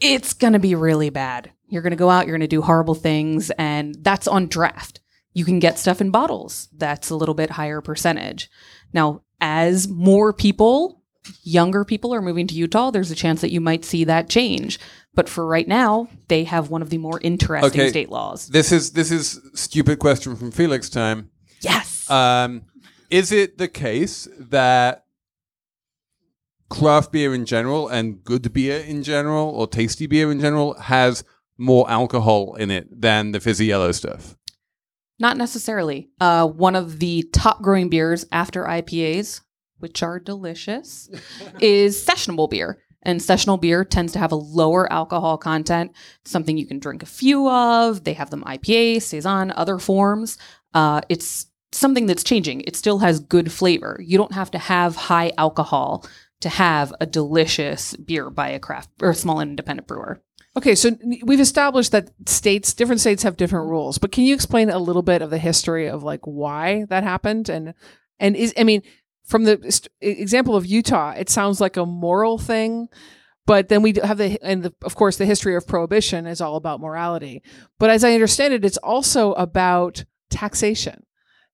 it's 0.00 0.32
going 0.32 0.54
to 0.54 0.58
be 0.58 0.74
really 0.74 1.10
bad. 1.10 1.52
You're 1.68 1.82
going 1.82 1.90
to 1.90 1.96
go 1.96 2.08
out, 2.08 2.26
you're 2.26 2.38
going 2.38 2.48
to 2.48 2.56
do 2.56 2.62
horrible 2.62 2.94
things, 2.94 3.50
and 3.58 3.94
that's 4.02 4.26
on 4.26 4.46
draft. 4.46 5.00
You 5.32 5.44
can 5.44 5.58
get 5.58 5.78
stuff 5.78 6.00
in 6.00 6.10
bottles. 6.10 6.68
That's 6.76 7.10
a 7.10 7.16
little 7.16 7.34
bit 7.34 7.50
higher 7.50 7.80
percentage. 7.80 8.50
Now, 8.92 9.22
as 9.40 9.88
more 9.88 10.32
people 10.32 10.96
younger 11.42 11.84
people 11.84 12.14
are 12.14 12.22
moving 12.22 12.46
to 12.46 12.54
Utah, 12.54 12.90
there's 12.90 13.10
a 13.10 13.14
chance 13.14 13.40
that 13.42 13.50
you 13.52 13.60
might 13.60 13.84
see 13.84 14.04
that 14.04 14.28
change. 14.28 14.80
But 15.14 15.28
for 15.28 15.46
right 15.46 15.68
now, 15.68 16.08
they 16.28 16.44
have 16.44 16.70
one 16.70 16.82
of 16.82 16.90
the 16.90 16.98
more 16.98 17.20
interesting 17.22 17.80
Okay. 17.80 17.90
state 17.90 18.10
laws. 18.10 18.48
This 18.48 18.72
is 18.72 18.92
this 18.92 19.10
is 19.10 19.38
stupid 19.54 19.98
question 19.98 20.34
from 20.36 20.50
Felix 20.50 20.88
time. 20.88 21.30
Yes. 21.60 22.08
Um, 22.10 22.62
is 23.10 23.32
it 23.32 23.58
the 23.58 23.68
case 23.68 24.26
that 24.38 25.04
craft 26.70 27.12
beer 27.12 27.34
in 27.34 27.44
general 27.44 27.88
and 27.88 28.22
good 28.24 28.52
beer 28.52 28.78
in 28.78 29.02
general 29.02 29.48
or 29.50 29.66
tasty 29.66 30.06
beer 30.06 30.30
in 30.30 30.40
general 30.40 30.74
has 30.74 31.24
more 31.58 31.88
alcohol 31.90 32.54
in 32.54 32.70
it 32.70 32.88
than 33.00 33.32
the 33.32 33.40
fizzy 33.40 33.66
yellow 33.66 33.92
stuff? 33.92 34.36
Not 35.20 35.36
necessarily. 35.36 36.08
Uh, 36.18 36.48
one 36.48 36.74
of 36.74 36.98
the 36.98 37.28
top 37.32 37.62
growing 37.62 37.90
beers 37.90 38.24
after 38.32 38.64
IPAs, 38.64 39.42
which 39.78 40.02
are 40.02 40.18
delicious, 40.18 41.10
is 41.60 42.02
sessionable 42.04 42.48
beer. 42.50 42.78
And 43.02 43.20
sessionable 43.20 43.60
beer 43.60 43.84
tends 43.84 44.12
to 44.14 44.18
have 44.18 44.32
a 44.32 44.36
lower 44.36 44.90
alcohol 44.92 45.38
content, 45.38 45.92
something 46.24 46.58
you 46.58 46.66
can 46.66 46.78
drink 46.78 47.02
a 47.02 47.06
few 47.06 47.48
of. 47.48 48.04
They 48.04 48.14
have 48.14 48.30
them 48.30 48.44
IPA, 48.44 49.02
Saison, 49.02 49.52
other 49.52 49.78
forms. 49.78 50.36
Uh, 50.74 51.00
it's 51.08 51.46
something 51.72 52.06
that's 52.06 52.24
changing. 52.24 52.62
It 52.62 52.76
still 52.76 52.98
has 52.98 53.20
good 53.20 53.52
flavor. 53.52 54.00
You 54.04 54.18
don't 54.18 54.34
have 54.34 54.50
to 54.52 54.58
have 54.58 54.96
high 54.96 55.32
alcohol 55.38 56.04
to 56.40 56.48
have 56.48 56.92
a 57.00 57.06
delicious 57.06 57.94
beer 57.96 58.30
by 58.30 58.48
a 58.50 58.58
craft 58.58 58.90
or 59.00 59.10
a 59.10 59.14
small 59.14 59.40
and 59.40 59.50
independent 59.50 59.86
brewer. 59.86 60.22
Okay, 60.56 60.74
so 60.74 60.90
we've 61.22 61.40
established 61.40 61.92
that 61.92 62.10
states, 62.26 62.74
different 62.74 63.00
states 63.00 63.22
have 63.22 63.36
different 63.36 63.68
rules, 63.68 63.98
but 63.98 64.10
can 64.10 64.24
you 64.24 64.34
explain 64.34 64.68
a 64.68 64.78
little 64.78 65.02
bit 65.02 65.22
of 65.22 65.30
the 65.30 65.38
history 65.38 65.86
of 65.88 66.02
like 66.02 66.20
why 66.24 66.86
that 66.88 67.04
happened 67.04 67.48
and 67.48 67.72
and 68.18 68.34
is 68.34 68.52
I 68.58 68.64
mean 68.64 68.82
from 69.24 69.44
the 69.44 69.60
st- 69.70 69.88
example 70.00 70.56
of 70.56 70.66
Utah, 70.66 71.10
it 71.16 71.30
sounds 71.30 71.60
like 71.60 71.76
a 71.76 71.86
moral 71.86 72.36
thing, 72.36 72.88
but 73.46 73.68
then 73.68 73.80
we 73.80 73.94
have 74.02 74.18
the 74.18 74.38
and 74.42 74.64
the, 74.64 74.74
of 74.82 74.96
course 74.96 75.18
the 75.18 75.24
history 75.24 75.54
of 75.54 75.68
prohibition 75.68 76.26
is 76.26 76.40
all 76.40 76.56
about 76.56 76.80
morality. 76.80 77.42
But 77.78 77.90
as 77.90 78.02
I 78.02 78.12
understand 78.12 78.52
it, 78.52 78.64
it's 78.64 78.76
also 78.78 79.32
about 79.34 80.04
taxation. 80.30 81.04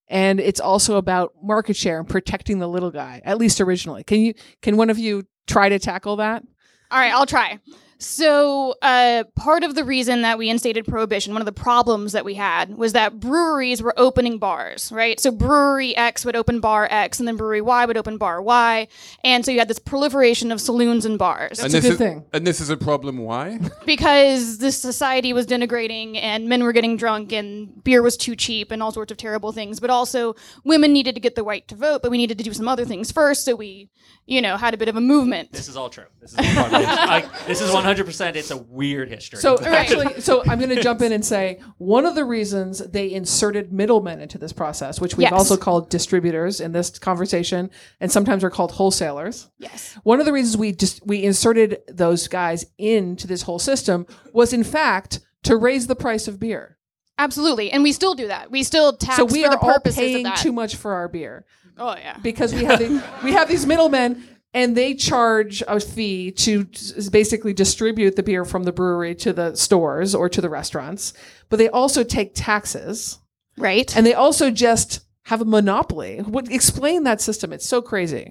And 0.09 0.39
it's 0.39 0.61
also 0.61 0.95
about 0.95 1.33
market 1.43 1.75
share 1.75 1.99
and 1.99 2.07
protecting 2.07 2.59
the 2.59 2.67
little 2.67 2.91
guy, 2.91 3.21
at 3.25 3.37
least 3.37 3.61
originally. 3.61 4.03
Can 4.03 4.21
you 4.21 4.33
can 4.61 4.77
one 4.77 4.89
of 4.89 4.97
you 4.97 5.27
try 5.45 5.69
to 5.69 5.79
tackle 5.79 6.15
that? 6.15 6.43
All 6.89 6.99
right, 6.99 7.13
I'll 7.13 7.25
try. 7.25 7.59
So, 7.99 8.75
uh, 8.81 9.23
part 9.35 9.63
of 9.63 9.75
the 9.75 9.83
reason 9.83 10.21
that 10.21 10.37
we 10.37 10.49
instated 10.49 10.85
prohibition, 10.85 11.33
one 11.33 11.41
of 11.41 11.45
the 11.45 11.51
problems 11.51 12.11
that 12.13 12.23
we 12.25 12.35
had, 12.35 12.77
was 12.77 12.93
that 12.93 13.19
breweries 13.19 13.81
were 13.81 13.93
opening 13.97 14.37
bars, 14.37 14.91
right? 14.91 15.19
So, 15.19 15.31
brewery 15.31 15.95
X 15.97 16.23
would 16.23 16.35
open 16.35 16.59
bar 16.59 16.87
X, 16.91 17.19
and 17.19 17.27
then 17.27 17.37
brewery 17.37 17.61
Y 17.61 17.85
would 17.85 17.97
open 17.97 18.17
bar 18.17 18.41
Y. 18.41 18.87
And 19.23 19.43
so, 19.45 19.51
you 19.51 19.59
had 19.59 19.67
this 19.67 19.79
proliferation 19.79 20.51
of 20.51 20.61
saloons 20.61 21.05
and 21.05 21.17
bars. 21.17 21.59
and 21.59 21.71
this 21.71 21.85
is, 21.85 21.99
And 22.33 22.45
this 22.45 22.61
is 22.61 22.69
a 22.69 22.77
problem. 22.77 23.17
Why? 23.17 23.59
because 23.85 24.59
this 24.59 24.77
society 24.79 25.33
was 25.33 25.47
denigrating 25.47 26.17
and 26.21 26.47
men 26.47 26.63
were 26.63 26.71
getting 26.73 26.97
drunk 26.97 27.31
and 27.33 27.83
beer 27.83 28.01
was 28.01 28.15
too 28.17 28.35
cheap 28.35 28.71
and 28.71 28.83
all 28.83 28.91
sorts 28.91 29.11
of 29.11 29.17
terrible 29.17 29.51
things 29.51 29.79
but 29.79 29.89
also 29.89 30.35
women 30.63 30.93
needed 30.93 31.15
to 31.15 31.21
get 31.21 31.35
the 31.35 31.43
right 31.43 31.67
to 31.67 31.75
vote 31.75 32.01
but 32.01 32.11
we 32.11 32.17
needed 32.17 32.37
to 32.37 32.43
do 32.43 32.53
some 32.53 32.67
other 32.67 32.85
things 32.85 33.11
first 33.11 33.45
so 33.45 33.55
we 33.55 33.89
you 34.25 34.41
know 34.41 34.57
had 34.57 34.73
a 34.73 34.77
bit 34.77 34.87
of 34.87 34.95
a 34.95 35.01
movement 35.01 35.51
This 35.51 35.67
is 35.67 35.75
all 35.77 35.89
true. 35.89 36.05
This 36.19 36.33
is 36.33 36.37
all 36.39 36.53
part 36.53 36.73
of 36.73 36.81
it. 36.81 36.87
I- 36.87 37.29
this 37.47 37.61
is 37.61 37.69
100%. 37.71 37.86
It's 38.35 38.51
a 38.51 38.57
weird 38.57 39.09
history. 39.09 39.39
So 39.39 39.57
actually, 39.63 40.21
so 40.21 40.43
I'm 40.45 40.59
going 40.59 40.75
to 40.75 40.81
jump 40.81 41.01
in 41.01 41.11
and 41.11 41.25
say 41.25 41.59
one 41.77 42.05
of 42.05 42.15
the 42.15 42.25
reasons 42.25 42.79
they 42.79 43.11
inserted 43.11 43.71
middlemen 43.73 44.19
into 44.21 44.37
this 44.37 44.53
process, 44.53 44.99
which 45.01 45.15
we've 45.17 45.23
Yes. 45.25 45.33
also 45.33 45.57
called 45.57 45.89
distributors 45.89 46.59
in 46.61 46.71
this 46.71 46.97
conversation, 46.99 47.69
and 47.99 48.11
sometimes 48.11 48.43
are 48.43 48.49
called 48.49 48.71
wholesalers. 48.71 49.49
Yes. 49.59 49.97
One 50.03 50.19
of 50.19 50.25
the 50.25 50.33
reasons 50.33 50.57
we 50.57 50.71
just 50.71 51.05
we 51.05 51.23
inserted 51.23 51.79
those 51.87 52.27
guys 52.27 52.65
into 52.77 53.27
this 53.27 53.43
whole 53.43 53.59
system 53.59 54.05
was 54.33 54.53
in 54.53 54.63
fact 54.63 55.19
to 55.43 55.55
raise 55.55 55.87
the 55.87 55.95
price 55.95 56.27
of 56.27 56.39
beer. 56.39 56.77
absolutely 57.19 57.71
and 57.71 57.83
we 57.83 57.91
still 57.91 58.13
do 58.13 58.27
that 58.27 58.51
we 58.51 58.61
still 58.63 58.95
tax 58.95 59.15
so 59.17 59.25
we 59.25 59.41
for 59.41 59.47
are 59.47 59.51
the 59.51 59.57
all 59.59 59.73
purposes 59.73 59.97
paying 59.97 60.17
of 60.17 60.23
that 60.23 60.37
too 60.37 60.51
much 60.51 60.75
for 60.75 60.93
our 60.93 61.07
beer 61.07 61.45
oh 61.77 61.95
yeah 61.95 62.17
because 62.21 62.53
we 62.53 62.63
have 62.63 62.77
the, 62.79 63.03
we 63.23 63.31
have 63.31 63.47
these 63.47 63.65
middlemen 63.65 64.23
and 64.57 64.75
they 64.75 64.93
charge 64.93 65.55
a 65.67 65.79
fee 65.79 66.31
to 66.45 66.65
basically 67.11 67.53
distribute 67.53 68.15
the 68.15 68.23
beer 68.29 68.43
from 68.45 68.63
the 68.63 68.71
brewery 68.79 69.13
to 69.15 69.31
the 69.33 69.55
stores 69.55 70.15
or 70.15 70.27
to 70.29 70.41
the 70.41 70.49
restaurants 70.59 71.13
but 71.49 71.57
they 71.59 71.69
also 71.69 72.03
take 72.03 72.31
taxes 72.33 73.19
right 73.57 73.95
and 73.95 74.05
they 74.05 74.13
also 74.13 74.49
just 74.51 75.01
have 75.31 75.41
a 75.41 75.45
monopoly 75.57 76.19
what 76.35 76.51
explain 76.51 77.03
that 77.03 77.21
system 77.21 77.53
it's 77.53 77.67
so 77.73 77.81
crazy 77.81 78.25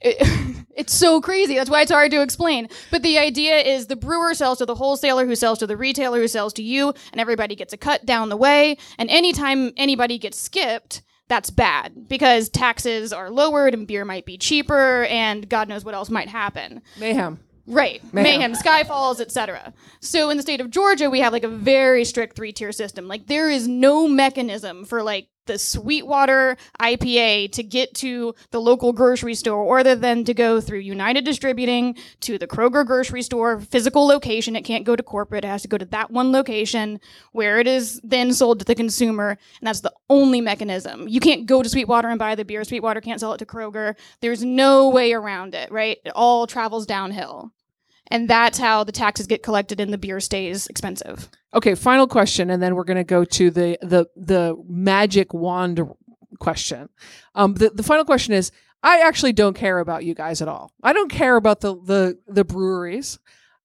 It- 0.00 0.18
it's 0.78 0.94
so 0.94 1.20
crazy. 1.20 1.54
That's 1.56 1.70
why 1.70 1.82
it's 1.82 1.90
hard 1.90 2.12
to 2.12 2.22
explain. 2.22 2.68
But 2.92 3.02
the 3.02 3.18
idea 3.18 3.56
is 3.58 3.86
the 3.88 3.96
brewer 3.96 4.32
sells 4.32 4.58
to 4.58 4.66
the 4.66 4.76
wholesaler, 4.76 5.26
who 5.26 5.34
sells 5.34 5.58
to 5.58 5.66
the 5.66 5.76
retailer, 5.76 6.20
who 6.20 6.28
sells 6.28 6.52
to 6.54 6.62
you, 6.62 6.94
and 7.10 7.20
everybody 7.20 7.56
gets 7.56 7.72
a 7.72 7.76
cut 7.76 8.06
down 8.06 8.28
the 8.28 8.36
way. 8.36 8.76
And 8.96 9.10
anytime 9.10 9.72
anybody 9.76 10.16
gets 10.18 10.38
skipped, 10.40 11.02
that's 11.28 11.50
bad 11.50 12.08
because 12.08 12.48
taxes 12.48 13.12
are 13.12 13.30
lowered 13.30 13.74
and 13.74 13.86
beer 13.86 14.04
might 14.04 14.26
be 14.26 14.38
cheaper, 14.38 15.04
and 15.04 15.48
God 15.48 15.68
knows 15.68 15.84
what 15.84 15.94
else 15.94 16.10
might 16.10 16.28
happen. 16.28 16.82
mayhem 16.98 17.38
Right. 17.68 18.02
Mayhem. 18.14 18.40
Mayhem, 18.40 18.52
Skyfalls, 18.54 19.20
etc. 19.20 19.74
So 20.00 20.30
in 20.30 20.38
the 20.38 20.42
state 20.42 20.62
of 20.62 20.70
Georgia, 20.70 21.10
we 21.10 21.20
have 21.20 21.34
like 21.34 21.44
a 21.44 21.48
very 21.48 22.04
strict 22.04 22.34
three 22.34 22.50
tier 22.50 22.72
system. 22.72 23.06
Like 23.06 23.26
there 23.26 23.50
is 23.50 23.68
no 23.68 24.08
mechanism 24.08 24.86
for 24.86 25.02
like 25.02 25.28
the 25.48 25.58
Sweetwater 25.58 26.56
IPA 26.80 27.50
to 27.52 27.62
get 27.64 27.92
to 27.94 28.34
the 28.52 28.60
local 28.60 28.92
grocery 28.92 29.34
store 29.34 29.74
rather 29.74 29.96
than 29.96 30.22
to 30.24 30.34
go 30.34 30.60
through 30.60 30.78
United 30.78 31.24
Distributing 31.24 31.96
to 32.20 32.38
the 32.38 32.46
Kroger 32.46 32.86
grocery 32.86 33.22
store, 33.22 33.58
physical 33.58 34.06
location. 34.06 34.54
It 34.54 34.62
can't 34.62 34.84
go 34.84 34.94
to 34.94 35.02
corporate. 35.02 35.44
It 35.44 35.48
has 35.48 35.62
to 35.62 35.68
go 35.68 35.78
to 35.78 35.84
that 35.86 36.12
one 36.12 36.30
location 36.30 37.00
where 37.32 37.58
it 37.58 37.66
is 37.66 38.00
then 38.04 38.32
sold 38.32 38.60
to 38.60 38.64
the 38.64 38.76
consumer. 38.76 39.30
And 39.30 39.66
that's 39.66 39.80
the 39.80 39.92
only 40.08 40.40
mechanism. 40.40 41.08
You 41.08 41.18
can't 41.18 41.46
go 41.46 41.62
to 41.62 41.68
Sweetwater 41.68 42.08
and 42.08 42.18
buy 42.18 42.36
the 42.36 42.44
beer. 42.44 42.62
Sweetwater 42.62 43.00
can't 43.00 43.18
sell 43.18 43.32
it 43.32 43.38
to 43.38 43.46
Kroger. 43.46 43.96
There's 44.20 44.44
no 44.44 44.90
way 44.90 45.12
around 45.12 45.54
it, 45.54 45.72
right? 45.72 45.98
It 46.04 46.12
all 46.14 46.46
travels 46.46 46.86
downhill. 46.86 47.52
And 48.10 48.28
that's 48.28 48.58
how 48.58 48.84
the 48.84 48.92
taxes 48.92 49.26
get 49.26 49.42
collected 49.42 49.80
and 49.80 49.92
the 49.92 49.98
beer 49.98 50.20
stays 50.20 50.66
expensive. 50.68 51.28
okay 51.54 51.74
final 51.74 52.06
question 52.06 52.50
and 52.50 52.62
then 52.62 52.74
we're 52.74 52.84
going 52.84 52.96
to 52.96 53.04
go 53.04 53.24
to 53.24 53.50
the 53.50 53.78
the 53.82 54.06
the 54.16 54.56
magic 54.68 55.32
wand 55.34 55.80
question. 56.40 56.88
Um 57.34 57.54
the, 57.54 57.70
the 57.70 57.82
final 57.82 58.04
question 58.04 58.34
is 58.34 58.50
i 58.82 59.00
actually 59.00 59.32
don't 59.32 59.56
care 59.56 59.78
about 59.80 60.04
you 60.04 60.14
guys 60.14 60.40
at 60.42 60.48
all. 60.48 60.72
I 60.82 60.92
don't 60.92 61.10
care 61.10 61.36
about 61.36 61.60
the 61.60 61.74
the 61.76 62.18
the 62.26 62.44
breweries. 62.44 63.18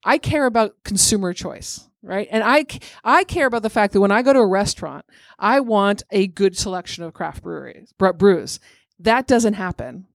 I 0.04 0.18
care 0.18 0.46
about 0.46 0.76
consumer 0.84 1.34
choice 1.34 1.88
right? 2.02 2.28
And 2.32 2.44
i 2.44 2.66
i 3.04 3.24
care 3.24 3.48
about 3.48 3.64
the 3.64 3.70
fact 3.70 3.94
that 3.94 4.02
when 4.02 4.12
i 4.12 4.22
go 4.22 4.34
to 4.34 4.40
a 4.40 4.46
restaurant 4.48 5.06
i 5.40 5.60
want 5.62 6.04
a 6.12 6.28
good 6.28 6.58
selection 6.58 7.04
of 7.06 7.14
craft 7.14 7.42
breweries 7.44 7.94
bre- 7.98 8.12
brews. 8.12 8.60
That 9.00 9.28
doesn't 9.28 9.54
happen 9.56 10.08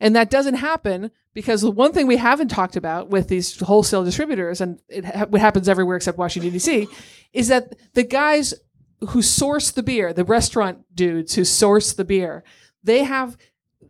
and 0.00 0.14
that 0.16 0.30
doesn't 0.30 0.54
happen 0.54 1.10
because 1.34 1.60
the 1.60 1.70
one 1.70 1.92
thing 1.92 2.06
we 2.06 2.16
haven't 2.16 2.48
talked 2.48 2.76
about 2.76 3.10
with 3.10 3.28
these 3.28 3.60
wholesale 3.60 4.04
distributors, 4.04 4.60
and 4.60 4.80
it, 4.88 5.04
ha- 5.04 5.26
happens 5.36 5.68
everywhere 5.68 5.96
except 5.96 6.18
Washington, 6.18 6.52
D.C., 6.52 6.88
is 7.32 7.48
that 7.48 7.74
the 7.94 8.02
guys 8.02 8.54
who 9.08 9.20
source 9.20 9.70
the 9.70 9.82
beer, 9.82 10.12
the 10.12 10.24
restaurant 10.24 10.78
dudes 10.94 11.34
who 11.34 11.44
source 11.44 11.92
the 11.92 12.04
beer, 12.04 12.42
they 12.82 13.04
have, 13.04 13.36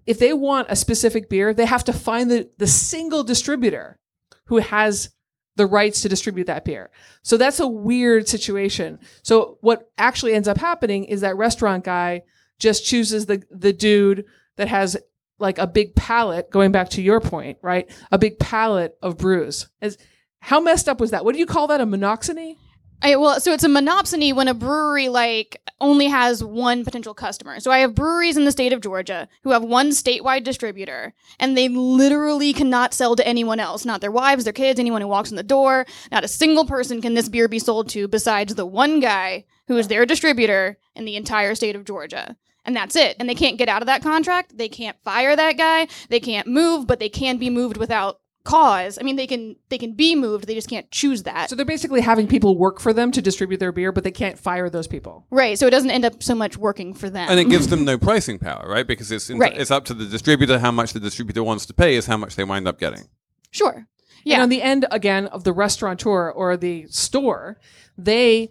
if 0.07 0.19
they 0.19 0.33
want 0.33 0.67
a 0.71 0.77
specific 0.77 1.29
beer, 1.29 1.55
they 1.55 1.67
have 1.67 1.85
to 1.85 1.93
find 1.93 2.31
the, 2.31 2.51
the 2.59 2.67
single 2.67 3.23
distributor 3.23 3.99
who 4.47 4.59
has 4.59 5.11
the 5.57 5.67
rights 5.67 6.03
to 6.03 6.09
distribute 6.09 6.47
that 6.47 6.65
beer. 6.65 6.91
So 7.23 7.37
that's 7.37 7.61
a 7.61 7.69
weird 7.69 8.29
situation. 8.29 8.99
So 9.23 9.59
what 9.61 9.91
actually 9.99 10.35
ends 10.35 10.49
up 10.49 10.59
happening 10.59 11.05
is 11.05 11.23
that 11.23 11.37
restaurant 11.37 11.85
guy 11.85 12.23
just 12.59 12.87
chooses 12.87 13.27
the 13.27 13.43
the 13.51 13.73
dude 13.73 14.25
that 14.57 14.69
has 14.69 14.97
like 15.39 15.59
a 15.59 15.67
big 15.67 15.95
pallet 15.95 16.51
going 16.51 16.73
back 16.73 16.91
to 16.91 17.03
your 17.03 17.21
point, 17.21 17.59
right? 17.63 17.91
A 18.11 18.19
big 18.19 18.39
pallet 18.39 18.97
of 19.03 19.19
brews. 19.19 19.69
Is 19.81 19.99
how 20.41 20.61
messed 20.61 20.89
up 20.89 21.01
was 21.01 21.11
that? 21.11 21.25
What 21.25 21.33
do 21.33 21.39
you 21.39 21.47
call 21.47 21.67
that? 21.69 21.81
A 21.81 21.87
monoxeny? 21.87 22.57
I, 23.03 23.17
well, 23.17 23.41
so 23.41 23.53
it's 23.53 23.65
a 23.65 23.69
monopsony 23.69 24.35
when 24.35 24.49
a 24.49 24.55
brewery 24.55 25.09
like 25.09 25.61
only 25.81 26.07
has 26.07 26.43
one 26.43 26.83
potential 26.85 27.13
customer. 27.13 27.61
So 27.61 27.71
I 27.71 27.81
have 27.81 27.95
breweries 27.95 28.39
in 28.39 28.47
the 28.47 28.53
state 28.53 28.73
of 28.73 28.81
Georgia 28.81 29.29
who 29.43 29.51
have 29.51 29.63
one 29.63 29.91
statewide 29.91 30.45
distributor, 30.45 31.13
and 31.39 31.57
they 31.57 31.69
literally 31.69 32.55
cannot 32.55 32.95
sell 32.95 33.15
to 33.15 33.27
anyone 33.27 33.61
else, 33.61 33.85
not 33.85 34.01
their 34.01 34.11
wives, 34.11 34.45
their 34.45 34.53
kids, 34.55 34.81
anyone 34.81 35.03
who 35.03 35.09
walks 35.09 35.31
in 35.31 35.37
the 35.37 35.43
door. 35.43 35.85
Not 36.11 36.25
a 36.25 36.29
single 36.29 36.65
person 36.65 37.03
can 37.03 37.13
this 37.13 37.29
beer 37.29 37.49
be 37.49 37.59
sold 37.59 37.91
to 37.91 38.09
besides 38.09 38.55
the 38.55 38.67
one 38.67 39.01
guy 39.01 39.45
who 39.69 39.77
is 39.77 39.89
their 39.89 40.07
distributor 40.07 40.79
in 40.95 41.05
the 41.05 41.17
entire 41.17 41.55
state 41.55 41.77
of 41.77 41.85
Georgia. 41.85 42.37
And 42.67 42.77
that's 42.77 42.97
it. 42.97 43.17
And 43.19 43.29
they 43.29 43.35
can't 43.35 43.57
get 43.59 43.69
out 43.69 43.81
of 43.83 43.87
that 43.87 44.03
contract. 44.03 44.59
They 44.59 44.69
can't 44.69 44.97
fire 45.03 45.35
that 45.37 45.57
guy. 45.57 45.87
They 46.11 46.21
can't 46.21 46.47
move, 46.49 46.87
but 46.87 46.99
they 46.99 47.09
can 47.09 47.39
be 47.39 47.49
moved 47.49 47.77
without 47.77 48.21
cause. 48.45 48.97
I 49.01 49.03
mean, 49.03 49.17
they 49.17 49.27
can 49.27 49.57
they 49.71 49.79
can 49.79 49.93
be 49.93 50.15
moved. 50.15 50.47
They 50.47 50.55
just 50.55 50.69
can't 50.69 50.89
choose 50.91 51.25
that. 51.25 51.51
So 51.51 51.57
they're 51.57 51.65
basically 51.65 52.01
having 52.01 52.27
people 52.29 52.57
work 52.57 52.81
for 52.81 52.93
them 52.93 53.11
to 53.13 53.23
distribute 53.23 53.59
their 53.59 53.73
beer, 53.73 53.93
but 53.93 54.05
they 54.05 54.11
can't 54.13 54.39
fire 54.39 54.71
those 54.71 54.87
people. 54.87 55.27
Right. 55.31 55.59
So 55.59 55.67
it 55.67 55.71
doesn't 55.71 55.91
end 55.91 56.05
up 56.05 56.23
so 56.23 56.35
much 56.35 56.57
working 56.57 56.95
for 56.95 57.11
them. 57.11 57.29
And 57.29 57.41
it 57.41 57.49
gives 57.49 57.69
them 57.69 57.85
no 57.87 57.99
pricing 57.99 58.39
power, 58.39 58.69
right? 58.69 58.87
Because 58.87 59.11
it's 59.11 59.31
in, 59.31 59.39
Right. 59.39 59.57
it's 59.57 59.71
up 59.71 59.85
to 59.87 59.95
the 59.95 60.07
distributor. 60.07 60.59
How 60.59 60.71
much 60.71 60.93
the 60.93 61.01
distributor 61.01 61.43
wants 61.43 61.67
to 61.67 61.75
pay 61.75 61.97
is 61.97 62.07
how 62.07 62.17
much 62.17 62.37
they 62.37 62.45
wind 62.45 62.69
up 62.69 62.79
getting. 62.79 63.09
Sure. 63.51 63.87
Yeah. 64.25 64.35
And 64.35 64.43
on 64.45 64.49
the 64.49 64.63
end 64.63 64.87
again 64.91 65.27
of 65.27 65.45
the 65.45 65.53
restaurateur 65.53 66.31
or 66.31 66.57
the 66.57 66.87
store, 66.89 67.59
they 67.99 68.51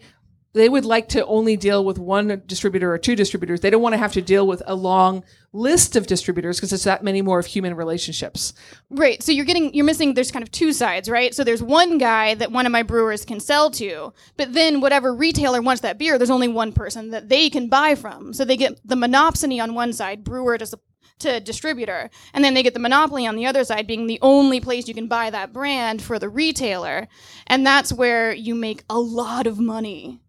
they 0.55 0.69
would 0.69 0.85
like 0.85 1.09
to 1.09 1.25
only 1.25 1.57
deal 1.57 1.83
with 1.83 1.99
one 1.99 2.41
distributor 2.45 2.91
or 2.93 2.97
two 2.97 3.15
distributors. 3.15 3.59
They 3.59 3.69
don't 3.69 3.81
want 3.81 3.91
to 3.91 3.97
have 3.97 4.13
to 4.13 4.21
deal 4.21 4.47
with 4.47 4.63
a 4.65 4.73
long 4.73 5.25
list 5.51 5.97
of 5.97 6.07
distributors 6.07 6.57
because 6.57 6.71
it's 6.71 6.85
that 6.85 7.03
many 7.03 7.21
more 7.21 7.39
of 7.39 7.45
human 7.45 7.75
relationships. 7.75 8.53
Right. 8.89 9.21
So 9.21 9.33
you're 9.33 9.45
getting 9.45 9.73
you're 9.73 9.85
missing 9.85 10.13
there's 10.13 10.31
kind 10.31 10.43
of 10.43 10.51
two 10.51 10.71
sides, 10.71 11.09
right? 11.09 11.35
So 11.35 11.43
there's 11.43 11.61
one 11.61 11.97
guy 11.97 12.35
that 12.35 12.53
one 12.53 12.65
of 12.65 12.71
my 12.71 12.83
brewers 12.83 13.25
can 13.25 13.41
sell 13.41 13.69
to, 13.71 14.13
but 14.37 14.53
then 14.53 14.79
whatever 14.79 15.13
retailer 15.13 15.61
wants 15.61 15.81
that 15.81 15.97
beer, 15.97 16.17
there's 16.17 16.29
only 16.29 16.47
one 16.47 16.71
person 16.71 17.11
that 17.11 17.27
they 17.27 17.49
can 17.49 17.67
buy 17.67 17.95
from. 17.95 18.31
So 18.31 18.45
they 18.45 18.57
get 18.57 18.79
the 18.87 18.95
monopsony 18.95 19.61
on 19.61 19.75
one 19.75 19.91
side, 19.91 20.23
brewer 20.23 20.57
to 20.57 20.79
to 21.19 21.39
distributor, 21.41 22.09
and 22.33 22.43
then 22.43 22.53
they 22.53 22.63
get 22.63 22.73
the 22.73 22.79
monopoly 22.79 23.27
on 23.27 23.35
the 23.35 23.45
other 23.45 23.63
side 23.65 23.87
being 23.87 24.07
the 24.07 24.19
only 24.21 24.59
place 24.61 24.87
you 24.87 24.93
can 24.93 25.07
buy 25.07 25.29
that 25.29 25.53
brand 25.53 26.01
for 26.01 26.17
the 26.17 26.29
retailer. 26.29 27.07
And 27.47 27.65
that's 27.65 27.91
where 27.91 28.33
you 28.33 28.55
make 28.55 28.83
a 28.89 28.99
lot 28.99 29.47
of 29.47 29.59
money. 29.59 30.21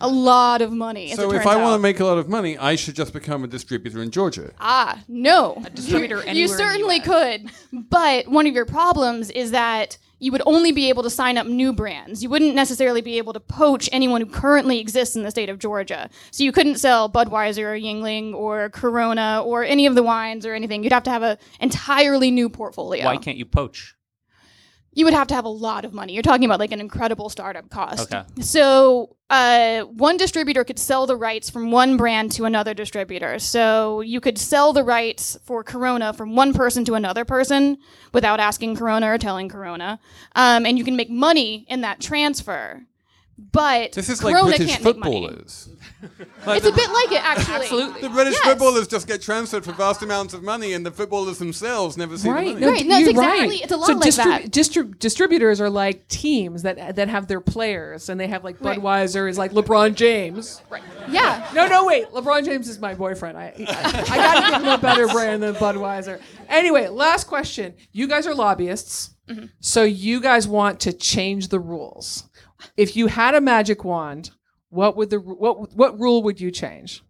A 0.00 0.08
lot 0.08 0.62
of 0.62 0.72
money. 0.72 1.10
as 1.12 1.16
so 1.16 1.30
it 1.30 1.36
if 1.36 1.42
turns 1.42 1.54
I 1.54 1.62
want 1.62 1.74
to 1.74 1.82
make 1.82 2.00
a 2.00 2.04
lot 2.04 2.18
of 2.18 2.28
money, 2.28 2.58
I 2.58 2.76
should 2.76 2.94
just 2.94 3.12
become 3.12 3.44
a 3.44 3.46
distributor 3.46 4.02
in 4.02 4.10
Georgia. 4.10 4.52
Ah, 4.60 5.02
no. 5.08 5.62
A 5.64 5.70
distributor 5.70 6.16
You, 6.16 6.20
anywhere 6.22 6.30
in 6.30 6.36
you 6.36 6.48
the 6.48 6.54
certainly 6.54 7.00
could. 7.00 7.50
But 7.72 8.28
one 8.28 8.46
of 8.46 8.54
your 8.54 8.66
problems 8.66 9.30
is 9.30 9.50
that 9.52 9.98
you 10.18 10.32
would 10.32 10.42
only 10.46 10.72
be 10.72 10.88
able 10.88 11.02
to 11.02 11.10
sign 11.10 11.36
up 11.36 11.46
new 11.46 11.72
brands. 11.72 12.22
You 12.22 12.30
wouldn't 12.30 12.54
necessarily 12.54 13.00
be 13.02 13.18
able 13.18 13.32
to 13.34 13.40
poach 13.40 13.88
anyone 13.92 14.22
who 14.22 14.26
currently 14.26 14.78
exists 14.78 15.14
in 15.14 15.22
the 15.22 15.30
state 15.30 15.48
of 15.50 15.58
Georgia. 15.58 16.08
So 16.30 16.42
you 16.42 16.52
couldn't 16.52 16.76
sell 16.76 17.10
Budweiser 17.10 17.64
or 17.64 17.78
Yuengling 17.78 18.34
or 18.34 18.70
Corona 18.70 19.42
or 19.44 19.62
any 19.62 19.86
of 19.86 19.94
the 19.94 20.02
wines 20.02 20.46
or 20.46 20.54
anything. 20.54 20.82
You'd 20.82 20.92
have 20.92 21.02
to 21.04 21.10
have 21.10 21.22
an 21.22 21.36
entirely 21.60 22.30
new 22.30 22.48
portfolio. 22.48 23.04
Why 23.04 23.18
can't 23.18 23.36
you 23.36 23.44
poach? 23.44 23.94
You 24.96 25.04
would 25.04 25.14
have 25.14 25.28
to 25.28 25.34
have 25.34 25.44
a 25.44 25.50
lot 25.50 25.84
of 25.84 25.92
money. 25.92 26.14
You're 26.14 26.22
talking 26.22 26.46
about 26.46 26.58
like 26.58 26.72
an 26.72 26.80
incredible 26.80 27.28
startup 27.28 27.68
cost. 27.68 28.12
Okay. 28.12 28.24
So, 28.40 29.14
uh, 29.28 29.82
one 29.82 30.16
distributor 30.16 30.64
could 30.64 30.78
sell 30.78 31.06
the 31.06 31.16
rights 31.16 31.50
from 31.50 31.70
one 31.70 31.98
brand 31.98 32.32
to 32.32 32.46
another 32.46 32.72
distributor. 32.72 33.38
So, 33.38 34.00
you 34.00 34.20
could 34.20 34.38
sell 34.38 34.72
the 34.72 34.82
rights 34.82 35.38
for 35.44 35.62
Corona 35.62 36.14
from 36.14 36.34
one 36.34 36.54
person 36.54 36.82
to 36.86 36.94
another 36.94 37.26
person 37.26 37.76
without 38.14 38.40
asking 38.40 38.76
Corona 38.76 39.12
or 39.12 39.18
telling 39.18 39.50
Corona. 39.50 40.00
Um, 40.34 40.64
and 40.64 40.78
you 40.78 40.84
can 40.84 40.96
make 40.96 41.10
money 41.10 41.66
in 41.68 41.82
that 41.82 42.00
transfer. 42.00 42.86
But 43.38 43.92
This 43.92 44.08
is 44.08 44.20
Corona 44.20 44.42
like 44.42 44.56
British 44.56 44.70
can't 44.76 44.84
make 44.84 44.96
money. 44.96 45.12
footballers. 45.28 45.68
It's 46.48 46.64
a 46.66 46.72
bit 46.72 46.90
like 46.90 47.10
it, 47.12 47.24
actually. 47.24 47.54
Absolutely. 47.56 48.00
The 48.02 48.10
British 48.10 48.34
Yes. 48.34 48.44
footballers 48.44 48.86
just 48.86 49.06
get 49.08 49.20
transferred 49.20 49.64
for 49.64 49.72
vast 49.72 50.02
amounts 50.02 50.32
of 50.34 50.42
money, 50.42 50.72
and 50.74 50.86
the 50.86 50.90
footballers 50.92 51.38
themselves 51.38 51.96
never 51.96 52.16
see 52.16 52.28
Right. 52.28 52.54
the 52.54 52.60
money. 52.60 52.66
Right, 52.66 52.86
no, 52.86 52.94
it's 52.96 53.00
you're 53.02 53.10
exactly- 53.10 53.56
it's 53.62 53.72
a 53.72 53.76
lot 53.76 53.86
so 53.88 53.94
like 53.94 54.14
that. 54.14 54.50
distrib- 54.52 54.98
distributors 55.00 55.60
are 55.60 55.68
like 55.70 56.06
teams 56.08 56.62
that 56.62 56.96
that 56.96 57.08
have 57.08 57.26
their 57.26 57.40
players, 57.40 58.08
and 58.08 58.20
they 58.20 58.28
have 58.28 58.44
like 58.44 58.56
Right. 58.60 58.78
Budweiser 58.78 59.28
is 59.28 59.36
like 59.38 59.52
LeBron 59.52 59.94
James. 59.96 60.62
Right. 60.70 60.82
Yeah. 61.10 61.46
No, 61.54 61.66
no, 61.66 61.84
wait. 61.86 62.06
LeBron 62.12 62.44
James 62.44 62.68
is 62.68 62.78
my 62.78 62.94
boyfriend. 62.94 63.36
I, 63.36 63.52
I, 63.58 64.04
I 64.10 64.16
got 64.16 64.34
to 64.34 64.50
give 64.52 64.62
him 64.62 64.68
a 64.72 64.78
better 64.78 65.08
brand 65.14 65.42
than 65.42 65.54
Budweiser. 65.56 66.20
Anyway, 66.48 66.86
last 66.88 67.24
question. 67.26 67.74
You 67.92 68.06
guys 68.06 68.26
are 68.26 68.34
lobbyists, 68.34 69.10
Mm-hmm. 69.28 69.46
so 69.58 69.82
you 69.82 70.20
guys 70.20 70.46
want 70.46 70.78
to 70.80 70.92
change 70.92 71.48
the 71.48 71.58
rules. 71.58 72.25
If 72.76 72.96
you 72.96 73.06
had 73.08 73.34
a 73.34 73.40
magic 73.40 73.84
wand, 73.84 74.30
what 74.70 74.96
would 74.96 75.10
the 75.10 75.18
what 75.18 75.74
what 75.74 75.98
rule 76.00 76.22
would 76.22 76.40
you 76.40 76.50
change? 76.50 77.02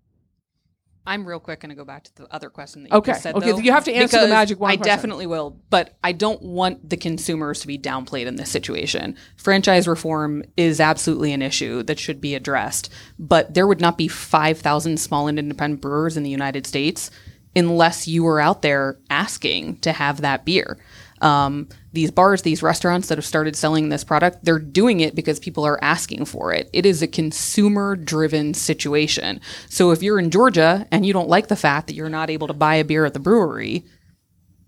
I'm 1.08 1.24
real 1.24 1.38
quick 1.38 1.60
going 1.60 1.70
to 1.70 1.76
go 1.76 1.84
back 1.84 2.02
to 2.04 2.14
the 2.16 2.34
other 2.34 2.50
question 2.50 2.82
that 2.82 2.90
you 2.90 2.98
Okay, 2.98 3.12
just 3.12 3.22
said. 3.22 3.36
okay, 3.36 3.52
though, 3.52 3.58
you 3.58 3.70
have 3.70 3.84
to 3.84 3.92
answer 3.92 4.20
the 4.20 4.26
magic 4.26 4.58
wand 4.58 4.72
I 4.72 4.76
question. 4.76 4.92
definitely 4.92 5.26
will, 5.28 5.60
but 5.70 5.96
I 6.02 6.10
don't 6.10 6.42
want 6.42 6.90
the 6.90 6.96
consumers 6.96 7.60
to 7.60 7.68
be 7.68 7.78
downplayed 7.78 8.26
in 8.26 8.34
this 8.34 8.50
situation. 8.50 9.16
Franchise 9.36 9.86
reform 9.86 10.42
is 10.56 10.80
absolutely 10.80 11.32
an 11.32 11.42
issue 11.42 11.84
that 11.84 12.00
should 12.00 12.20
be 12.20 12.34
addressed, 12.34 12.92
but 13.20 13.54
there 13.54 13.68
would 13.68 13.80
not 13.80 13.96
be 13.96 14.08
5,000 14.08 14.98
small 14.98 15.28
and 15.28 15.38
independent 15.38 15.80
brewers 15.80 16.16
in 16.16 16.24
the 16.24 16.30
United 16.30 16.66
States 16.66 17.08
unless 17.54 18.08
you 18.08 18.24
were 18.24 18.40
out 18.40 18.62
there 18.62 18.98
asking 19.08 19.76
to 19.78 19.92
have 19.92 20.22
that 20.22 20.44
beer. 20.44 20.76
Um, 21.22 21.68
these 21.96 22.10
bars, 22.12 22.42
these 22.42 22.62
restaurants 22.62 23.08
that 23.08 23.18
have 23.18 23.24
started 23.24 23.56
selling 23.56 23.88
this 23.88 24.04
product, 24.04 24.44
they're 24.44 24.58
doing 24.60 25.00
it 25.00 25.14
because 25.16 25.40
people 25.40 25.64
are 25.64 25.82
asking 25.82 26.26
for 26.26 26.52
it. 26.52 26.68
It 26.72 26.86
is 26.86 27.02
a 27.02 27.08
consumer 27.08 27.96
driven 27.96 28.54
situation. 28.54 29.40
So 29.68 29.90
if 29.90 30.02
you're 30.02 30.18
in 30.20 30.30
Georgia 30.30 30.86
and 30.92 31.04
you 31.06 31.12
don't 31.12 31.28
like 31.28 31.48
the 31.48 31.56
fact 31.56 31.88
that 31.88 31.94
you're 31.94 32.10
not 32.10 32.30
able 32.30 32.46
to 32.46 32.52
buy 32.52 32.76
a 32.76 32.84
beer 32.84 33.06
at 33.06 33.14
the 33.14 33.18
brewery, 33.18 33.84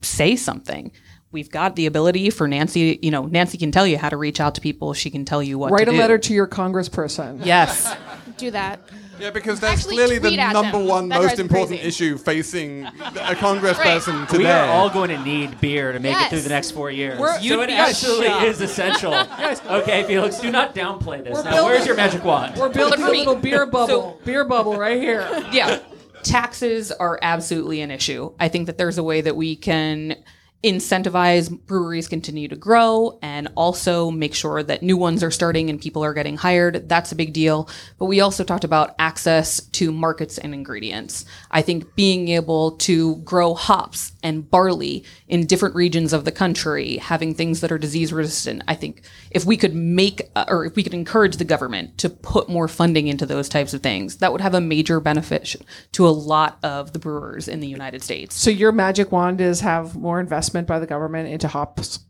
say 0.02 0.34
something. 0.36 0.90
We've 1.30 1.50
got 1.50 1.76
the 1.76 1.84
ability 1.84 2.30
for 2.30 2.48
Nancy, 2.48 2.98
you 3.02 3.10
know, 3.10 3.26
Nancy 3.26 3.58
can 3.58 3.70
tell 3.70 3.86
you 3.86 3.98
how 3.98 4.08
to 4.08 4.16
reach 4.16 4.40
out 4.40 4.54
to 4.54 4.62
people. 4.62 4.94
She 4.94 5.10
can 5.10 5.26
tell 5.26 5.42
you 5.42 5.58
what 5.58 5.70
Write 5.70 5.86
a 5.86 5.90
do. 5.90 5.98
letter 5.98 6.16
to 6.16 6.32
your 6.32 6.46
congressperson. 6.48 7.44
Yes. 7.44 7.94
Do 8.38 8.50
that. 8.52 8.80
Yeah, 9.18 9.30
because 9.30 9.58
that's 9.58 9.80
Actually, 9.80 9.96
clearly 9.96 10.18
the 10.18 10.28
tweet 10.28 10.38
at 10.38 10.52
number 10.52 10.78
them. 10.78 10.86
one 10.86 11.08
That 11.08 11.16
most 11.16 11.24
drives 11.34 11.38
me 11.38 11.42
important 11.42 11.80
crazy. 11.80 11.88
issue 11.88 12.18
facing 12.18 12.86
a 12.86 13.34
congressperson 13.34 14.28
today. 14.28 14.38
We 14.44 14.46
are 14.46 14.68
all 14.68 14.88
going 14.90 15.10
to 15.10 15.18
need 15.24 15.60
beer 15.60 15.90
to 15.92 15.98
make 15.98 16.12
it 16.12 16.18
Yes. 16.20 16.30
through 16.30 16.40
the 16.42 16.48
next 16.50 16.70
four 16.70 16.88
years. 16.92 17.18
We're- 17.18 17.34
so 17.34 17.40
you'd 17.42 17.60
it 17.60 17.66
be 17.66 17.72
absolutely 17.74 18.26
shocked. 18.28 18.44
is 18.44 18.60
essential. 18.60 19.14
okay, 19.70 20.04
Felix, 20.04 20.38
do 20.38 20.52
not 20.52 20.72
downplay 20.72 21.24
this. 21.24 21.34
Now, 21.42 21.50
building- 21.50 21.64
where's 21.64 21.86
your 21.86 21.96
magic 21.96 22.22
wand? 22.24 22.56
We're 22.56 22.68
building 22.68 23.02
a 23.02 23.08
little 23.10 23.34
beer 23.34 23.66
bubble, 23.70 24.20
beer 24.24 24.44
bubble 24.44 24.76
right 24.78 25.00
here. 25.02 25.26
yeah. 25.52 25.80
Taxes 26.22 26.92
are 26.92 27.18
absolutely 27.22 27.80
an 27.80 27.90
issue. 27.90 28.32
I 28.38 28.48
think 28.48 28.66
that 28.66 28.78
there's 28.78 28.98
a 28.98 29.02
way 29.04 29.20
that 29.20 29.34
we 29.36 29.56
can 29.56 30.16
incentivize 30.64 31.48
breweries 31.66 32.08
continue 32.08 32.48
to 32.48 32.56
grow 32.56 33.18
and 33.22 33.48
also 33.56 34.10
make 34.10 34.34
sure 34.34 34.62
that 34.62 34.82
new 34.82 34.96
ones 34.96 35.22
are 35.22 35.30
starting 35.30 35.70
and 35.70 35.80
people 35.80 36.04
are 36.04 36.14
getting 36.14 36.36
hired. 36.36 36.88
That's 36.88 37.12
a 37.12 37.16
big 37.16 37.32
deal. 37.32 37.68
But 37.98 38.06
we 38.06 38.20
also 38.20 38.42
talked 38.42 38.64
about 38.64 38.96
access 38.98 39.60
to 39.60 39.92
markets 39.92 40.36
and 40.36 40.52
ingredients. 40.52 41.24
I 41.50 41.62
think 41.62 41.94
being 41.94 42.28
able 42.28 42.72
to 42.78 43.16
grow 43.16 43.54
hops 43.54 44.12
and 44.22 44.50
barley 44.50 45.04
in 45.28 45.46
different 45.46 45.74
regions 45.74 46.12
of 46.12 46.24
the 46.24 46.32
country, 46.32 46.96
having 46.96 47.34
things 47.34 47.60
that 47.60 47.70
are 47.70 47.78
disease 47.78 48.12
resistant, 48.12 48.62
I 48.66 48.74
think 48.74 49.02
if 49.30 49.44
we 49.44 49.56
could 49.56 49.74
make 49.74 50.22
uh, 50.34 50.46
or 50.48 50.64
if 50.64 50.74
we 50.74 50.82
could 50.82 50.94
encourage 50.94 51.36
the 51.36 51.44
government 51.44 51.98
to 51.98 52.08
put 52.08 52.48
more 52.48 52.66
funding 52.66 53.08
into 53.08 53.26
those 53.26 53.48
types 53.48 53.74
of 53.74 53.82
things, 53.82 54.16
that 54.16 54.32
would 54.32 54.40
have 54.40 54.54
a 54.54 54.60
major 54.60 55.00
benefit 55.00 55.56
to 55.92 56.08
a 56.08 56.10
lot 56.10 56.58
of 56.62 56.92
the 56.92 56.98
brewers 56.98 57.46
in 57.46 57.60
the 57.60 57.68
United 57.68 58.02
States. 58.02 58.34
So 58.34 58.50
your 58.50 58.72
magic 58.72 59.12
wand 59.12 59.40
is 59.40 59.60
have 59.60 59.94
more 59.94 60.18
investment 60.18 60.66
by 60.66 60.78
the 60.78 60.86
government 60.86 61.28
into 61.28 61.46
hops. 61.46 62.00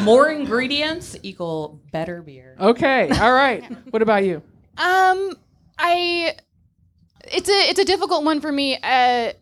More 0.00 0.30
ingredients 0.30 1.16
equal 1.22 1.80
better 1.92 2.22
beer. 2.22 2.56
Okay, 2.58 3.08
all 3.20 3.32
right. 3.32 3.62
What 3.90 4.02
about 4.02 4.24
you? 4.24 4.42
Um, 4.78 5.36
I 5.78 6.34
it's 7.24 7.48
a 7.48 7.68
it's 7.68 7.78
a 7.78 7.84
difficult 7.84 8.24
one 8.24 8.40
for 8.40 8.50
me. 8.50 8.78
Uh, 8.82 9.32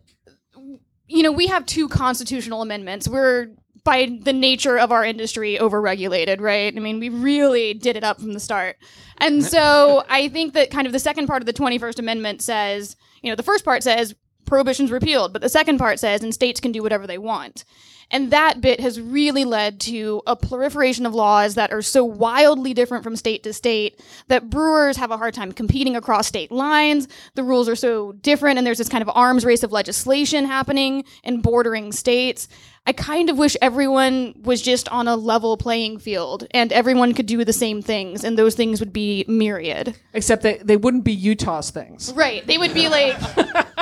you 1.11 1.23
know, 1.23 1.31
we 1.31 1.47
have 1.47 1.65
two 1.65 1.89
constitutional 1.89 2.61
amendments. 2.61 3.07
We're 3.07 3.49
by 3.83 4.17
the 4.21 4.33
nature 4.33 4.77
of 4.77 4.91
our 4.91 5.03
industry 5.03 5.57
overregulated, 5.59 6.39
right? 6.39 6.75
I 6.75 6.79
mean, 6.79 6.99
we 6.99 7.09
really 7.09 7.73
did 7.73 7.97
it 7.97 8.03
up 8.03 8.19
from 8.19 8.33
the 8.33 8.39
start. 8.39 8.77
And 9.17 9.43
so 9.43 10.03
I 10.07 10.29
think 10.29 10.53
that 10.53 10.69
kind 10.69 10.85
of 10.85 10.93
the 10.93 10.99
second 10.99 11.27
part 11.27 11.41
of 11.41 11.47
the 11.47 11.53
21st 11.53 11.99
Amendment 11.99 12.41
says, 12.41 12.95
you 13.21 13.31
know, 13.31 13.35
the 13.35 13.43
first 13.43 13.65
part 13.65 13.81
says 13.81 14.15
prohibition's 14.45 14.91
repealed, 14.91 15.33
but 15.33 15.41
the 15.41 15.49
second 15.49 15.79
part 15.79 15.99
says 15.99 16.21
and 16.23 16.33
states 16.33 16.59
can 16.59 16.71
do 16.71 16.83
whatever 16.83 17.07
they 17.07 17.17
want. 17.17 17.65
And 18.11 18.29
that 18.31 18.61
bit 18.61 18.79
has 18.81 18.99
really 18.99 19.45
led 19.45 19.79
to 19.81 20.21
a 20.27 20.35
proliferation 20.35 21.05
of 21.05 21.15
laws 21.15 21.55
that 21.55 21.71
are 21.71 21.81
so 21.81 22.03
wildly 22.03 22.73
different 22.73 23.03
from 23.03 23.15
state 23.15 23.41
to 23.43 23.53
state 23.53 23.99
that 24.27 24.49
brewers 24.49 24.97
have 24.97 25.11
a 25.11 25.17
hard 25.17 25.33
time 25.33 25.51
competing 25.53 25.95
across 25.95 26.27
state 26.27 26.51
lines. 26.51 27.07
The 27.35 27.43
rules 27.43 27.69
are 27.69 27.75
so 27.75 28.11
different, 28.11 28.57
and 28.57 28.67
there's 28.67 28.77
this 28.77 28.89
kind 28.89 29.01
of 29.01 29.09
arms 29.15 29.45
race 29.45 29.63
of 29.63 29.71
legislation 29.71 30.45
happening 30.45 31.05
in 31.23 31.41
bordering 31.41 31.93
states. 31.93 32.49
I 32.85 32.93
kind 32.93 33.29
of 33.29 33.37
wish 33.37 33.55
everyone 33.61 34.33
was 34.43 34.59
just 34.61 34.89
on 34.89 35.07
a 35.07 35.15
level 35.15 35.55
playing 35.55 35.99
field 35.99 36.47
and 36.49 36.73
everyone 36.73 37.13
could 37.13 37.27
do 37.27 37.45
the 37.45 37.53
same 37.53 37.81
things, 37.81 38.23
and 38.23 38.37
those 38.37 38.55
things 38.55 38.79
would 38.79 38.91
be 38.91 39.23
myriad. 39.27 39.95
Except 40.13 40.41
that 40.43 40.65
they 40.65 40.77
wouldn't 40.77 41.03
be 41.03 41.13
Utah's 41.13 41.69
things. 41.69 42.11
Right. 42.15 42.45
They 42.45 42.57
would 42.57 42.73
be 42.73 42.89
like, 42.89 43.15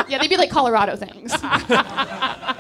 yeah, 0.10 0.20
they'd 0.20 0.30
be 0.30 0.38
like 0.38 0.50
Colorado 0.50 0.98
things. 0.98 1.34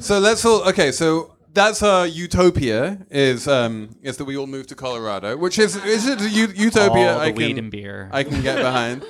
So 0.00 0.18
let's 0.18 0.44
all 0.44 0.62
okay. 0.68 0.92
So 0.92 1.36
that's 1.52 1.82
our 1.82 2.06
utopia 2.06 3.04
is 3.10 3.48
um 3.48 3.96
is 4.02 4.16
that 4.16 4.24
we 4.24 4.36
all 4.36 4.46
move 4.46 4.66
to 4.68 4.74
Colorado, 4.74 5.36
which 5.36 5.58
is 5.58 5.76
is 5.76 6.06
it 6.06 6.20
a 6.20 6.28
u- 6.28 6.52
utopia 6.54 7.12
All 7.12 7.18
the 7.18 7.24
I 7.24 7.28
can 7.30 7.36
weed 7.36 7.58
and 7.58 7.70
beer. 7.70 8.08
I 8.12 8.22
can 8.22 8.42
get 8.42 8.56
behind. 8.56 9.04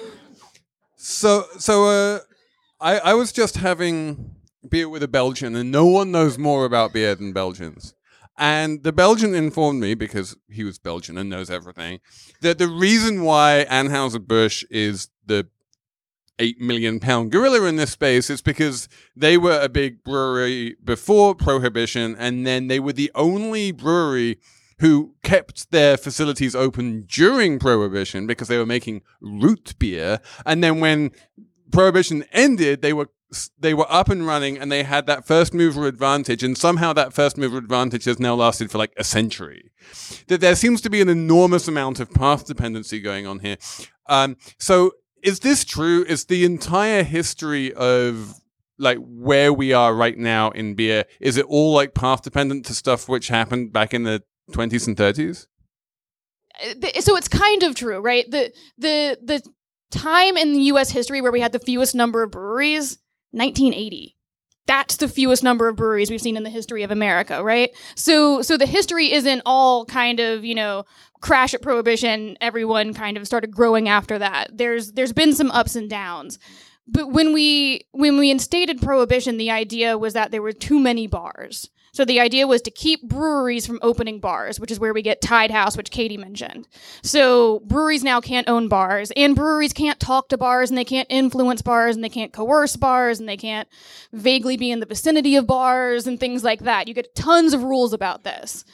so 0.97 1.45
so 1.59 1.85
uh, 1.87 2.19
I 2.81 2.99
I 2.99 3.15
was 3.15 3.33
just 3.33 3.57
having 3.57 4.35
beer 4.69 4.89
with 4.89 5.03
a 5.03 5.09
Belgian, 5.09 5.55
and 5.55 5.71
no 5.71 5.87
one 5.87 6.11
knows 6.11 6.39
more 6.39 6.65
about 6.65 6.93
beer 6.93 7.15
than 7.15 7.33
Belgians. 7.33 7.95
And 8.41 8.85
the 8.85 8.93
Belgian 8.93 9.35
informed 9.35 9.81
me 9.81 9.95
because 9.95 10.37
he 10.49 10.63
was 10.63 10.79
Belgian 10.79 11.19
and 11.19 11.29
knows 11.29 11.51
everything 11.51 11.99
that 12.41 12.59
the 12.59 12.69
reason 12.69 13.25
why 13.25 13.67
Anheuser 13.69 14.25
Busch 14.25 14.65
is 14.71 15.09
the 15.27 15.49
eight 16.39 16.61
million 16.61 17.01
pound 17.01 17.33
gorilla 17.33 17.65
in 17.65 17.77
this 17.77 17.91
space 17.91 18.31
is 18.31 18.41
because 18.41 18.89
they 19.17 19.37
were 19.37 19.61
a 19.61 19.69
big 19.69 20.03
brewery 20.05 20.77
before 20.85 21.35
prohibition 21.35 22.15
and 22.19 22.47
then 22.47 22.69
they 22.69 22.81
were 22.81 22.93
the 22.93 23.11
only 23.15 23.73
brewery 23.73 24.39
who 24.81 25.15
kept 25.23 25.71
their 25.71 25.97
facilities 25.97 26.55
open 26.55 27.05
during 27.09 27.59
prohibition 27.59 28.27
because 28.27 28.49
they 28.49 28.59
were 28.59 28.67
making 28.67 29.03
root 29.21 29.75
beer. 29.79 30.21
And 30.47 30.63
then 30.63 30.81
when 30.81 31.11
prohibition 31.73 32.25
ended 32.33 32.83
they 32.83 32.93
were 32.93 33.09
they 33.59 33.75
were 33.75 33.91
up 33.91 34.09
and 34.09 34.27
running 34.27 34.57
and 34.57 34.73
they 34.73 34.85
had 34.85 35.07
that 35.07 35.27
first 35.27 35.53
mover 35.53 35.87
advantage 35.87 36.43
and 36.43 36.57
somehow 36.57 36.95
that 36.95 37.13
first 37.13 37.37
mover 37.37 37.59
advantage 37.59 38.05
has 38.05 38.19
now 38.19 38.35
lasted 38.35 38.71
for 38.71 38.79
like 38.79 38.95
a 38.97 39.05
century. 39.05 39.71
That 40.29 40.41
there 40.41 40.57
seems 40.57 40.81
to 40.83 40.91
be 40.91 41.03
an 41.03 41.11
enormous 41.11 41.69
amount 41.69 42.01
of 42.01 42.11
path 42.11 42.47
dependency 42.47 43.01
going 43.01 43.27
on 43.27 43.41
here. 43.41 43.59
Um, 44.07 44.37
so 44.59 44.93
is 45.23 45.41
this 45.41 45.65
true? 45.65 46.05
Is 46.05 46.27
the 46.27 46.45
entire 46.45 47.03
history 47.03 47.73
of 47.75 48.35
like 48.79 48.99
where 49.01 49.53
we 49.53 49.73
are 49.73 49.95
right 49.95 50.17
now 50.17 50.51
in 50.51 50.75
beer 50.75 51.05
is 51.21 51.37
it 51.37 51.45
all 51.47 51.73
like 51.73 51.95
path 51.95 52.23
dependent 52.23 52.65
to 52.67 52.75
stuff 52.75 53.09
which 53.09 53.27
happened 53.27 53.73
back 53.73 53.93
in 53.93 54.05
the 54.05 54.23
20s 54.53 54.87
and 54.87 54.97
30s? 54.97 55.47
Uh, 56.61 57.01
so 57.01 57.17
it's 57.17 57.29
kind 57.29 57.63
of 57.63 57.75
true, 57.75 57.99
right? 58.01 58.31
The 58.31 58.53
the 58.77 59.19
the 59.23 59.43
time 59.91 60.37
in 60.37 60.53
the 60.53 60.63
U.S. 60.63 60.91
history 60.91 61.21
where 61.21 61.33
we 61.33 61.41
had 61.41 61.53
the 61.53 61.59
fewest 61.59 61.95
number 61.95 62.23
of 62.23 62.31
breweries, 62.31 62.99
1980. 63.33 64.18
That's 64.69 64.99
the 64.99 65.09
fewest 65.09 65.43
number 65.43 65.67
of 65.67 65.77
breweries 65.77 66.11
we've 66.11 66.21
seen 66.21 66.37
in 66.37 66.45
the 66.45 66.51
history 66.51 66.83
of 66.83 66.91
America, 66.91 67.43
right? 67.43 67.75
So 67.97 68.43
so 68.43 68.57
the 68.57 68.67
history 68.67 69.13
isn't 69.13 69.43
all 69.47 69.87
kind 69.87 70.21
of 70.21 70.45
you 70.45 70.55
know 70.55 70.85
crash 71.21 71.55
at 71.55 71.63
prohibition. 71.63 72.37
Everyone 72.41 72.95
kind 72.95 73.17
of 73.17 73.27
started 73.27 73.51
growing 73.51 73.89
after 73.89 74.19
that. 74.19 74.57
There's 74.57 74.93
there's 74.93 75.15
been 75.15 75.35
some 75.35 75.51
ups 75.51 75.75
and 75.75 75.89
downs. 75.89 76.39
But 76.87 77.11
when 77.13 77.33
we 77.33 77.87
when 77.93 78.19
we 78.19 78.31
instated 78.31 78.81
prohibition, 78.81 79.39
the 79.39 79.51
idea 79.51 79.99
was 79.99 80.13
that 80.13 80.31
there 80.31 80.43
were 80.43 80.53
too 80.53 80.79
many 80.79 81.07
bars. 81.07 81.71
So 81.99 82.05
the 82.05 82.21
idea 82.21 82.47
was 82.47 82.63
to 82.63 82.71
keep 82.71 83.03
breweries 83.03 83.67
from 83.67 83.81
opening 83.83 84.21
bars, 84.21 84.61
which 84.61 84.71
is 84.71 84.79
where 84.79 84.95
we 84.95 85.03
get 85.03 85.21
tied 85.21 85.51
house, 85.51 85.77
which 85.77 85.91
Katie 85.91 86.17
mentioned. 86.17 86.69
So 87.03 87.59
breweries 87.65 88.05
now 88.05 88.21
can't 88.21 88.49
own 88.49 88.69
bars, 88.69 89.11
and 89.17 89.35
breweries 89.35 89.73
can't 89.73 89.99
talk 89.99 90.29
to 90.29 90.39
bars, 90.39 90.71
and 90.71 90.79
they 90.79 90.85
can't 90.85 91.09
influence 91.11 91.61
bars, 91.61 91.97
and 91.97 92.05
they 92.05 92.09
can't 92.09 92.33
coerce 92.33 92.77
bars, 92.77 93.19
and 93.19 93.29
they 93.29 93.37
can't 93.37 93.67
vaguely 94.13 94.57
be 94.57 94.71
in 94.71 94.79
the 94.79 94.87
vicinity 94.87 95.35
of 95.35 95.49
bars 95.49 96.07
and 96.07 96.21
things 96.21 96.45
like 96.45 96.61
that. 96.61 96.87
You 96.87 96.95
get 96.95 97.17
tons 97.17 97.53
of 97.53 97.65
rules 97.65 97.93
about 97.93 98.23
this. 98.23 98.65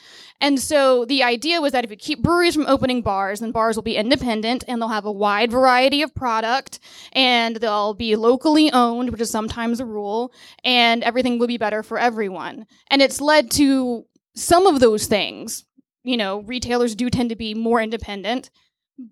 And 0.45 0.59
so 0.59 1.05
the 1.05 1.23
idea 1.23 1.59
was 1.59 1.71
that 1.71 1.85
if 1.85 1.89
you 1.89 1.97
keep 1.97 2.21
breweries 2.21 2.53
from 2.53 2.67
opening 2.67 3.01
bars, 3.01 3.39
then 3.39 3.51
bars 3.51 3.75
will 3.75 3.81
be 3.81 3.95
independent 3.95 4.63
and 4.67 4.79
they'll 4.79 4.89
have 4.89 5.07
a 5.07 5.11
wide 5.11 5.49
variety 5.49 6.03
of 6.03 6.13
product 6.13 6.77
and 7.13 7.55
they'll 7.55 7.95
be 7.95 8.15
locally 8.15 8.71
owned, 8.71 9.09
which 9.09 9.21
is 9.21 9.31
sometimes 9.31 9.79
a 9.79 9.85
rule, 9.85 10.31
and 10.63 11.01
everything 11.01 11.39
will 11.39 11.47
be 11.47 11.57
better 11.57 11.81
for 11.81 11.97
everyone. 11.97 12.67
And 12.91 13.01
it's 13.01 13.19
led 13.19 13.49
to 13.51 14.05
some 14.35 14.67
of 14.67 14.79
those 14.79 15.07
things. 15.07 15.65
You 16.03 16.15
know, 16.15 16.41
retailers 16.43 16.93
do 16.93 17.09
tend 17.09 17.29
to 17.29 17.35
be 17.35 17.55
more 17.55 17.81
independent, 17.81 18.51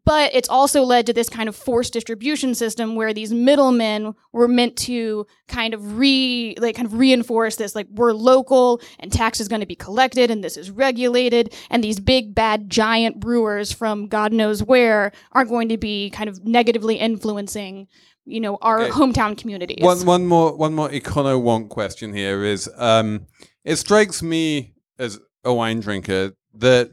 but 0.05 0.34
it's 0.34 0.47
also 0.47 0.84
led 0.84 1.05
to 1.07 1.13
this 1.13 1.27
kind 1.27 1.49
of 1.49 1.55
forced 1.55 1.91
distribution 1.93 2.55
system 2.55 2.95
where 2.95 3.13
these 3.13 3.34
middlemen 3.34 4.13
were 4.31 4.47
meant 4.47 4.77
to 4.77 5.25
kind 5.47 5.73
of 5.73 5.97
re 5.97 6.55
like 6.57 6.75
kind 6.75 6.86
of 6.86 6.93
reinforce 6.93 7.57
this 7.57 7.75
like 7.75 7.88
we're 7.91 8.13
local 8.13 8.79
and 8.99 9.11
tax 9.11 9.41
is 9.41 9.47
going 9.49 9.59
to 9.59 9.67
be 9.67 9.75
collected 9.75 10.31
and 10.31 10.43
this 10.43 10.55
is 10.55 10.71
regulated 10.71 11.53
and 11.69 11.84
these 11.84 11.99
big 11.99 12.34
bad 12.34 12.69
giant 12.69 13.19
brewers 13.19 13.73
from 13.73 14.07
god 14.07 14.31
knows 14.31 14.63
where 14.63 15.11
are 15.34 15.43
going 15.45 15.67
to 15.67 15.77
be 15.77 16.09
kind 16.11 16.29
of 16.29 16.43
negatively 16.45 16.95
influencing 16.95 17.88
you 18.25 18.39
know 18.39 18.57
our 18.61 18.84
Okay. 18.84 18.91
hometown 18.91 19.38
communities 19.38 19.84
One 19.84 20.05
one 20.05 20.25
more 20.27 20.55
one 20.55 20.73
more 20.73 20.89
econo 20.89 21.41
wonk 21.41 21.67
question 21.69 22.13
here 22.13 22.43
is 22.45 22.69
um 22.77 23.27
it 23.65 23.75
strikes 23.75 24.23
me 24.23 24.73
as 24.97 25.19
a 25.43 25.53
wine 25.53 25.81
drinker 25.81 26.31
that 26.53 26.89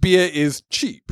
beer 0.00 0.30
is 0.32 0.62
cheap 0.70 1.10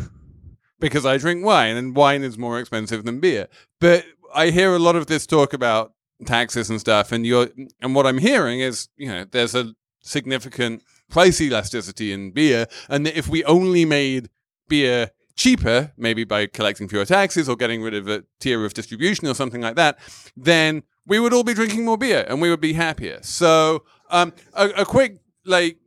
because 0.80 1.06
I 1.06 1.16
drink 1.16 1.44
wine 1.44 1.76
and 1.76 1.94
wine 1.96 2.22
is 2.22 2.36
more 2.36 2.58
expensive 2.58 3.04
than 3.04 3.20
beer. 3.20 3.48
But 3.80 4.04
I 4.34 4.50
hear 4.50 4.74
a 4.74 4.78
lot 4.78 4.96
of 4.96 5.06
this 5.06 5.26
talk 5.26 5.52
about 5.52 5.92
taxes 6.26 6.70
and 6.70 6.80
stuff 6.80 7.12
and 7.12 7.26
you're 7.26 7.48
and 7.80 7.94
what 7.94 8.06
I'm 8.06 8.18
hearing 8.18 8.60
is, 8.60 8.88
you 8.96 9.08
know, 9.08 9.24
there's 9.24 9.54
a 9.54 9.74
significant 10.00 10.82
price 11.10 11.40
elasticity 11.40 12.12
in 12.12 12.32
beer 12.32 12.66
and 12.88 13.06
if 13.06 13.28
we 13.28 13.44
only 13.44 13.84
made 13.84 14.28
beer 14.68 15.10
cheaper, 15.36 15.92
maybe 15.96 16.24
by 16.24 16.46
collecting 16.46 16.88
fewer 16.88 17.04
taxes 17.04 17.48
or 17.48 17.56
getting 17.56 17.82
rid 17.82 17.94
of 17.94 18.08
a 18.08 18.24
tier 18.40 18.64
of 18.64 18.74
distribution 18.74 19.26
or 19.26 19.34
something 19.34 19.60
like 19.60 19.76
that, 19.76 19.98
then 20.36 20.82
we 21.06 21.18
would 21.18 21.32
all 21.32 21.44
be 21.44 21.54
drinking 21.54 21.84
more 21.84 21.98
beer 21.98 22.24
and 22.28 22.40
we 22.40 22.50
would 22.50 22.60
be 22.60 22.72
happier. 22.72 23.18
So, 23.22 23.84
um, 24.10 24.32
a, 24.54 24.68
a 24.70 24.84
quick 24.84 25.18
like 25.44 25.78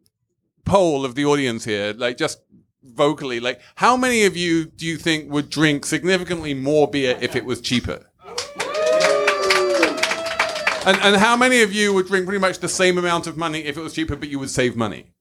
poll 0.65 1.05
of 1.05 1.15
the 1.15 1.25
audience 1.25 1.65
here, 1.65 1.93
like 1.93 2.17
just 2.17 2.41
vocally, 2.93 3.39
like 3.39 3.61
how 3.75 3.97
many 3.97 4.25
of 4.25 4.35
you 4.35 4.65
do 4.65 4.85
you 4.85 4.97
think 4.97 5.31
would 5.31 5.49
drink 5.49 5.85
significantly 5.85 6.53
more 6.53 6.87
beer 6.89 7.17
if 7.21 7.35
it 7.35 7.45
was 7.45 7.61
cheaper? 7.61 8.05
And, 10.85 10.97
and 11.01 11.15
how 11.17 11.35
many 11.35 11.63
of 11.63 11.73
you 11.73 11.93
would 11.93 12.07
drink 12.07 12.25
pretty 12.25 12.39
much 12.39 12.59
the 12.59 12.69
same 12.69 12.97
amount 12.97 13.27
of 13.27 13.35
money 13.35 13.59
if 13.59 13.75
it 13.75 13.81
was 13.81 13.93
cheaper, 13.93 14.15
but 14.15 14.29
you 14.29 14.39
would 14.39 14.49
save 14.49 14.77
money? 14.77 15.11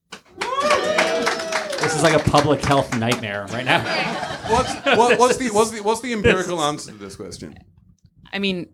This 1.81 1.97
is 1.97 2.03
like 2.03 2.15
a 2.15 2.31
public 2.31 2.65
health 2.65 2.97
nightmare 2.97 3.47
right 3.51 3.65
now. 3.65 3.83
What's, 4.49 4.75
what, 4.97 5.19
what's 5.19 5.37
the 5.39 5.51
what's 5.51 5.71
the 5.73 5.81
what's 5.83 6.01
the 6.01 6.13
empirical 6.13 6.61
answer 6.61 6.93
to 6.93 6.99
this 6.99 7.17
question? 7.17 7.57
I 8.33 8.39
mean, 8.39 8.69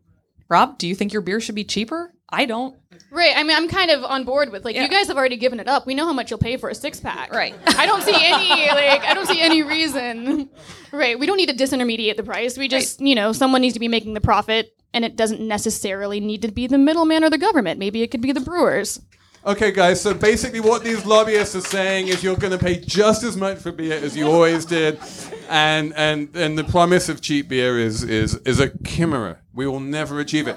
Rob, 0.48 0.76
do 0.78 0.86
you 0.86 0.94
think 0.94 1.14
your 1.14 1.22
beer 1.22 1.40
should 1.40 1.54
be 1.54 1.64
cheaper? 1.64 2.11
I 2.32 2.46
don't. 2.46 2.76
Right. 3.10 3.34
I 3.36 3.42
mean, 3.42 3.54
I'm 3.54 3.68
kind 3.68 3.90
of 3.90 4.04
on 4.04 4.24
board 4.24 4.50
with 4.50 4.64
like 4.64 4.74
you 4.74 4.88
guys 4.88 5.06
have 5.08 5.18
already 5.18 5.36
given 5.36 5.60
it 5.60 5.68
up. 5.68 5.86
We 5.86 5.94
know 5.94 6.06
how 6.06 6.14
much 6.14 6.30
you'll 6.30 6.38
pay 6.38 6.56
for 6.56 6.70
a 6.70 6.74
six 6.74 6.98
pack. 6.98 7.30
Right. 7.32 7.54
I 7.66 7.84
don't 7.84 8.02
see 8.02 8.14
any 8.16 8.48
like 8.70 9.04
I 9.04 9.12
don't 9.12 9.26
see 9.26 9.40
any 9.40 9.62
reason. 9.62 10.48
Right. 10.92 11.18
We 11.18 11.26
don't 11.26 11.36
need 11.38 11.48
to 11.48 11.54
disintermediate 11.54 12.16
the 12.16 12.22
price. 12.22 12.58
We 12.58 12.68
just 12.68 13.00
you 13.00 13.14
know 13.14 13.32
someone 13.32 13.60
needs 13.60 13.74
to 13.74 13.80
be 13.80 13.88
making 13.88 14.14
the 14.14 14.20
profit, 14.20 14.74
and 14.92 15.04
it 15.04 15.16
doesn't 15.16 15.40
necessarily 15.40 16.20
need 16.20 16.42
to 16.42 16.50
be 16.50 16.66
the 16.66 16.78
middleman 16.78 17.24
or 17.24 17.30
the 17.30 17.38
government. 17.38 17.78
Maybe 17.78 18.02
it 18.02 18.10
could 18.10 18.20
be 18.20 18.32
the 18.32 18.40
brewers. 18.40 19.00
Okay, 19.44 19.72
guys. 19.72 20.00
So 20.00 20.14
basically, 20.14 20.60
what 20.60 20.84
these 20.84 21.04
lobbyists 21.04 21.56
are 21.56 21.62
saying 21.62 22.08
is 22.08 22.22
you're 22.22 22.36
going 22.36 22.52
to 22.52 22.58
pay 22.58 22.78
just 22.78 23.24
as 23.24 23.36
much 23.36 23.58
for 23.58 23.72
beer 23.72 23.94
as 23.94 24.16
you 24.16 24.26
always 24.26 24.64
did, 24.64 25.00
and 25.48 25.92
and 25.96 26.34
and 26.36 26.56
the 26.56 26.64
promise 26.64 27.08
of 27.08 27.20
cheap 27.20 27.48
beer 27.48 27.78
is 27.78 28.04
is 28.04 28.36
is 28.44 28.60
a 28.60 28.70
chimera. 28.84 29.38
We 29.52 29.66
will 29.66 29.80
never 29.80 30.20
achieve 30.20 30.46
it. 30.46 30.56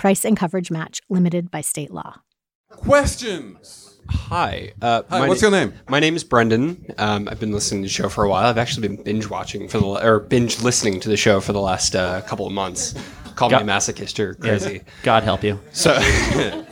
Price 0.00 0.24
and 0.24 0.34
coverage 0.34 0.70
match 0.70 1.02
limited 1.10 1.50
by 1.50 1.60
state 1.60 1.90
law. 1.90 2.22
Questions. 2.70 4.00
Hi. 4.08 4.72
Uh, 4.80 5.02
Hi, 5.10 5.18
my 5.18 5.28
what's 5.28 5.42
na- 5.42 5.48
your 5.50 5.58
name? 5.58 5.74
My 5.90 6.00
name 6.00 6.16
is 6.16 6.24
Brendan. 6.24 6.86
Um, 6.96 7.28
I've 7.30 7.38
been 7.38 7.52
listening 7.52 7.82
to 7.82 7.86
the 7.86 7.92
show 7.92 8.08
for 8.08 8.24
a 8.24 8.28
while. 8.30 8.46
I've 8.46 8.56
actually 8.56 8.88
been 8.88 9.02
binge 9.02 9.28
watching 9.28 9.68
for 9.68 9.76
the 9.78 9.84
or 9.86 10.20
binge 10.20 10.62
listening 10.62 11.00
to 11.00 11.10
the 11.10 11.18
show 11.18 11.38
for 11.40 11.52
the 11.52 11.60
last 11.60 11.94
uh, 11.94 12.22
couple 12.22 12.46
of 12.46 12.52
months. 12.54 12.94
Call 13.36 13.50
God- 13.50 13.66
me 13.66 13.70
a 13.70 13.76
masochist 13.76 14.18
or 14.18 14.38
Yeah, 14.42 14.48
crazy. 14.58 14.80
God 15.02 15.22
help 15.22 15.44
you. 15.44 15.60
So, 15.72 16.00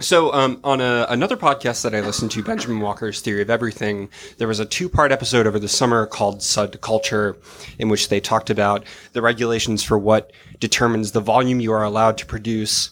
so 0.00 0.30
um, 0.34 0.60
on 0.62 0.82
a, 0.82 1.06
another 1.08 1.38
podcast 1.38 1.84
that 1.84 1.94
I 1.94 2.00
listened 2.00 2.32
to, 2.32 2.42
Benjamin 2.42 2.80
Walker's 2.80 3.22
Theory 3.22 3.40
of 3.40 3.48
Everything, 3.48 4.10
there 4.36 4.46
was 4.46 4.60
a 4.60 4.66
two-part 4.66 5.10
episode 5.10 5.46
over 5.46 5.58
the 5.58 5.68
summer 5.68 6.04
called 6.04 6.42
Sud 6.42 6.78
Culture, 6.82 7.38
in 7.78 7.88
which 7.88 8.10
they 8.10 8.20
talked 8.20 8.50
about 8.50 8.84
the 9.14 9.22
regulations 9.22 9.82
for 9.82 9.98
what 9.98 10.32
determines 10.58 11.12
the 11.12 11.20
volume 11.20 11.60
you 11.60 11.72
are 11.72 11.84
allowed 11.84 12.18
to 12.18 12.26
produce 12.26 12.90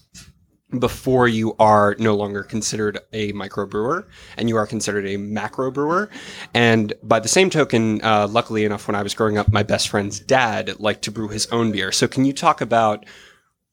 before 0.79 1.29
you 1.29 1.55
are 1.59 1.95
no 1.99 2.15
longer 2.15 2.43
considered 2.43 2.99
a 3.13 3.33
microbrewer 3.33 4.05
and 4.37 4.49
you 4.49 4.57
are 4.57 4.67
considered 4.67 5.07
a 5.07 5.17
macro 5.17 5.71
brewer. 5.71 6.11
And 6.55 6.93
by 7.03 7.21
the 7.21 7.29
same 7.29 7.51
token, 7.51 8.03
uh, 8.03 8.27
luckily 8.29 8.65
enough, 8.65 8.89
when 8.89 8.97
I 8.97 9.03
was 9.03 9.15
growing 9.15 9.39
up, 9.39 9.53
my 9.53 9.63
best 9.63 9.89
friend's 9.89 10.19
dad 10.19 10.81
liked 10.81 11.03
to 11.03 11.13
brew 11.13 11.29
his 11.29 11.47
own 11.49 11.71
beer. 11.71 11.93
So 11.93 12.09
can 12.09 12.25
you 12.25 12.33
talk 12.33 12.61
about 12.61 13.07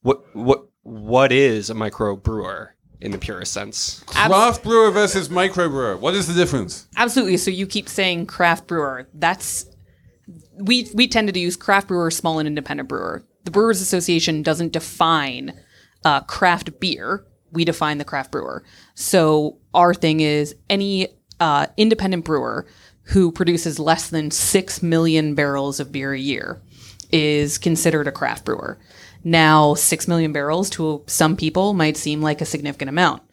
what 0.02 0.24
what 0.36 0.66
what 0.84 1.32
is 1.32 1.70
a 1.70 1.74
micro 1.74 2.16
brewer 2.16 2.76
in 3.02 3.12
the 3.12 3.18
purest 3.18 3.54
sense? 3.54 4.04
Craft 4.06 4.64
brewer 4.64 4.92
versus 4.92 5.30
micro 5.30 5.70
brewer. 5.70 5.98
What 5.98 6.14
is 6.14 6.28
the 6.28 6.34
difference? 6.34 6.88
Absolutely. 6.96 7.38
So 7.38 7.50
you 7.52 7.66
keep 7.66 7.90
saying 7.90 8.28
craft 8.28 8.68
brewer. 8.68 9.08
That's 9.14 9.66
we 10.56 10.90
we 10.94 11.08
tended 11.08 11.34
to 11.36 11.42
use 11.42 11.58
craft 11.58 11.88
brewer, 11.88 12.12
small 12.12 12.38
and 12.40 12.48
independent 12.48 12.88
brewer. 12.88 13.24
The 13.44 13.52
Brewers 13.52 13.82
Association 13.82 14.42
doesn't 14.42 14.74
define 14.74 15.54
uh, 16.06 16.22
craft 16.22 16.80
beer. 16.80 17.26
We 17.52 17.66
define 17.66 17.98
the 17.98 18.06
craft 18.06 18.32
brewer. 18.32 18.64
So 18.96 19.58
our 19.74 19.94
thing 19.94 20.22
is 20.22 20.56
any 20.70 21.10
uh, 21.40 21.68
independent 21.78 22.26
brewer 22.26 22.66
who 23.08 23.32
produces 23.32 23.80
less 23.80 24.10
than 24.10 24.32
six 24.32 24.82
million 24.82 25.36
barrels 25.36 25.80
of 25.80 25.92
beer 25.92 26.14
a 26.14 26.20
year 26.20 26.62
is 27.12 27.58
considered 27.58 28.08
a 28.08 28.12
craft 28.12 28.46
brewer. 28.46 28.80
Now, 29.24 29.74
six 29.76 30.08
million 30.08 30.34
barrels 30.34 30.70
to 30.72 31.04
some 31.08 31.36
people 31.38 31.74
might 31.74 31.98
seem 31.98 32.22
like 32.22 32.42
a 32.42 32.46
significant 32.46 32.90
amount. 32.90 33.24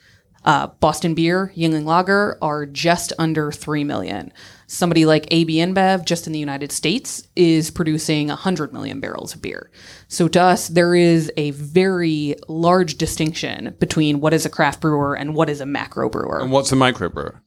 Uh, 0.45 0.69
Boston 0.69 1.15
Beer, 1.15 1.53
Yuengling 1.57 1.85
Lager 1.85 2.39
are 2.41 2.65
just 2.67 3.13
under 3.19 3.53
3 3.53 3.85
million. 3.85 4.33
Somebody 4.73 5.05
like 5.05 5.27
AB 5.33 5.57
InBev, 5.57 6.05
just 6.05 6.29
in 6.29 6.33
the 6.33 6.39
United 6.39 6.71
States, 6.71 7.27
is 7.35 7.73
producing 7.73 8.29
100 8.29 8.73
million 8.73 9.01
barrels 9.01 9.35
of 9.35 9.43
beer. 9.43 9.69
So 10.07 10.29
to 10.29 10.41
us, 10.41 10.69
there 10.69 10.95
is 10.95 11.33
a 11.37 11.51
very 11.51 12.37
large 12.47 12.97
distinction 12.97 13.75
between 13.81 14.21
what 14.21 14.33
is 14.33 14.47
a 14.47 14.49
craft 14.49 14.81
brewer 14.81 15.17
and 15.17 15.35
what 15.35 15.51
is 15.51 15.61
a 15.61 15.67
macro 15.67 16.09
brewer. 16.09 16.39
And 16.41 16.53
what's 16.53 16.71
a 16.71 16.77
micro 16.77 17.09
brewer? 17.09 17.43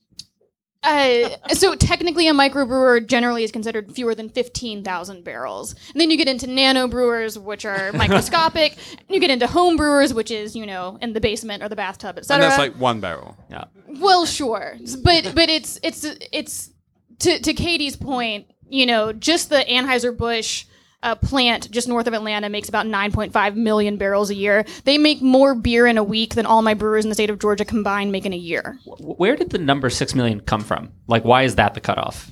Uh, 0.83 1.29
so 1.53 1.75
technically, 1.75 2.27
a 2.27 2.33
microbrewer 2.33 3.07
generally 3.07 3.45
is 3.45 3.53
considered 3.53 3.93
fewer 3.93 4.13
than 4.13 4.27
fifteen 4.27 4.83
thousand 4.83 5.23
barrels. 5.23 5.75
And 5.93 6.01
then 6.01 6.11
you 6.11 6.17
get 6.17 6.27
into 6.27 6.45
nano 6.45 6.89
brewers, 6.89 7.39
which 7.39 7.63
are 7.63 7.91
microscopic. 7.93 8.73
and 8.91 9.07
you 9.09 9.21
get 9.21 9.29
into 9.29 9.47
home 9.47 9.77
brewers, 9.77 10.13
which 10.13 10.29
is 10.29 10.57
you 10.57 10.65
know 10.65 10.97
in 11.01 11.13
the 11.13 11.21
basement 11.21 11.63
or 11.63 11.69
the 11.69 11.77
bathtub, 11.77 12.17
And 12.17 12.25
etc. 12.25 12.43
that's 12.43 12.57
like 12.57 12.73
one 12.75 12.99
barrel. 12.99 13.37
Yeah. 13.49 13.63
Well, 13.87 14.25
sure, 14.25 14.75
but 15.01 15.31
but 15.33 15.47
it's 15.49 15.79
it's 15.83 16.03
it's 16.33 16.72
to 17.19 17.39
to 17.39 17.53
Katie's 17.53 17.95
point. 17.95 18.47
You 18.69 18.85
know, 18.85 19.13
just 19.13 19.49
the 19.49 19.65
Anheuser 19.67 20.15
Busch. 20.15 20.65
Uh, 21.01 21.15
plant 21.15 21.69
just 21.69 21.89
north 21.89 22.07
of 22.07 22.13
Atlanta 22.13 22.47
makes 22.47 22.69
about 22.69 22.85
9.5 22.85 23.55
million 23.57 23.97
barrels 23.97 24.29
a 24.29 24.35
year. 24.35 24.63
They 24.85 24.97
make 24.97 25.21
more 25.21 25.53
beer 25.53 25.85
in 25.85 25.97
a 25.97 26.03
week 26.03 26.35
than 26.35 26.45
all 26.45 26.61
my 26.61 26.75
brewers 26.75 27.03
in 27.03 27.09
the 27.09 27.13
state 27.13 27.29
of 27.29 27.39
Georgia 27.39 27.65
combined 27.65 28.13
make 28.13 28.25
in 28.25 28.31
a 28.31 28.37
year. 28.37 28.79
Where 28.85 29.35
did 29.35 29.49
the 29.49 29.57
number 29.57 29.89
six 29.89 30.15
million 30.15 30.39
come 30.39 30.61
from? 30.61 30.93
Like, 31.07 31.25
why 31.25 31.43
is 31.43 31.55
that 31.55 31.73
the 31.73 31.81
cutoff? 31.81 32.31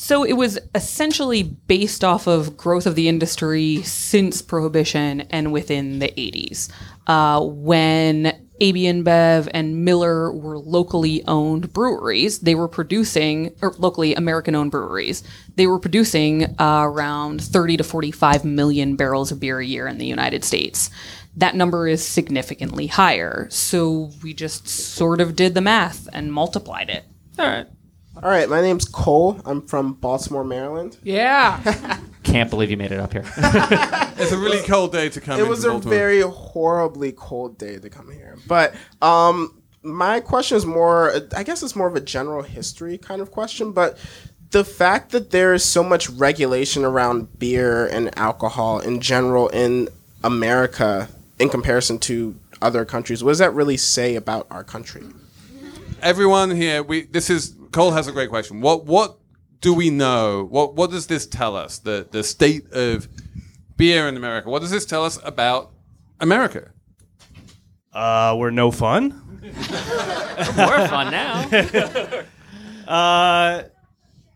So 0.00 0.22
it 0.22 0.34
was 0.34 0.60
essentially 0.76 1.42
based 1.42 2.04
off 2.04 2.28
of 2.28 2.56
growth 2.56 2.86
of 2.86 2.94
the 2.94 3.08
industry 3.08 3.82
since 3.82 4.40
Prohibition 4.42 5.22
and 5.22 5.52
within 5.52 5.98
the 5.98 6.06
80s. 6.06 6.70
Uh, 7.08 7.40
when 7.44 8.47
AB 8.60 8.84
InBev 8.84 9.48
and 9.52 9.84
Miller 9.84 10.32
were 10.32 10.58
locally 10.58 11.24
owned 11.26 11.72
breweries, 11.72 12.40
they 12.40 12.54
were 12.54 12.68
producing, 12.68 13.54
or 13.62 13.72
locally 13.78 14.14
American 14.14 14.54
owned 14.54 14.70
breweries, 14.70 15.22
they 15.56 15.66
were 15.66 15.78
producing 15.78 16.44
uh, 16.58 16.82
around 16.82 17.42
30 17.42 17.78
to 17.78 17.84
45 17.84 18.44
million 18.44 18.96
barrels 18.96 19.30
of 19.30 19.40
beer 19.40 19.60
a 19.60 19.64
year 19.64 19.86
in 19.86 19.98
the 19.98 20.06
United 20.06 20.44
States. 20.44 20.90
That 21.36 21.54
number 21.54 21.86
is 21.86 22.04
significantly 22.04 22.88
higher. 22.88 23.46
So 23.50 24.10
we 24.22 24.34
just 24.34 24.68
sort 24.68 25.20
of 25.20 25.36
did 25.36 25.54
the 25.54 25.60
math 25.60 26.08
and 26.12 26.32
multiplied 26.32 26.90
it. 26.90 27.04
All 27.38 27.46
right. 27.46 27.66
All 28.22 28.30
right, 28.30 28.48
my 28.48 28.60
name's 28.60 28.84
Cole. 28.84 29.40
I'm 29.44 29.62
from 29.62 29.94
Baltimore, 29.94 30.42
Maryland. 30.42 30.98
Yeah. 31.04 32.00
Can't 32.24 32.50
believe 32.50 32.70
you 32.70 32.76
made 32.76 32.92
it 32.92 33.00
up 33.00 33.12
here. 33.12 33.24
It's 34.20 34.32
a 34.32 34.36
really 34.36 34.66
cold 34.66 34.90
day 34.90 35.08
to 35.10 35.20
come 35.20 35.38
it 35.38 35.46
was 35.46 35.64
a 35.64 35.68
Baltimore. 35.68 35.94
very 35.94 36.20
horribly 36.22 37.12
cold 37.12 37.56
day 37.56 37.78
to 37.78 37.88
come 37.88 38.10
here. 38.10 38.36
But 38.48 38.74
um, 39.00 39.62
my 39.84 40.18
question 40.18 40.56
is 40.56 40.66
more, 40.66 41.14
I 41.36 41.44
guess 41.44 41.62
it's 41.62 41.76
more 41.76 41.86
of 41.86 41.94
a 41.94 42.00
general 42.00 42.42
history 42.42 42.98
kind 42.98 43.22
of 43.22 43.30
question. 43.30 43.70
But 43.70 43.96
the 44.50 44.64
fact 44.64 45.12
that 45.12 45.30
there 45.30 45.54
is 45.54 45.64
so 45.64 45.84
much 45.84 46.10
regulation 46.10 46.84
around 46.84 47.38
beer 47.38 47.86
and 47.86 48.16
alcohol 48.18 48.80
in 48.80 49.00
general 49.00 49.46
in 49.50 49.88
America 50.24 51.08
in 51.38 51.48
comparison 51.48 52.00
to 52.00 52.34
other 52.60 52.84
countries, 52.84 53.22
what 53.22 53.30
does 53.30 53.38
that 53.38 53.54
really 53.54 53.76
say 53.76 54.16
about 54.16 54.48
our 54.50 54.64
country? 54.64 55.04
Everyone 56.00 56.52
here, 56.52 56.82
we 56.84 57.06
this 57.06 57.28
is 57.28 57.56
Cole 57.72 57.90
has 57.90 58.06
a 58.06 58.12
great 58.12 58.30
question. 58.30 58.60
What 58.60 58.86
what 58.86 59.18
do 59.60 59.74
we 59.74 59.90
know? 59.90 60.46
What 60.48 60.76
what 60.76 60.90
does 60.90 61.08
this 61.08 61.26
tell 61.26 61.56
us? 61.56 61.78
The 61.78 62.06
the 62.08 62.22
state 62.22 62.70
of 62.72 63.08
beer 63.76 64.06
in 64.06 64.16
America. 64.16 64.48
What 64.48 64.60
does 64.60 64.70
this 64.70 64.84
tell 64.84 65.04
us 65.04 65.18
about 65.24 65.72
America? 66.20 66.70
Uh, 67.92 68.36
we're 68.38 68.50
no 68.50 68.70
fun. 68.70 69.40
we're 69.42 70.88
fun 70.88 71.10
now. 71.10 71.48
uh, 72.86 73.64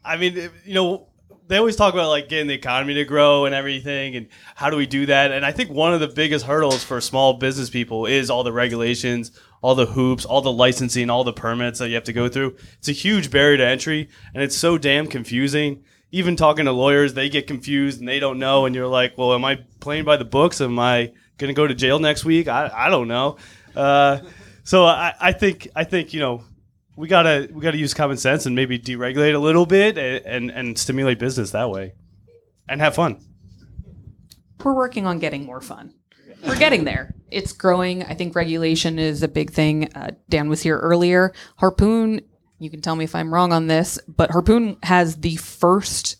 I 0.04 0.16
mean, 0.16 0.50
you 0.64 0.74
know, 0.74 1.06
they 1.52 1.58
always 1.58 1.76
talk 1.76 1.92
about 1.92 2.08
like 2.08 2.30
getting 2.30 2.46
the 2.46 2.54
economy 2.54 2.94
to 2.94 3.04
grow 3.04 3.44
and 3.44 3.54
everything, 3.54 4.16
and 4.16 4.28
how 4.54 4.70
do 4.70 4.76
we 4.78 4.86
do 4.86 5.04
that? 5.04 5.32
And 5.32 5.44
I 5.44 5.52
think 5.52 5.68
one 5.68 5.92
of 5.92 6.00
the 6.00 6.08
biggest 6.08 6.46
hurdles 6.46 6.82
for 6.82 6.98
small 6.98 7.34
business 7.34 7.68
people 7.68 8.06
is 8.06 8.30
all 8.30 8.42
the 8.42 8.54
regulations, 8.54 9.32
all 9.60 9.74
the 9.74 9.84
hoops, 9.84 10.24
all 10.24 10.40
the 10.40 10.50
licensing, 10.50 11.10
all 11.10 11.24
the 11.24 11.32
permits 11.34 11.78
that 11.78 11.90
you 11.90 11.94
have 11.94 12.04
to 12.04 12.12
go 12.14 12.26
through. 12.26 12.56
It's 12.78 12.88
a 12.88 12.92
huge 12.92 13.30
barrier 13.30 13.58
to 13.58 13.66
entry, 13.66 14.08
and 14.32 14.42
it's 14.42 14.56
so 14.56 14.78
damn 14.78 15.06
confusing. 15.06 15.84
Even 16.10 16.36
talking 16.36 16.64
to 16.64 16.72
lawyers, 16.72 17.12
they 17.12 17.28
get 17.28 17.46
confused 17.46 18.00
and 18.00 18.08
they 18.08 18.18
don't 18.18 18.38
know. 18.38 18.64
And 18.64 18.74
you're 18.74 18.88
like, 18.88 19.18
well, 19.18 19.34
am 19.34 19.44
I 19.44 19.56
playing 19.80 20.06
by 20.06 20.16
the 20.16 20.24
books? 20.24 20.62
Am 20.62 20.78
I 20.78 21.12
going 21.36 21.48
to 21.48 21.54
go 21.54 21.66
to 21.66 21.74
jail 21.74 21.98
next 21.98 22.24
week? 22.24 22.48
I, 22.48 22.70
I 22.74 22.88
don't 22.88 23.08
know. 23.08 23.36
Uh, 23.76 24.20
so 24.64 24.86
I, 24.86 25.12
I 25.20 25.32
think 25.32 25.68
I 25.76 25.84
think 25.84 26.14
you 26.14 26.20
know 26.20 26.44
we 26.96 27.08
gotta 27.08 27.48
we 27.52 27.60
gotta 27.60 27.78
use 27.78 27.94
common 27.94 28.16
sense 28.16 28.46
and 28.46 28.54
maybe 28.54 28.78
deregulate 28.78 29.34
a 29.34 29.38
little 29.38 29.66
bit 29.66 29.98
and, 29.98 30.24
and, 30.26 30.50
and 30.50 30.78
stimulate 30.78 31.18
business 31.18 31.50
that 31.52 31.70
way, 31.70 31.94
and 32.68 32.80
have 32.80 32.94
fun. 32.94 33.20
we're 34.62 34.74
working 34.74 35.06
on 35.06 35.18
getting 35.18 35.44
more 35.44 35.60
fun. 35.60 35.94
We're 36.46 36.58
getting 36.58 36.84
there. 36.84 37.14
It's 37.30 37.52
growing. 37.52 38.02
I 38.02 38.14
think 38.14 38.34
regulation 38.34 38.98
is 38.98 39.22
a 39.22 39.28
big 39.28 39.52
thing. 39.52 39.92
Uh, 39.94 40.10
Dan 40.28 40.48
was 40.48 40.62
here 40.62 40.78
earlier. 40.78 41.32
Harpoon, 41.58 42.20
you 42.58 42.68
can 42.68 42.80
tell 42.80 42.96
me 42.96 43.04
if 43.04 43.14
I'm 43.14 43.32
wrong 43.32 43.52
on 43.52 43.68
this, 43.68 43.98
but 44.08 44.32
Harpoon 44.32 44.76
has 44.82 45.16
the 45.16 45.36
first 45.36 46.16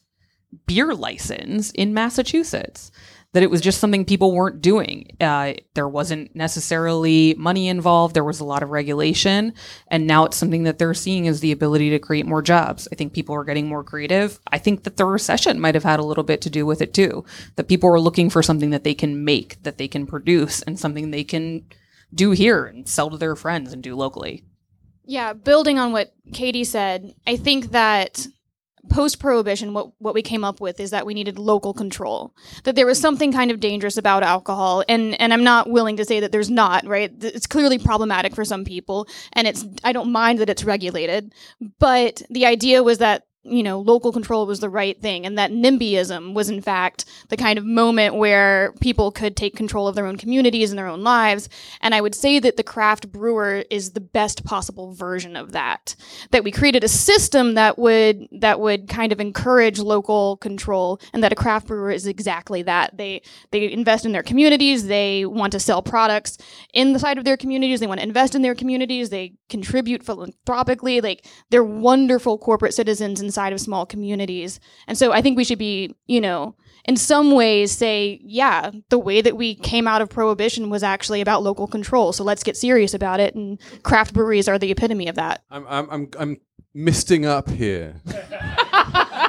beer 0.67 0.95
license 0.95 1.73
in 1.73 1.93
Massachusetts. 1.93 2.93
That 3.33 3.43
it 3.43 3.51
was 3.51 3.63
just 3.63 3.81
something 3.81 4.05
people 4.05 4.33
weren't 4.33 4.61
doing. 4.61 5.17
Uh, 5.21 5.55
there 5.75 5.89
wasn't 5.89 6.37
necessarily 6.37 7.35
money 7.39 7.69
involved. 7.69 8.15
There 8.15 8.25
was 8.25 8.41
a 8.41 8.45
lot 8.45 8.63
of 8.63 8.69
regulation. 8.71 9.55
And 9.89 10.07
now 10.07 10.25
it's 10.25 10.37
something 10.37 10.65
that 10.65 10.79
they're 10.79 10.93
seeing 10.93 11.27
as 11.27 11.41
the 11.41 11.53
ability 11.53 11.89
to 11.91 11.99
create 11.99 12.27
more 12.27 12.43
jobs. 12.43 12.89
I 12.93 12.95
think 12.95 13.15
people 13.15 13.35
are 13.35 13.45
getting 13.45 13.69
more 13.69 13.85
creative. 13.85 14.39
I 14.49 14.59
think 14.59 14.85
that 14.85 14.99
the 14.99 15.07
recession 15.07 15.61
might 15.61 15.75
have 15.75 15.85
had 15.85 15.99
a 15.99 16.05
little 16.05 16.25
bit 16.25 16.43
to 16.43 16.51
do 16.51 16.67
with 16.67 16.83
it 16.83 16.93
too. 16.93 17.25
That 17.57 17.69
people 17.69 17.89
are 17.89 18.01
looking 18.01 18.29
for 18.29 18.43
something 18.43 18.71
that 18.71 18.85
they 18.85 18.95
can 18.95 19.25
make, 19.25 19.63
that 19.63 19.79
they 19.79 19.89
can 19.89 20.07
produce, 20.07 20.61
and 20.63 20.79
something 20.79 21.11
they 21.11 21.25
can 21.25 21.65
do 22.15 22.33
here 22.33 22.67
and 22.67 22.87
sell 22.89 23.09
to 23.09 23.17
their 23.17 23.35
friends 23.35 23.73
and 23.73 23.83
do 23.83 23.97
locally. 23.97 24.45
Yeah, 25.05 25.33
building 25.33 25.79
on 25.79 25.93
what 25.93 26.15
Katie 26.33 26.65
said, 26.65 27.15
I 27.27 27.37
think 27.37 27.73
that 27.73 28.27
post 28.91 29.19
prohibition, 29.21 29.75
what, 29.75 29.91
what 29.99 30.15
we 30.15 30.23
came 30.23 30.45
up 30.45 30.61
with 30.61 30.81
is 30.81 30.91
that 30.91 31.07
we 31.07 31.15
needed 31.15 31.39
local 31.39 31.73
control, 31.73 32.35
that 32.65 32.75
there 32.75 32.87
was 32.87 33.01
something 33.01 33.33
kind 33.33 33.51
of 33.51 33.61
dangerous 33.61 33.97
about 33.97 34.23
alcohol. 34.23 34.85
And, 34.89 35.21
and 35.21 35.33
I'm 35.33 35.45
not 35.45 35.71
willing 35.71 35.97
to 35.99 36.05
say 36.05 36.21
that 36.21 36.33
there's 36.33 36.51
not, 36.51 36.87
right? 36.87 37.13
It's 37.21 37.47
clearly 37.47 37.79
problematic 37.79 38.35
for 38.35 38.45
some 38.45 38.65
people. 38.65 39.07
And 39.33 39.47
it's, 39.47 39.65
I 39.85 39.93
don't 39.93 40.13
mind 40.13 40.41
that 40.41 40.51
it's 40.51 40.65
regulated. 40.65 41.33
But 41.79 42.23
the 42.31 42.47
idea 42.47 42.83
was 42.83 42.99
that 42.99 43.27
you 43.45 43.63
know, 43.63 43.81
local 43.81 44.13
control 44.13 44.47
was 44.47 44.61
the 44.61 44.69
right 44.69 45.01
thing, 45.01 45.27
and 45.27 45.37
that 45.37 45.51
NIMBYism 45.51 46.33
was 46.33 46.49
in 46.49 46.61
fact 46.61 47.05
the 47.29 47.37
kind 47.37 47.59
of 47.59 47.65
moment 47.65 48.15
where 48.15 48.73
people 48.81 49.11
could 49.11 49.37
take 49.37 49.57
control 49.57 49.89
of 49.89 49.97
their 49.97 50.07
own 50.07 50.17
communities 50.17 50.71
and 50.71 50.79
their 50.79 50.87
own 50.87 51.03
lives. 51.03 51.49
And 51.81 51.95
I 51.95 52.01
would 52.01 52.15
say 52.15 52.39
that 52.39 52.57
the 52.57 52.63
craft 52.63 53.11
brewer 53.11 53.65
is 53.69 53.93
the 53.93 54.01
best 54.01 54.45
possible 54.45 54.93
version 54.93 55.35
of 55.35 55.53
that. 55.53 55.97
That 56.31 56.45
we 56.45 56.53
created 56.53 56.85
a 56.85 56.89
system 56.89 57.55
that 57.55 57.79
would 57.79 58.29
that 58.31 58.61
would 58.61 58.89
kind 58.89 59.11
of 59.13 59.21
encourage 59.21 59.81
local 59.81 60.37
control, 60.37 61.01
and 61.13 61.25
that 61.25 61.33
a 61.33 61.37
craft 61.37 61.67
brewer 61.67 61.91
is 61.91 62.07
exactly 62.07 62.63
that. 62.63 62.97
They 62.97 63.23
they 63.51 63.73
invest 63.73 64.07
in 64.07 64.13
their 64.13 64.23
communities. 64.23 64.87
They 64.87 65.27
want 65.27 65.53
to 65.53 65.61
sell 65.61 65.83
products 65.83 66.39
inside 66.73 67.19
of 67.19 67.25
their 67.25 67.37
communities. 67.37 67.81
They 67.81 67.89
want 67.89 67.99
to 68.01 68.07
invest 68.07 68.37
in 68.37 68.43
their 68.43 68.55
communities. 68.55 69.11
They 69.11 69.35
contribute 69.49 70.05
philanthropically. 70.05 71.01
Like 71.01 71.27
they're 71.51 71.65
wonderful 71.65 72.39
corporate 72.39 72.75
citizens 72.75 73.21
and 73.21 73.32
inside 73.33 73.55
of 73.55 73.61
small 73.61 73.87
communities. 73.87 74.61
And 74.87 74.99
so 74.99 75.11
I 75.11 75.23
think 75.23 75.39
we 75.39 75.45
should 75.45 75.59
be, 75.59 75.97
you 76.07 76.21
know, 76.21 76.55
in 76.85 76.99
some 76.99 77.31
ways 77.31 77.73
say, 77.73 78.21
yeah, 78.23 78.71
the 78.91 78.99
way 78.99 79.23
that 79.23 79.39
we 79.39 79.55
came 79.55 79.89
out 79.89 80.03
of 80.03 80.11
prohibition 80.11 80.69
was 80.69 80.83
actually 80.83 81.23
about 81.23 81.43
local 81.43 81.67
control. 81.67 82.13
So 82.13 82.25
let's 82.25 82.43
get 82.43 82.59
serious 82.59 82.93
about 82.93 83.21
it. 83.21 83.35
And 83.35 83.59
craft 83.85 84.13
breweries 84.13 84.49
are 84.49 84.59
the 84.59 84.71
epitome 84.71 85.09
of 85.09 85.15
that. 85.15 85.45
I'm, 85.51 85.65
I'm, 85.67 85.91
I'm, 85.91 86.09
I'm 86.19 86.37
misting 86.75 87.25
up 87.25 87.49
here. 87.49 88.03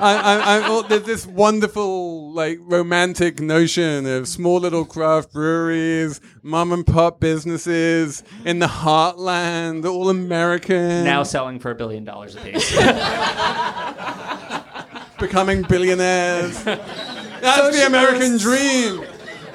I, 0.03 0.17
I, 0.17 0.79
I, 0.79 0.87
there's 0.89 1.03
this 1.03 1.25
wonderful, 1.25 2.33
like, 2.33 2.59
romantic 2.61 3.39
notion 3.39 4.05
of 4.05 4.27
small 4.27 4.59
little 4.59 4.83
craft 4.83 5.31
breweries, 5.31 6.19
mom 6.41 6.73
and 6.73 6.85
pop 6.85 7.21
businesses 7.21 8.21
in 8.43 8.59
the 8.59 8.67
heartland, 8.67 9.85
all 9.85 10.09
American. 10.09 11.05
Now 11.05 11.23
selling 11.23 11.59
for 11.59 11.71
a 11.71 11.75
billion 11.75 12.03
dollars 12.03 12.35
a 12.35 12.41
piece. 12.41 12.69
becoming 15.19 15.61
billionaires. 15.61 16.61
That's 16.65 17.77
the 17.77 17.85
American 17.87 18.37
dream. 18.37 19.05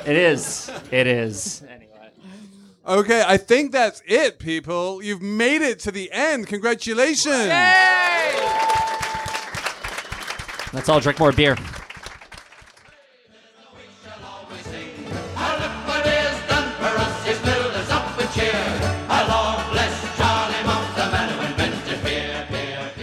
It 0.07 0.16
is. 0.16 0.70
It 0.90 1.07
is. 1.07 1.62
Okay, 2.86 3.22
I 3.26 3.36
think 3.36 3.72
that's 3.72 4.01
it, 4.07 4.38
people. 4.38 5.03
You've 5.03 5.20
made 5.20 5.61
it 5.61 5.80
to 5.80 5.92
the 5.92 6.11
end. 6.11 6.46
Congratulations. 6.46 7.36
Let's 10.78 10.88
all 10.88 11.00
drink 11.00 11.18
more 11.18 11.32
beer. 11.32 11.56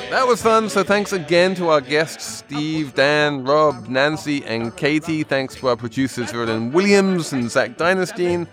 That 0.09 0.25
was 0.25 0.41
fun. 0.41 0.69
So 0.69 0.83
thanks 0.85 1.11
again 1.11 1.53
to 1.55 1.67
our 1.67 1.81
guests, 1.81 2.23
Steve, 2.23 2.95
Dan, 2.95 3.43
Rob, 3.43 3.89
Nancy, 3.89 4.45
and 4.45 4.75
Katie. 4.77 5.23
Thanks 5.23 5.55
to 5.55 5.67
our 5.67 5.75
producers, 5.75 6.31
Vernon 6.31 6.71
Williams 6.71 7.33
and 7.33 7.51
Zach 7.51 7.77
Dynastine. 7.77 8.47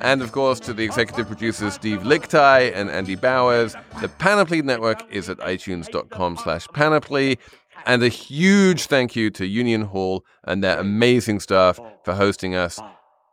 And 0.00 0.20
of 0.20 0.32
course, 0.32 0.58
to 0.60 0.74
the 0.74 0.82
executive 0.82 1.28
producers, 1.28 1.74
Steve 1.74 2.00
Lickteig 2.00 2.72
and 2.74 2.90
Andy 2.90 3.14
Bowers. 3.14 3.76
The 4.00 4.08
Panoply 4.08 4.60
Network 4.60 5.02
is 5.10 5.30
at 5.30 5.38
itunes.com 5.38 6.36
slash 6.36 6.66
panoply. 6.74 7.38
And 7.86 8.02
a 8.02 8.08
huge 8.08 8.86
thank 8.86 9.14
you 9.14 9.30
to 9.30 9.46
Union 9.46 9.82
Hall 9.82 10.24
and 10.44 10.64
their 10.64 10.78
amazing 10.78 11.40
staff 11.40 11.78
for 12.02 12.14
hosting 12.14 12.54
us. 12.54 12.80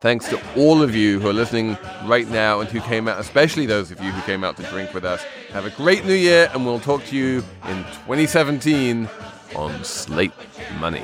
Thanks 0.02 0.28
to 0.30 0.42
all 0.58 0.82
of 0.82 0.96
you 0.96 1.20
who 1.20 1.30
are 1.30 1.34
listening 1.34 1.78
right 2.06 2.28
now 2.28 2.60
and 2.60 2.70
who 2.70 2.82
came 2.82 3.08
out, 3.08 3.20
especially 3.20 3.68
those 3.68 3.92
of 3.92 4.02
you 4.02 4.12
who 4.12 4.22
came 4.24 4.44
out 4.44 4.58
to 4.58 4.64
drink 4.64 4.94
with 4.94 5.06
us. 5.06 5.24
Have 5.52 5.66
a 5.66 5.70
great 5.70 6.06
new 6.06 6.16
year, 6.16 6.50
and 6.54 6.66
we'll 6.66 6.80
talk 6.80 7.06
to 7.06 7.16
you 7.16 7.44
in 7.70 7.84
2017 8.08 9.08
on 9.56 9.84
Slate 9.84 10.34
Money. 10.80 11.04